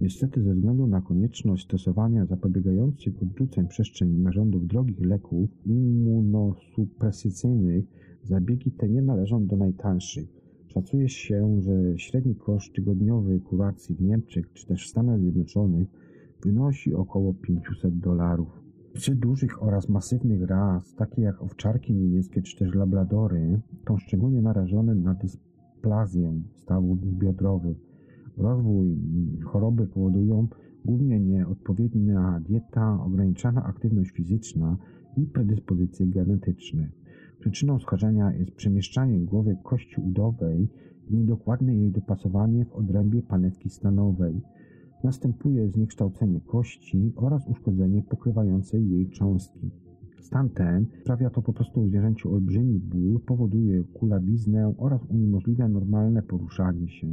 Niestety 0.00 0.42
ze 0.42 0.54
względu 0.54 0.86
na 0.86 1.00
konieczność 1.00 1.64
stosowania 1.64 2.26
zapobiegających 2.26 3.22
odrzuceń 3.22 3.68
przestrzeni 3.68 4.18
narządów 4.18 4.66
drogich 4.66 5.00
leków 5.00 5.50
immunosupresyjnych 5.66 7.84
zabiegi 8.22 8.70
te 8.70 8.88
nie 8.88 9.02
należą 9.02 9.46
do 9.46 9.56
najtańszych. 9.56 10.43
Szacuje 10.74 11.08
się, 11.08 11.60
że 11.60 11.98
średni 11.98 12.34
koszt 12.34 12.74
tygodniowy 12.74 13.40
kuracji 13.40 13.94
w 13.94 14.02
Niemczech 14.02 14.52
czy 14.52 14.66
też 14.66 14.86
w 14.86 14.90
Stanach 14.90 15.20
Zjednoczonych 15.20 15.88
wynosi 16.42 16.94
około 16.94 17.34
500 17.34 17.98
dolarów. 17.98 18.62
Psy 18.94 19.14
dużych 19.14 19.62
oraz 19.62 19.88
masywnych 19.88 20.42
ras, 20.42 20.94
takie 20.94 21.22
jak 21.22 21.42
owczarki 21.42 21.94
niemieckie 21.94 22.42
czy 22.42 22.56
też 22.56 22.74
labladory, 22.74 23.60
są 23.88 23.98
szczególnie 23.98 24.42
narażone 24.42 24.94
na 24.94 25.14
dysplazję 25.14 26.40
stawów 26.54 27.18
biodrowych. 27.18 27.76
Rozwój 28.36 28.96
choroby 29.44 29.86
powodują 29.86 30.48
głównie 30.84 31.20
nieodpowiednia 31.20 32.40
dieta, 32.48 32.98
ograniczona 33.04 33.64
aktywność 33.64 34.10
fizyczna 34.10 34.76
i 35.16 35.26
predyspozycje 35.26 36.06
genetyczne. 36.06 36.88
Przyczyną 37.44 37.78
schorzenia 37.78 38.32
jest 38.32 38.50
przemieszczanie 38.50 39.20
głowy 39.20 39.56
kości 39.62 40.00
udowej 40.00 40.68
i 41.10 41.14
niedokładne 41.14 41.76
jej 41.76 41.90
dopasowanie 41.90 42.64
w 42.64 42.72
odrębie 42.72 43.22
panewki 43.22 43.70
stanowej. 43.70 44.40
Następuje 45.02 45.68
zniekształcenie 45.68 46.40
kości 46.40 47.12
oraz 47.16 47.46
uszkodzenie 47.48 48.02
pokrywającej 48.02 48.90
jej 48.90 49.10
cząstki. 49.10 49.70
Stan 50.20 50.48
ten 50.48 50.86
sprawia 51.00 51.30
to 51.30 51.42
po 51.42 51.52
prostu 51.52 51.86
zwierzęciu 51.86 52.34
olbrzymi 52.34 52.80
ból, 52.80 53.20
powoduje 53.20 53.84
kulawiznę 53.84 54.74
oraz 54.78 55.04
uniemożliwia 55.08 55.68
normalne 55.68 56.22
poruszanie 56.22 56.88
się. 56.88 57.08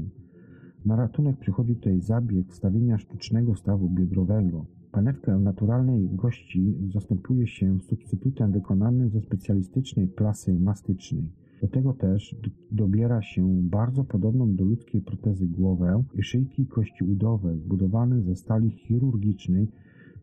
Na 0.85 0.95
ratunek 0.95 1.37
przychodzi 1.37 1.75
tutaj 1.75 2.01
zabieg 2.01 2.51
wstawienia 2.51 2.97
sztucznego 2.97 3.55
stawu 3.55 3.89
biodrowego. 3.89 4.65
Panewkę 4.91 5.39
naturalnej 5.39 6.09
gości 6.09 6.75
zastępuje 6.93 7.47
się 7.47 7.79
substytutem 7.79 8.51
wykonanym 8.51 9.09
ze 9.09 9.21
specjalistycznej 9.21 10.07
plasy 10.07 10.59
mastycznej. 10.59 11.31
Do 11.61 11.67
tego 11.67 11.93
też 11.93 12.35
dobiera 12.71 13.21
się 13.21 13.61
bardzo 13.63 14.03
podobną 14.03 14.55
do 14.55 14.63
ludzkiej 14.65 15.01
protezy 15.01 15.47
głowę 15.47 16.03
i 16.15 16.23
szyjki 16.23 16.65
kości 16.65 17.03
udowej 17.03 17.59
zbudowane 17.59 18.21
ze 18.21 18.35
stali 18.35 18.69
chirurgicznej 18.69 19.67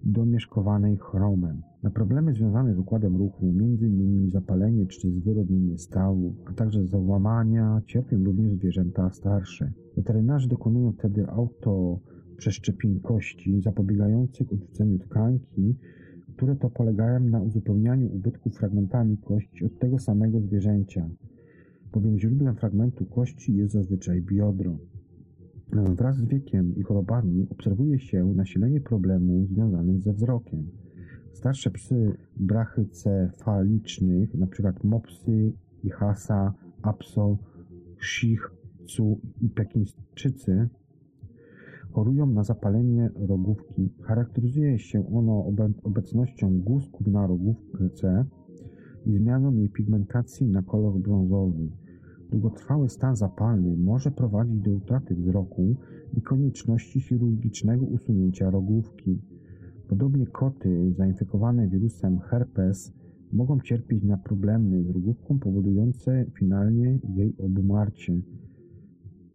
domieszkowanej 0.03 0.97
chromem. 0.97 1.63
Na 1.83 1.91
problemy 1.91 2.35
związane 2.35 2.75
z 2.75 2.79
układem 2.79 3.17
ruchu, 3.17 3.47
m.in. 3.47 4.31
zapalenie 4.31 4.87
czy 4.87 5.13
zwyrodnienie 5.13 5.79
stawu, 5.79 6.35
a 6.47 6.53
także 6.53 6.87
załamania 6.87 7.83
cierpią 7.87 8.25
również 8.25 8.53
zwierzęta 8.53 9.11
starsze. 9.11 9.73
Weterynarze 9.97 10.49
dokonują 10.49 10.93
wtedy 10.93 11.29
auto 11.29 12.01
przeszczepień 12.39 13.01
kości 13.01 13.61
zapobiegających 13.63 14.53
odrzuceniu 14.53 14.99
tkanki, 14.99 15.77
które 16.37 16.57
to 16.57 16.71
polegają 16.71 17.21
na 17.21 17.41
uzupełnianiu 17.41 18.15
ubytków 18.15 18.57
fragmentami 18.57 19.17
kości 19.19 19.65
od 19.65 19.79
tego 19.79 19.99
samego 19.99 20.41
zwierzęcia, 20.41 21.09
bowiem 21.93 22.19
źródłem 22.19 22.57
fragmentu 22.57 23.07
kości 23.07 23.57
jest 23.57 23.73
zazwyczaj 23.73 24.23
biodro. 24.23 24.79
Wraz 25.73 26.17
z 26.17 26.25
wiekiem 26.25 26.77
i 26.77 26.83
chorobami 26.83 27.47
obserwuje 27.51 27.99
się 27.99 28.25
nasilenie 28.25 28.81
problemów 28.81 29.49
związanych 29.49 30.01
ze 30.01 30.13
wzrokiem. 30.13 30.71
Starsze 31.33 31.71
psy 31.71 32.17
brachycefalicznych, 32.37 34.35
np. 34.35 34.73
mopsy, 34.85 35.53
ichasa, 35.85 36.55
apso, 36.83 37.39
shih, 38.01 38.41
tzu 38.85 39.21
i 39.41 39.49
pekińczycy, 39.49 40.69
chorują 41.93 42.27
na 42.27 42.45
zapalenie 42.45 43.11
rogówki. 43.15 43.91
Charakteryzuje 44.03 44.79
się 44.79 45.15
ono 45.15 45.45
obecnością 45.83 46.61
guzków 46.61 47.07
na 47.07 47.27
rogówce 47.27 48.25
i 49.07 49.13
zmianą 49.13 49.55
jej 49.55 49.69
pigmentacji 49.69 50.47
na 50.47 50.63
kolor 50.63 50.99
brązowy. 50.99 51.69
Długotrwały 52.31 52.89
stan 52.89 53.17
zapalny 53.17 53.77
może 53.77 54.11
prowadzić 54.11 54.61
do 54.61 54.71
utraty 54.71 55.15
wzroku 55.15 55.77
i 56.17 56.23
konieczności 56.23 57.01
chirurgicznego 57.01 57.87
usunięcia 57.87 58.51
rogówki. 58.51 59.19
Podobnie 59.89 60.27
koty 60.27 60.93
zainfekowane 60.93 61.69
wirusem 61.69 62.19
herpes 62.19 62.93
mogą 63.33 63.61
cierpieć 63.61 64.05
na 64.05 64.17
problemy 64.17 64.85
z 64.85 64.91
rogówką 64.91 65.39
powodujące 65.39 66.27
finalnie 66.39 66.99
jej 67.15 67.35
obumarcie. 67.39 68.21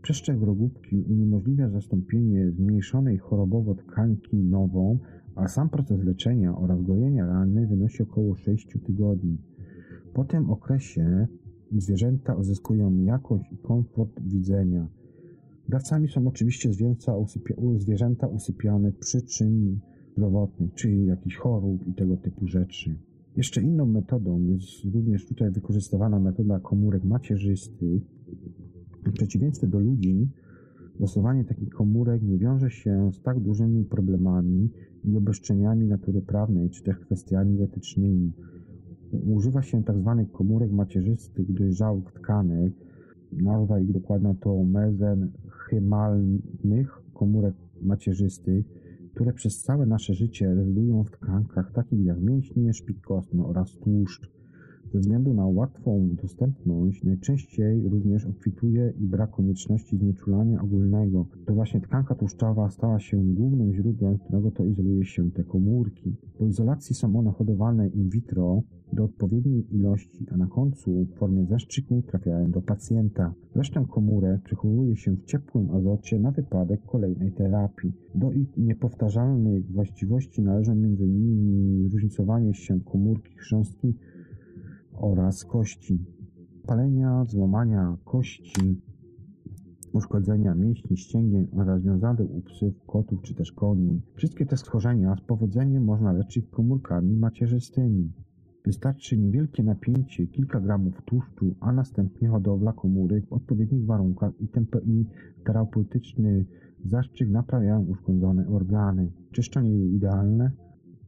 Przeszczep 0.04 0.44
rogówki 0.44 1.04
uniemożliwia 1.10 1.70
zastąpienie 1.70 2.52
zmniejszonej 2.52 3.18
chorobowo 3.18 3.76
tkanki 3.76 4.38
nową, 4.38 5.00
a 5.36 5.48
sam 5.48 5.70
proces 5.70 6.04
leczenia 6.04 6.58
oraz 6.58 6.82
gojenia 6.82 7.26
rany 7.26 7.68
wynosi 7.68 8.04
około 8.04 8.36
6 8.36 8.78
tygodni. 8.86 9.38
Po 10.14 10.24
tym 10.24 10.50
okresie 10.50 11.28
zwierzęta 11.72 12.36
uzyskują 12.36 13.04
jakość 13.04 13.52
i 13.52 13.58
komfort 13.58 14.22
widzenia. 14.22 14.88
Dawcami 15.70 16.08
są 16.08 16.28
oczywiście 16.28 16.74
zwierzęta, 16.74 17.18
usypia, 17.18 17.56
zwierzęta 17.78 18.28
usypiane 18.28 18.92
przyczyn 18.92 19.80
zdrowotnych, 20.12 20.74
czyli 20.74 21.06
jakichś 21.06 21.36
chorób 21.36 21.88
i 21.88 21.94
tego 21.94 22.18
typu 22.18 22.48
rzeczy. 22.48 22.96
Jeszcze 23.38 23.62
inną 23.62 23.86
metodą 23.86 24.42
jest 24.42 24.86
również 24.94 25.26
tutaj 25.26 25.52
wykorzystywana 25.52 26.20
metoda 26.20 26.60
komórek 26.60 27.04
macierzystych. 27.04 28.02
W 29.06 29.12
przeciwieństwie 29.12 29.68
do 29.68 29.80
ludzi, 29.80 30.28
stosowanie 30.96 31.46
takich 31.46 31.70
komórek 31.70 32.22
nie 32.22 32.38
wiąże 32.38 32.72
się 32.72 33.12
z 33.14 33.22
tak 33.22 33.40
dużymi 33.40 33.86
problemami 33.86 34.70
i 35.04 35.18
obeszczeniami 35.18 35.88
natury 35.88 36.22
prawnej, 36.22 36.70
czy 36.70 36.84
też 36.84 37.00
kwestiami 37.00 37.62
etycznymi. 37.62 38.34
Używa 39.26 39.62
się 39.62 39.84
tzw. 39.84 40.16
Tak 40.18 40.32
komórek 40.32 40.72
macierzystych 40.72 41.54
dojrzałych 41.54 42.12
tkanek. 42.12 42.74
Nazwa 43.32 43.80
ich 43.80 43.92
dokładna 43.92 44.34
to 44.34 44.64
mezenchymalnych 44.64 47.02
komórek 47.14 47.56
macierzystych, 47.82 48.66
które 49.14 49.34
przez 49.34 49.62
całe 49.62 49.86
nasze 49.86 50.14
życie 50.14 50.56
rezydują 50.56 51.04
w 51.04 51.12
tkankach 51.12 51.72
takich 51.72 52.06
jak 52.06 52.22
mięśnie, 52.22 52.74
szpik 52.74 53.02
kostny 53.02 53.46
oraz 53.46 53.78
tłuszcz. 53.78 54.32
Ze 54.94 55.00
względu 55.00 55.34
na 55.34 55.48
łatwą 55.48 56.10
dostępność 56.22 57.04
najczęściej 57.04 57.90
również 57.90 58.26
obfituje 58.26 58.94
i 59.00 59.08
brak 59.08 59.32
konieczności 59.32 59.98
znieczulania 59.98 60.62
ogólnego. 60.62 61.26
To 61.46 61.54
właśnie 61.54 61.82
tkanka 61.82 62.16
tłuszczowa 62.16 62.70
stała 62.70 63.00
się 63.00 63.24
głównym 63.24 63.74
źródłem, 63.74 64.18
z 64.18 64.22
którego 64.22 64.52
to 64.52 64.66
izoluje 64.66 65.06
się 65.06 65.32
te 65.32 65.44
komórki. 65.44 66.16
Po 66.38 66.46
izolacji 66.46 66.96
są 66.96 67.16
one 67.16 67.32
hodowane 67.32 67.88
in 67.88 68.10
vitro 68.10 68.64
do 68.94 69.04
odpowiedniej 69.04 69.76
ilości, 69.76 70.26
a 70.32 70.38
na 70.38 70.48
końcu 70.48 71.06
w 71.06 71.14
formie 71.14 71.46
zaszczyku 71.46 72.02
trafiają 72.02 72.52
do 72.52 72.62
pacjenta. 72.62 73.34
Resztę 73.56 73.86
komórek 73.90 74.42
przechowuje 74.42 74.96
się 74.96 75.16
w 75.16 75.24
ciepłym 75.24 75.72
azocie 75.72 76.20
na 76.20 76.32
wypadek 76.32 76.86
kolejnej 76.86 77.32
terapii. 77.32 77.94
Do 78.16 78.32
ich 78.32 78.58
niepowtarzalnych 78.58 79.72
właściwości 79.72 80.42
należą 80.42 80.72
m.in. 80.72 81.90
różnicowanie 81.92 82.54
się 82.54 82.80
komórki 82.80 83.36
chrząstki 83.38 83.96
oraz 84.94 85.46
kości. 85.46 86.06
Palenia, 86.68 87.26
złamania 87.26 87.98
kości, 88.06 88.82
uszkodzenia 89.94 90.56
mięśni, 90.56 90.98
ścięgien 90.98 91.48
oraz 91.58 91.82
związane 91.82 92.24
u 92.24 92.42
psów, 92.42 92.74
kotów 92.88 93.22
czy 93.22 93.34
też 93.34 93.52
koni. 93.52 94.02
Wszystkie 94.16 94.46
te 94.46 94.58
schorzenia 94.58 95.16
z 95.16 95.22
powodzeniem 95.22 95.84
można 95.84 96.12
leczyć 96.12 96.48
komórkami 96.48 97.16
macierzystymi. 97.16 98.12
Wystarczy 98.66 99.18
niewielkie 99.18 99.64
napięcie, 99.64 100.28
kilka 100.28 100.60
gramów 100.60 101.02
tłuszczu, 101.06 101.56
a 101.60 101.72
następnie 101.72 102.28
hodowla 102.28 102.74
komórek 102.74 103.26
w 103.28 103.34
odpowiednich 103.34 103.86
warunkach 103.86 104.32
i, 104.40 104.50
i 104.92 105.06
terapeutyczny 105.46 106.46
zastrzyk 106.86 107.30
naprawiają 107.30 107.82
uszkodzone 107.82 108.48
organy. 108.48 109.12
Czyszczenie 109.32 109.78
je 109.78 109.88
idealne? 109.88 110.52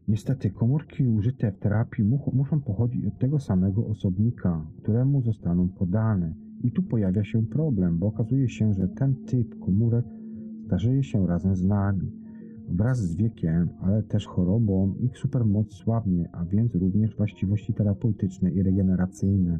Niestety 0.08 0.50
komórki 0.50 1.08
użyte 1.08 1.52
w 1.52 1.60
terapii 1.60 2.04
muszą 2.34 2.62
pochodzić 2.62 3.06
od 3.06 3.20
tego 3.20 3.40
samego 3.40 3.88
osobnika, 3.88 4.66
któremu 4.78 5.22
zostaną 5.22 5.70
podane. 5.70 6.34
I 6.64 6.72
tu 6.72 6.84
pojawia 6.84 7.24
się 7.24 7.46
problem, 7.46 7.98
bo 7.98 8.08
okazuje 8.08 8.50
się, 8.50 8.74
że 8.74 8.88
ten 8.88 9.16
typ 9.16 9.60
komórek 9.60 10.06
starzeje 10.66 11.04
się 11.04 11.28
razem 11.28 11.56
z 11.56 11.64
nami. 11.64 12.12
Wraz 12.70 12.98
z 12.98 13.16
wiekiem, 13.16 13.70
ale 13.82 14.04
też 14.04 14.26
chorobą, 14.26 14.96
ich 15.00 15.18
supermoc 15.18 15.74
słabnie, 15.74 16.30
a 16.32 16.46
więc 16.46 16.76
również 16.76 17.16
właściwości 17.18 17.74
terapeutyczne 17.74 18.52
i 18.52 18.64
regeneracyjne. 18.64 19.60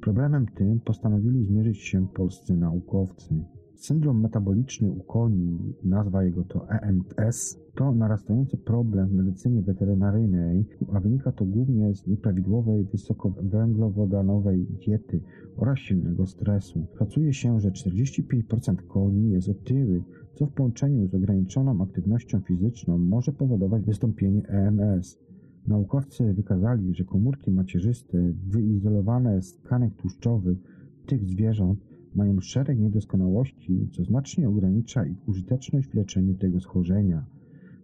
Problemem 0.00 0.46
tym 0.46 0.80
postanowili 0.80 1.44
zmierzyć 1.44 1.78
się 1.78 2.06
polscy 2.08 2.56
naukowcy. 2.56 3.44
Syndrom 3.76 4.20
metaboliczny 4.20 4.90
u 4.90 5.00
koni, 5.00 5.74
nazwa 5.84 6.24
jego 6.24 6.44
to 6.44 6.68
EMS, 6.70 7.60
to 7.74 7.92
narastający 7.92 8.56
problem 8.56 9.08
w 9.08 9.12
medycynie 9.12 9.62
weterynaryjnej, 9.62 10.64
a 10.92 11.00
wynika 11.00 11.32
to 11.32 11.44
głównie 11.44 11.94
z 11.94 12.06
nieprawidłowej 12.06 12.84
wysokowęglowodanowej 12.84 14.66
diety 14.86 15.20
oraz 15.56 15.78
silnego 15.78 16.26
stresu. 16.26 16.86
Szacuje 16.98 17.34
się, 17.34 17.60
że 17.60 17.70
45% 17.70 18.76
koni 18.88 19.30
jest 19.30 19.48
otyłych, 19.48 20.02
co 20.34 20.46
w 20.46 20.52
połączeniu 20.52 21.08
z 21.08 21.14
ograniczoną 21.14 21.82
aktywnością 21.82 22.40
fizyczną 22.40 22.98
może 22.98 23.32
powodować 23.32 23.84
wystąpienie 23.84 24.48
EMS. 24.48 25.18
Naukowcy 25.66 26.34
wykazali, 26.34 26.94
że 26.94 27.04
komórki 27.04 27.50
macierzyste 27.50 28.18
wyizolowane 28.48 29.42
z 29.42 29.56
tkanek 29.56 29.94
tłuszczowych 29.94 30.58
tych 31.06 31.24
zwierząt 31.24 31.95
mają 32.16 32.40
szereg 32.40 32.78
niedoskonałości, 32.78 33.88
co 33.92 34.04
znacznie 34.04 34.48
ogranicza 34.48 35.06
ich 35.06 35.28
użyteczność 35.28 35.88
w 35.88 35.94
leczeniu 35.94 36.34
tego 36.34 36.60
schorzenia. 36.60 37.24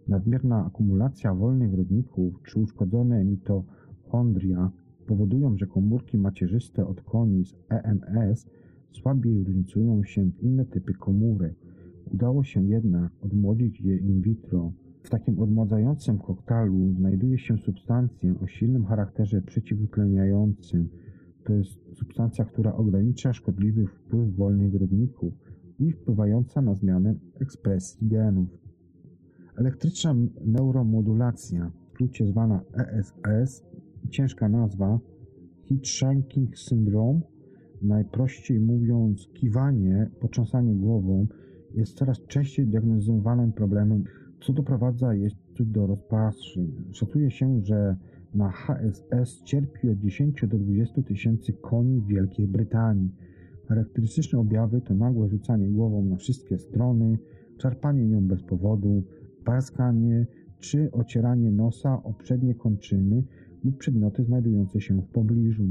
Nadmierna 0.07 0.65
akumulacja 0.65 1.33
wolnych 1.33 1.73
rodników 1.73 2.41
czy 2.43 2.59
uszkodzone 2.59 3.25
mitochondria 3.25 4.71
powodują, 5.07 5.57
że 5.57 5.67
komórki 5.67 6.17
macierzyste 6.17 6.87
od 6.87 7.01
koni 7.01 7.45
z 7.45 7.55
EMS 7.69 8.45
słabiej 8.91 9.43
różnicują 9.43 10.03
się 10.03 10.31
w 10.31 10.43
inne 10.43 10.65
typy 10.65 10.93
komórek. 10.93 11.55
Udało 12.13 12.43
się 12.43 12.67
jednak 12.67 13.11
odmłodzić 13.21 13.81
je 13.81 13.97
in 13.97 14.21
vitro. 14.21 14.71
W 15.03 15.09
takim 15.09 15.39
odmładzającym 15.39 16.17
koktajlu 16.17 16.93
znajduje 16.93 17.39
się 17.39 17.57
substancja 17.57 18.33
o 18.43 18.47
silnym 18.47 18.85
charakterze 18.85 19.41
przeciwutleniającym. 19.41 20.89
To 21.43 21.53
jest 21.53 21.71
substancja, 21.93 22.45
która 22.45 22.73
ogranicza 22.73 23.33
szkodliwy 23.33 23.87
wpływ 23.87 24.35
wolnych 24.35 24.73
rodników 24.73 25.33
i 25.79 25.91
wpływająca 25.91 26.61
na 26.61 26.75
zmianę 26.75 27.15
ekspresji 27.41 28.07
genów. 28.07 28.49
Elektryczna 29.57 30.15
neuromodulacja, 30.45 31.71
w 31.93 32.27
zwana 32.27 32.61
ESS, 32.77 33.63
ciężka 34.09 34.49
nazwa, 34.49 34.99
Heat 35.69 35.87
Shanking 35.87 36.57
Syndrome, 36.57 37.21
najprościej 37.81 38.59
mówiąc 38.59 39.29
kiwanie, 39.33 40.09
potrząsanie 40.19 40.75
głową, 40.75 41.27
jest 41.73 41.97
coraz 41.97 42.21
częściej 42.27 42.67
diagnozowanym 42.67 43.53
problemem, 43.53 44.03
co 44.41 44.53
doprowadza 44.53 45.13
jeszcze 45.13 45.65
do 45.65 45.87
rozpaszy. 45.87 46.67
Szacuje 46.91 47.31
się, 47.31 47.61
że 47.61 47.95
na 48.33 48.51
HSS 48.51 49.43
cierpi 49.43 49.89
od 49.89 49.99
10 49.99 50.41
do 50.47 50.57
20 50.57 51.01
tysięcy 51.01 51.53
koni 51.53 52.01
w 52.01 52.07
Wielkiej 52.07 52.47
Brytanii. 52.47 53.11
Charakterystyczne 53.67 54.39
objawy 54.39 54.81
to 54.81 54.93
nagłe 54.93 55.29
rzucanie 55.29 55.67
głową 55.67 56.05
na 56.05 56.15
wszystkie 56.15 56.57
strony, 56.57 57.17
czarpanie 57.57 58.07
nią 58.07 58.27
bez 58.27 58.43
powodu, 58.43 59.03
parskanie 59.45 60.25
czy 60.59 60.91
ocieranie 60.91 61.51
nosa 61.51 62.03
o 62.03 62.13
przednie 62.13 62.55
kończyny 62.55 63.23
lub 63.63 63.77
przedmioty 63.77 64.23
znajdujące 64.23 64.81
się 64.81 65.01
w 65.01 65.07
pobliżu. 65.07 65.67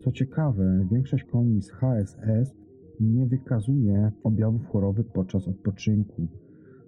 Co 0.00 0.12
ciekawe, 0.12 0.86
większość 0.90 1.24
koni 1.24 1.62
z 1.62 1.70
HSS 1.70 2.54
nie 3.00 3.26
wykazuje 3.26 4.12
objawów 4.22 4.66
choroby 4.66 5.04
podczas 5.04 5.48
odpoczynku. 5.48 6.26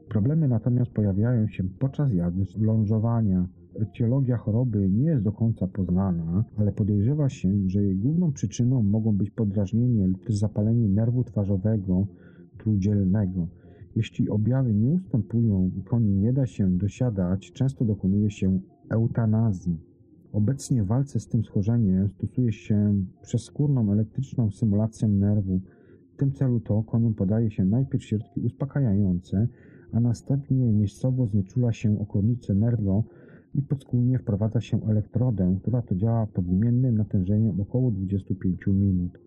Problemy 0.08 0.48
natomiast 0.48 0.90
pojawiają 0.90 1.48
się 1.48 1.64
podczas 1.64 2.12
jazdy 2.12 2.44
lążowania. 2.58 3.48
Etiologia 3.80 4.36
choroby 4.36 4.88
nie 4.88 5.04
jest 5.04 5.22
do 5.22 5.32
końca 5.32 5.66
poznana, 5.66 6.44
ale 6.56 6.72
podejrzewa 6.72 7.28
się, 7.28 7.68
że 7.68 7.82
jej 7.82 7.96
główną 7.96 8.32
przyczyną 8.32 8.82
mogą 8.82 9.16
być 9.16 9.30
podrażnienie 9.30 10.06
lub 10.06 10.26
też 10.26 10.36
zapalenie 10.36 10.88
nerwu 10.88 11.24
twarzowego 11.24 12.06
trójdzielnego. 12.58 13.46
Jeśli 13.96 14.28
objawy 14.28 14.74
nie 14.74 14.90
ustępują 14.90 15.70
i 15.78 15.82
koni 15.82 16.14
nie 16.14 16.32
da 16.32 16.46
się 16.46 16.70
dosiadać, 16.78 17.52
często 17.52 17.84
dokonuje 17.84 18.30
się 18.30 18.60
eutanazji. 18.90 19.78
Obecnie 20.32 20.82
w 20.82 20.86
walce 20.86 21.20
z 21.20 21.28
tym 21.28 21.44
schorzeniem 21.44 22.08
stosuje 22.08 22.52
się 22.52 22.94
przeskórną 23.22 23.92
elektryczną 23.92 24.50
symulację 24.50 25.08
nerwu. 25.08 25.60
W 26.14 26.16
tym 26.16 26.32
celu 26.32 26.60
to 26.60 26.82
koniom 26.82 27.14
podaje 27.14 27.50
się 27.50 27.64
najpierw 27.64 28.04
środki 28.04 28.40
uspokajające, 28.40 29.48
a 29.92 30.00
następnie 30.00 30.72
miejscowo 30.72 31.26
znieczula 31.26 31.72
się 31.72 32.00
okolice 32.00 32.54
nerwo 32.54 33.04
i 33.54 33.62
podskórnie 33.62 34.18
wprowadza 34.18 34.60
się 34.60 34.82
elektrodę, 34.86 35.56
która 35.62 35.82
to 35.82 35.94
działa 35.94 36.26
pod 36.26 36.46
zmiennym 36.46 36.96
natężeniem 36.96 37.60
około 37.60 37.90
25 37.90 38.66
minut. 38.66 39.18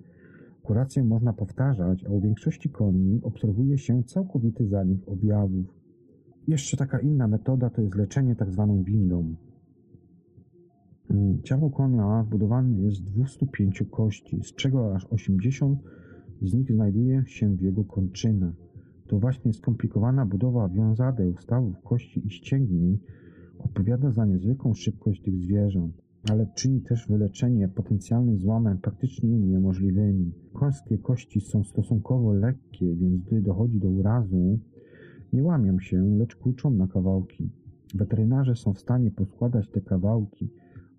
Kurację 0.64 1.04
można 1.04 1.34
powtarzać, 1.34 2.06
a 2.06 2.10
u 2.10 2.22
większości 2.22 2.70
koni 2.70 3.20
obserwuje 3.24 3.78
się 3.78 4.04
całkowity 4.04 4.68
zanik 4.68 5.08
objawów. 5.08 5.66
Jeszcze 6.48 6.78
taka 6.78 7.00
inna 7.00 7.28
metoda 7.28 7.70
to 7.70 7.82
jest 7.82 7.96
leczenie 7.96 8.36
tzw. 8.36 8.76
Tak 8.78 8.86
windą. 8.86 9.36
Mm, 11.10 11.42
ciało 11.44 11.70
konia 11.70 12.24
zbudowane 12.24 12.82
jest 12.82 12.98
z 12.98 13.02
205 13.02 13.84
kości, 13.92 14.44
z 14.44 14.56
czego 14.56 14.96
aż 14.96 15.06
80 15.06 15.80
z 16.42 16.54
nich 16.54 16.72
znajduje 16.72 17.24
się 17.26 17.56
w 17.56 17.62
jego 17.62 17.84
kończynach. 17.84 18.54
To 19.08 19.20
właśnie 19.20 19.54
skomplikowana 19.54 20.26
budowa 20.26 20.70
wiązadeł, 20.70 21.34
stawów, 21.40 21.82
kości 21.84 22.28
i 22.28 22.30
ścięgnień 22.30 23.00
odpowiada 23.76 24.12
za 24.12 24.26
niezwykłą 24.26 24.74
szybkość 24.74 25.22
tych 25.22 25.38
zwierząt, 25.38 26.02
ale 26.30 26.48
czyni 26.56 26.82
też 26.82 27.08
wyleczenie 27.08 27.68
potencjalnych 27.68 28.40
złamań 28.40 28.78
praktycznie 28.78 29.40
niemożliwymi. 29.40 30.32
Końskie 30.54 30.98
kości 30.98 31.42
są 31.42 31.64
stosunkowo 31.64 32.34
lekkie, 32.34 32.96
więc 32.96 33.24
gdy 33.24 33.42
dochodzi 33.42 33.80
do 33.80 33.90
urazu, 33.90 34.60
nie 35.34 35.44
łamią 35.44 35.80
się, 35.80 36.18
lecz 36.18 36.36
kłuczą 36.36 36.72
na 36.72 36.88
kawałki. 36.88 37.50
Weterynarze 37.96 38.56
są 38.56 38.74
w 38.74 38.80
stanie 38.80 39.12
poskładać 39.12 39.70
te 39.70 39.82
kawałki, 39.82 40.50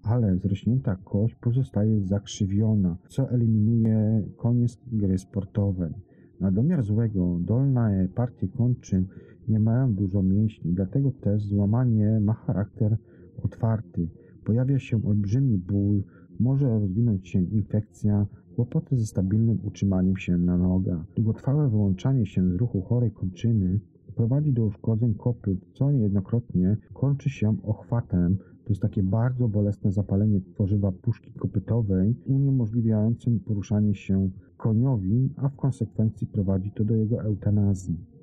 ale 0.02 0.38
zrośnięta 0.38 0.96
kość 0.96 1.34
pozostaje 1.34 2.00
zakrzywiona, 2.00 2.96
co 3.08 3.30
eliminuje 3.30 4.22
koniec 4.36 4.78
gry 4.92 5.18
sportowej. 5.18 5.92
Na 6.40 6.50
domiar 6.50 6.82
złego 6.82 7.38
dolne 7.40 8.08
partie 8.14 8.48
kończyn 8.48 9.06
nie 9.48 9.60
mają 9.60 9.94
dużo 9.94 10.22
mięśni, 10.22 10.72
dlatego 10.72 11.10
też 11.10 11.46
złamanie 11.46 12.20
ma 12.20 12.32
charakter 12.32 12.96
otwarty. 13.42 14.08
Pojawia 14.44 14.78
się 14.78 15.04
olbrzymi 15.04 15.58
ból, 15.58 16.02
może 16.40 16.68
rozwinąć 16.68 17.28
się 17.28 17.42
infekcja, 17.42 18.26
kłopoty 18.54 18.96
ze 18.96 19.06
stabilnym 19.06 19.58
utrzymaniem 19.62 20.16
się 20.16 20.38
na 20.38 20.58
nogach. 20.58 21.06
Długotrwałe 21.16 21.68
wyłączanie 21.68 22.26
się 22.26 22.50
z 22.50 22.54
ruchu 22.54 22.82
chorej 22.82 23.10
kończyny 23.10 23.80
prowadzi 24.16 24.52
do 24.52 24.64
uszkodzeń 24.64 25.14
kopyt, 25.14 25.58
co 25.72 25.92
niejednokrotnie 25.92 26.76
kończy 26.94 27.30
się 27.30 27.56
ochwatem. 27.62 28.36
To 28.36 28.68
jest 28.68 28.82
takie 28.82 29.02
bardzo 29.02 29.48
bolesne 29.48 29.92
zapalenie 29.92 30.40
tworzywa 30.40 30.92
puszki 30.92 31.32
kopytowej, 31.32 32.14
uniemożliwiającym 32.26 33.40
poruszanie 33.40 33.94
się 33.94 34.30
koniowi, 34.56 35.30
a 35.36 35.48
w 35.48 35.56
konsekwencji 35.56 36.26
prowadzi 36.26 36.70
to 36.70 36.84
do 36.84 36.94
jego 36.94 37.22
eutanazji. 37.22 38.15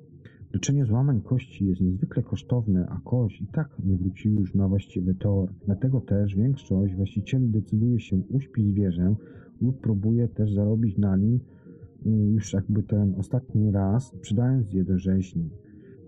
Leczenie 0.54 0.84
złamań 0.84 1.20
kości 1.20 1.66
jest 1.66 1.80
niezwykle 1.80 2.22
kosztowne, 2.22 2.86
a 2.88 3.00
kość 3.04 3.40
i 3.40 3.46
tak 3.46 3.68
nie 3.84 3.96
wróci 3.96 4.28
już 4.28 4.54
na 4.54 4.68
właściwy 4.68 5.14
tor. 5.14 5.52
Dlatego 5.66 6.00
też 6.00 6.36
większość 6.36 6.94
właścicieli 6.94 7.48
decyduje 7.48 8.00
się 8.00 8.16
uśpić 8.16 8.66
zwierzę 8.66 9.14
lub 9.60 9.80
próbuje 9.80 10.28
też 10.28 10.52
zarobić 10.52 10.98
na 10.98 11.16
nim 11.16 11.40
y, 12.06 12.10
już 12.10 12.52
jakby 12.52 12.82
ten 12.82 13.14
ostatni 13.14 13.70
raz, 13.70 14.14
przydając 14.20 14.72
je 14.72 14.84
do 14.84 14.98
rzeźni. 14.98 15.50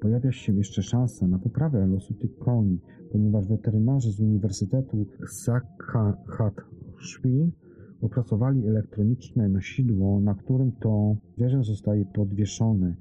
Pojawia 0.01 0.33
się 0.33 0.53
jeszcze 0.53 0.83
szansa 0.83 1.27
na 1.27 1.39
poprawę 1.39 1.87
losu 1.87 2.15
tych 2.15 2.39
koni, 2.39 2.81
ponieważ 3.13 3.49
weterynarze 3.49 4.11
z 4.11 4.21
Uniwersytetu 4.21 5.07
Saakashvili 5.29 7.53
opracowali 8.01 8.67
elektroniczne 8.67 9.49
nosidło, 9.49 10.21
na 10.21 10.35
którym 10.35 10.73
to 10.73 11.17
zwierzę 11.37 11.63
zostaje 11.63 12.05
podwieszone. 12.05 12.97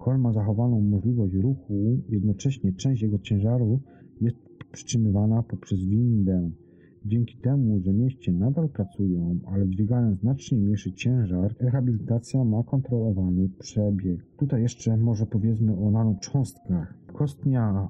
Kol 0.00 0.18
ma 0.18 0.32
zachowaną 0.32 0.80
możliwość 0.80 1.34
ruchu, 1.34 1.98
jednocześnie 2.08 2.72
część 2.72 3.02
jego 3.02 3.18
ciężaru 3.18 3.80
jest 4.20 4.36
przytrzymywana 4.72 5.42
poprzez 5.42 5.84
windę. 5.84 6.50
Dzięki 7.04 7.36
temu, 7.38 7.80
że 7.80 7.92
mięśnie 7.92 8.32
nadal 8.32 8.68
pracują, 8.68 9.38
ale 9.46 9.68
dźwigają 9.68 10.14
znacznie 10.14 10.58
mniejszy 10.58 10.92
ciężar, 10.92 11.54
rehabilitacja 11.60 12.44
ma 12.44 12.62
kontrolowany 12.62 13.48
przebieg. 13.58 14.20
Tutaj 14.36 14.62
jeszcze 14.62 14.96
może 14.96 15.26
powiedzmy 15.26 15.76
o 15.76 15.90
nanocząstkach. 15.90 16.94
Kostnia 17.12 17.88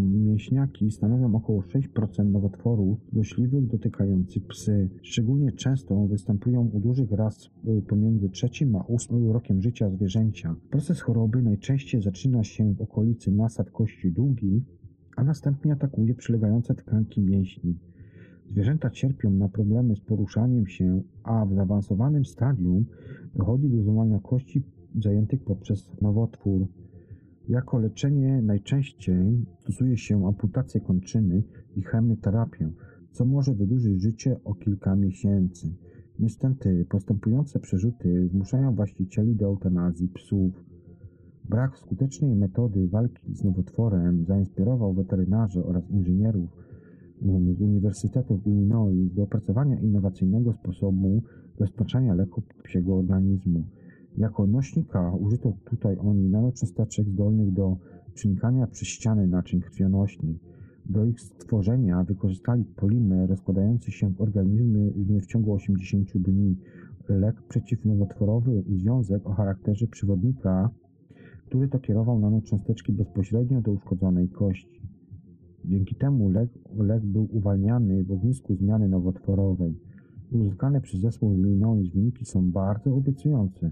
mięśniaki 0.00 0.90
stanowią 0.90 1.34
około 1.34 1.60
6% 1.60 2.24
nowotworów 2.24 2.98
złośliwych 3.12 3.66
dotykających 3.66 4.46
psy. 4.46 4.88
Szczególnie 5.02 5.52
często 5.52 6.06
występują 6.06 6.70
u 6.72 6.80
dużych 6.80 7.12
ras 7.12 7.50
y, 7.68 7.82
pomiędzy 7.82 8.28
trzecim 8.28 8.76
a 8.76 8.82
ósmym 8.82 9.30
rokiem 9.30 9.62
życia 9.62 9.90
zwierzęcia. 9.90 10.56
Proces 10.70 11.00
choroby 11.00 11.42
najczęściej 11.42 12.02
zaczyna 12.02 12.44
się 12.44 12.74
w 12.74 12.80
okolicy 12.80 13.30
nasad 13.32 13.70
kości 13.70 14.12
długi, 14.12 14.62
a 15.16 15.24
następnie 15.24 15.72
atakuje 15.72 16.14
przylegające 16.14 16.74
tkanki 16.74 17.20
mięśni. 17.20 17.78
Zwierzęta 18.50 18.90
cierpią 18.90 19.30
na 19.30 19.48
problemy 19.48 19.96
z 19.96 20.00
poruszaniem 20.00 20.66
się, 20.66 21.02
a 21.22 21.46
w 21.46 21.54
zaawansowanym 21.54 22.24
stadium 22.24 22.84
dochodzi 23.34 23.68
do 23.68 23.82
złamania 23.82 24.18
kości 24.18 24.62
zajętych 25.00 25.44
poprzez 25.44 25.90
nowotwór. 26.02 26.66
Jako 27.48 27.78
leczenie 27.78 28.42
najczęściej 28.42 29.44
stosuje 29.58 29.96
się 29.96 30.26
amputację 30.26 30.80
kończyny 30.80 31.42
i 31.76 31.82
chemioterapię, 31.82 32.70
co 33.12 33.24
może 33.24 33.54
wydłużyć 33.54 34.02
życie 34.02 34.36
o 34.44 34.54
kilka 34.54 34.96
miesięcy. 34.96 35.74
Niestety 36.18 36.86
postępujące 36.88 37.60
przerzuty 37.60 38.28
zmuszają 38.28 38.74
właścicieli 38.74 39.36
do 39.36 39.46
eutanazji 39.46 40.08
psów. 40.08 40.64
Brak 41.48 41.78
skutecznej 41.78 42.36
metody 42.36 42.88
walki 42.88 43.34
z 43.34 43.44
nowotworem 43.44 44.24
zainspirował 44.24 44.94
weterynarzy 44.94 45.64
oraz 45.64 45.90
inżynierów 45.90 46.50
z 47.56 47.60
Uniwersytetu 47.60 48.36
w 48.36 48.46
Illinois 48.46 49.14
do 49.14 49.22
opracowania 49.22 49.80
innowacyjnego 49.80 50.52
sposobu 50.52 51.22
dostarczania 51.58 52.14
leku 52.14 52.42
psiego 52.62 52.96
organizmu. 52.96 53.64
Jako 54.16 54.46
nośnika 54.46 55.12
użyto 55.20 55.52
tutaj 55.64 55.96
oni 55.98 56.28
nanocząsteczek 56.28 57.08
zdolnych 57.08 57.52
do 57.52 57.76
przenikania 58.14 58.66
przez 58.66 58.88
ściany 58.88 59.26
naczyń 59.26 59.60
krwionośnych. 59.60 60.36
Do 60.86 61.04
ich 61.04 61.20
stworzenia 61.20 62.04
wykorzystali 62.04 62.64
polimer 62.64 63.28
rozkładający 63.28 63.92
się 63.92 64.10
w 64.10 64.20
organizmie 64.20 64.90
w 65.20 65.26
ciągu 65.26 65.52
80 65.52 66.18
dni, 66.18 66.56
lek 67.08 67.42
przeciwnowotworowy 67.42 68.64
i 68.66 68.78
związek 68.78 69.26
o 69.26 69.32
charakterze 69.32 69.86
przewodnika, 69.86 70.70
który 71.46 71.68
to 71.68 71.78
kierował 71.78 72.18
nanocząsteczki 72.18 72.92
bezpośrednio 72.92 73.60
do 73.60 73.72
uszkodzonej 73.72 74.28
kości. 74.28 74.80
Dzięki 75.64 75.94
temu 75.94 76.30
lek, 76.30 76.50
lek 76.76 77.04
był 77.04 77.28
uwalniany 77.32 78.04
w 78.04 78.12
ognisku 78.12 78.54
zmiany 78.54 78.88
nowotworowej. 78.88 79.78
Uzyskane 80.32 80.80
przez 80.80 81.00
zespół 81.00 81.34
z 81.34 81.38
Illinois 81.38 81.92
wyniki 81.94 82.24
są 82.24 82.50
bardzo 82.50 82.94
obiecujące. 82.94 83.70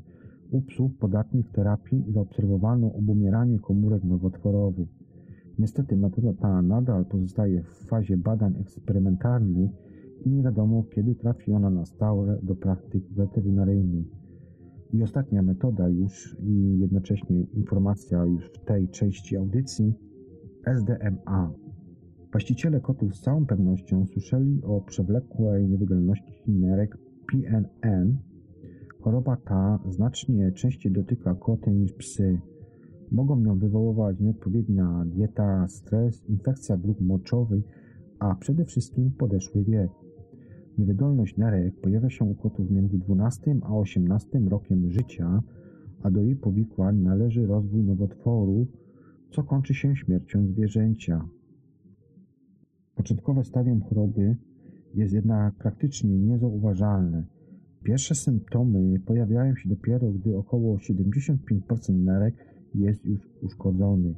U 0.51 0.63
psów 0.63 0.97
podatnych 0.99 1.53
terapii 1.53 2.05
zaobserwowano 2.09 2.93
obumieranie 2.93 3.59
komórek 3.59 4.05
nowotworowych. 4.05 4.89
Niestety 5.59 5.97
metoda 5.97 6.33
ta 6.33 6.63
nadal 6.63 7.05
pozostaje 7.05 7.63
w 7.63 7.89
fazie 7.89 8.17
badań 8.17 8.55
eksperymentalnych 8.61 9.71
i 10.25 10.31
nie 10.31 10.43
wiadomo 10.43 10.85
kiedy 10.95 11.15
trafi 11.15 11.53
ona 11.53 11.71
na 11.71 11.85
stałe 11.85 12.39
do 12.43 12.57
praktyk 12.57 13.05
weterynaryjnych. 13.11 14.07
I 14.93 15.03
ostatnia 15.03 15.43
metoda 15.43 15.89
już 15.89 16.37
i 16.43 16.79
jednocześnie 16.79 17.41
informacja 17.41 18.25
już 18.25 18.45
w 18.45 18.65
tej 18.65 18.89
części 18.89 19.37
audycji 19.37 19.95
SDMA. 20.67 21.53
Właściciele 22.33 22.81
kotów 22.81 23.17
z 23.17 23.21
całą 23.21 23.47
pewnością 23.47 24.07
słyszeli 24.07 24.61
o 24.63 24.81
przewlekłej 24.81 25.69
niewydolności 25.69 26.53
nerek 26.53 26.99
PNN. 27.27 28.17
Choroba 29.05 29.37
ta 29.37 29.79
znacznie 29.91 30.53
częściej 30.53 30.93
dotyka 30.93 31.35
koty 31.35 31.71
niż 31.71 31.93
psy. 31.93 32.41
Mogą 33.13 33.43
ją 33.43 33.59
wywoływać 33.59 34.21
nieodpowiednia 34.21 35.05
dieta, 35.07 35.69
stres, 35.69 36.25
infekcja 36.29 36.77
dróg 36.77 37.01
moczowych, 37.01 37.65
a 38.19 38.35
przede 38.35 38.65
wszystkim 38.65 39.11
podeszły 39.11 39.65
wiek. 39.65 39.91
Niewydolność 40.79 41.37
nerek 41.37 41.81
pojawia 41.81 42.11
się 42.11 42.25
u 42.25 42.35
kotów 42.35 42.71
między 42.71 42.99
12 42.99 43.57
a 43.63 43.77
18 43.77 44.41
rokiem 44.49 44.91
życia, 44.91 45.43
a 46.03 46.11
do 46.11 46.23
jej 46.23 46.37
powikłań 46.37 46.97
należy 46.97 47.47
rozwój 47.47 47.83
nowotworów, 47.83 48.69
co 49.31 49.43
kończy 49.43 49.75
się 49.75 49.97
śmiercią 49.97 50.47
zwierzęcia. 50.47 51.29
Początkowe 52.95 53.45
stadium 53.45 53.83
choroby 53.83 54.37
jest 54.95 55.15
jednak 55.15 55.55
praktycznie 55.55 56.19
niezauważalne. 56.19 57.34
Pierwsze 57.85 58.14
symptomy 58.14 59.01
pojawiają 59.01 59.57
się 59.57 59.68
dopiero, 59.68 60.11
gdy 60.12 60.37
około 60.37 60.76
75% 60.76 61.95
nerek 61.95 62.35
jest 62.74 63.05
już 63.05 63.28
uszkodzony. 63.43 64.14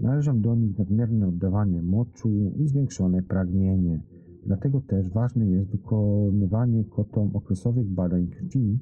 Należą 0.00 0.40
do 0.40 0.54
nich 0.54 0.78
nadmierne 0.78 1.28
oddawanie 1.28 1.82
moczu 1.82 2.28
i 2.58 2.68
zwiększone 2.68 3.22
pragnienie. 3.22 4.00
Dlatego 4.46 4.80
też 4.80 5.10
ważne 5.10 5.46
jest 5.46 5.70
wykonywanie 5.70 6.84
kotom 6.84 7.30
okresowych 7.34 7.86
badań 7.86 8.26
krwi, 8.26 8.78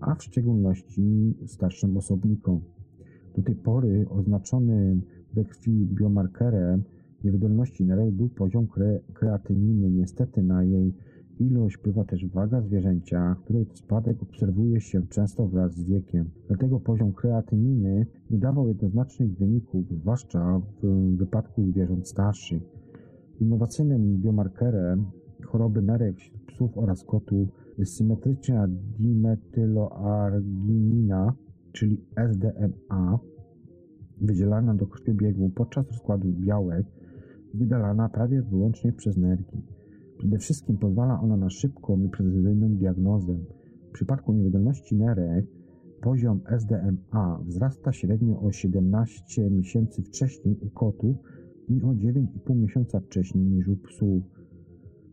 a 0.00 0.14
w 0.14 0.22
szczególności 0.22 1.34
starszym 1.46 1.96
osobnikom. 1.96 2.60
Do 3.36 3.42
tej 3.42 3.54
pory 3.54 4.06
oznaczonym 4.10 5.02
we 5.34 5.44
krwi 5.44 5.86
biomarkerem 5.86 6.82
niewydolności 7.24 7.84
nerek 7.84 8.10
był 8.10 8.28
poziom 8.28 8.66
kre 8.66 9.00
kreatyniny. 9.14 9.90
Niestety 9.90 10.42
na 10.42 10.64
jej 10.64 10.92
ilość 11.42 11.76
wpływa 11.76 12.04
też 12.04 12.26
waga 12.26 12.60
zwierzęcia, 12.60 13.36
której 13.44 13.66
spadek 13.74 14.22
obserwuje 14.22 14.80
się 14.80 15.06
często 15.06 15.46
wraz 15.46 15.74
z 15.74 15.84
wiekiem. 15.84 16.30
Dlatego 16.48 16.80
poziom 16.80 17.12
kreatyniny 17.12 18.06
nie 18.30 18.38
dawał 18.38 18.68
jednoznacznych 18.68 19.38
wyników, 19.38 19.84
zwłaszcza 19.90 20.60
w 20.82 21.16
wypadku 21.16 21.66
zwierząt 21.66 22.08
starszych. 22.08 22.62
Innowacyjnym 23.40 24.18
biomarkerem 24.18 25.06
choroby 25.46 25.82
nerek 25.82 26.16
psów 26.46 26.78
oraz 26.78 27.04
kotów 27.04 27.48
jest 27.78 27.96
symetryczna 27.96 28.68
dimetyloarginina, 28.98 31.34
czyli 31.72 32.00
SDMA, 32.16 33.18
wydzielana 34.20 34.74
do 34.74 34.86
krwiobiegu 34.86 35.50
podczas 35.50 35.88
rozkładu 35.88 36.32
białek, 36.32 36.86
wydalana 37.54 38.08
prawie 38.08 38.42
wyłącznie 38.42 38.92
przez 38.92 39.16
nerki. 39.16 39.62
Przede 40.22 40.38
wszystkim 40.38 40.78
pozwala 40.78 41.20
ona 41.20 41.36
na 41.36 41.50
szybką 41.50 42.04
i 42.04 42.08
precyzyjną 42.08 42.68
diagnozę. 42.68 43.38
W 43.88 43.92
przypadku 43.92 44.32
niewydolności 44.32 44.96
nerek 44.96 45.46
poziom 46.00 46.40
SDMA 46.46 47.42
wzrasta 47.46 47.92
średnio 47.92 48.40
o 48.40 48.52
17 48.52 49.50
miesięcy 49.50 50.02
wcześniej 50.02 50.56
u 50.60 50.70
kotów 50.70 51.16
i 51.68 51.82
o 51.82 51.86
9,5 51.86 52.56
miesiąca 52.56 53.00
wcześniej 53.00 53.44
niż 53.44 53.68
u 53.68 53.76
psów, 53.76 54.22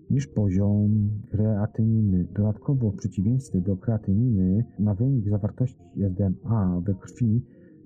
niż 0.10 0.28
poziom 0.28 1.10
kreatyniny. 1.32 2.28
Dodatkowo 2.36 2.92
w 2.92 2.96
przeciwieństwie 2.96 3.62
do 3.62 3.78
kreatyniny 3.78 4.66
na 4.80 4.96
wynik 4.96 5.30
zawartości 5.30 6.04
SDMA 6.04 6.82
we 6.86 6.94
krwi 6.94 7.42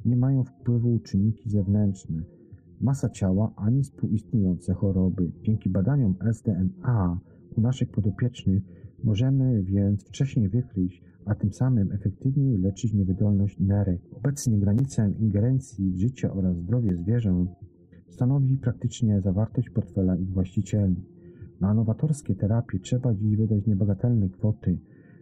nie 0.06 0.18
mają 0.18 0.44
wpływu 0.44 1.00
czynniki 1.00 1.50
zewnętrzne, 1.50 2.24
masa 2.84 3.10
ciała 3.10 3.52
ani 3.56 3.84
współistniejące 3.84 4.74
choroby. 4.74 5.32
Dzięki 5.42 5.70
badaniom 5.70 6.16
SDMA 6.22 7.20
u 7.58 7.62
naszych 7.62 7.92
podopiecznych 7.92 8.64
możemy 9.04 9.64
więc 9.64 10.04
wcześniej 10.04 10.50
wykryć, 10.50 11.04
a 11.26 11.36
tym 11.36 11.54
samym 11.54 11.92
efektywniej 11.92 12.58
leczyć 12.58 12.94
niewydolność 12.94 13.60
nerek. 13.60 14.02
Obecnie 14.12 14.60
granicę 14.60 15.12
ingerencji 15.20 15.92
w 15.92 15.98
życie 15.98 16.32
oraz 16.32 16.58
zdrowie 16.58 16.98
zwierząt 16.98 17.52
stanowi 18.10 18.58
praktycznie 18.58 19.22
zawartość 19.22 19.70
portfela 19.70 20.16
ich 20.16 20.30
właścicieli. 20.30 20.96
Na 21.62 21.74
nowatorskie 21.74 22.36
terapie 22.36 22.80
trzeba 22.80 23.14
dziś 23.14 23.36
wydać 23.36 23.66
niebagatelne 23.68 24.30
kwoty. 24.30 24.78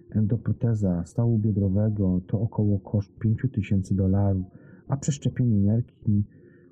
Endoproteza 0.10 1.04
stawu 1.06 1.38
biodrowego 1.40 2.22
to 2.28 2.42
około 2.42 2.80
koszt 2.80 3.20
5000 3.20 3.96
dolarów, 3.96 4.46
a 4.88 4.98
przeszczepienie 4.98 5.60
nerki 5.60 6.24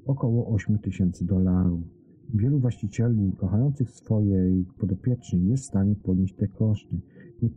około 0.05 0.47
8000 0.47 1.25
dolarów. 1.25 1.81
Wielu 2.33 2.59
właścicieli 2.59 3.33
kochających 3.37 3.91
swoje 3.91 4.63
podopiecznych 4.79 5.43
jest 5.43 5.63
w 5.63 5.67
stanie 5.67 5.95
podnieść 5.95 6.35
te 6.35 6.47
koszty. 6.47 6.95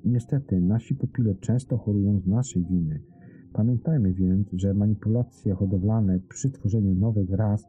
Niestety, 0.04 0.60
nasi 0.60 0.94
pupile 0.94 1.34
często 1.34 1.78
chorują 1.78 2.20
z 2.20 2.26
naszej 2.26 2.64
winy. 2.64 3.00
Pamiętajmy 3.52 4.12
więc, 4.12 4.48
że 4.52 4.74
manipulacje 4.74 5.54
hodowlane 5.54 6.20
przy 6.28 6.50
tworzeniu 6.50 6.94
nowych 6.94 7.30
ras 7.30 7.64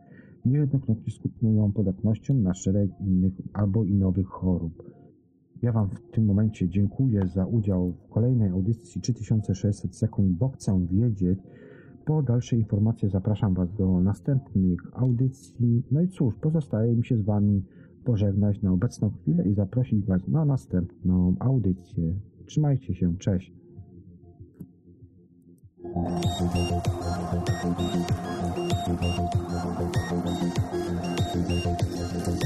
niejednokrotnie 0.45 1.13
skutkują 1.13 1.71
podatnością 1.71 2.34
na 2.34 2.53
szereg 2.53 2.89
innych 2.99 3.34
albo 3.53 3.84
i 3.84 3.93
nowych 3.93 4.28
chorób. 4.28 4.84
Ja 5.61 5.71
Wam 5.71 5.89
w 5.89 6.11
tym 6.11 6.26
momencie 6.26 6.69
dziękuję 6.69 7.28
za 7.28 7.45
udział 7.45 7.91
w 7.91 8.09
kolejnej 8.09 8.49
audycji 8.49 9.01
3600 9.01 9.95
sekund, 9.95 10.38
bo 10.38 10.49
chcę 10.49 10.88
wiedzieć. 10.91 11.39
Po 12.06 12.24
dalsze 12.24 12.56
informacje 12.56 13.10
zapraszam 13.10 13.54
Was 13.54 13.74
do 13.74 14.01
następnych 14.01 14.80
audycji. 14.93 15.84
No 15.91 16.01
i 16.01 16.08
cóż, 16.08 16.36
pozostaje 16.41 16.95
mi 16.95 17.06
się 17.06 17.18
z 17.18 17.22
Wami 17.22 17.64
pożegnać 18.04 18.62
na 18.62 18.72
obecną 18.72 19.10
chwilę 19.10 19.47
i 19.47 19.54
zaprosić 19.54 20.06
Was 20.06 20.28
na 20.28 20.45
następną 20.45 21.36
audycję. 21.39 22.14
Trzymajcie 22.45 22.95
się, 22.95 23.18
cześć. 23.18 23.54
Thank 25.84 26.26
you. 32.28 32.43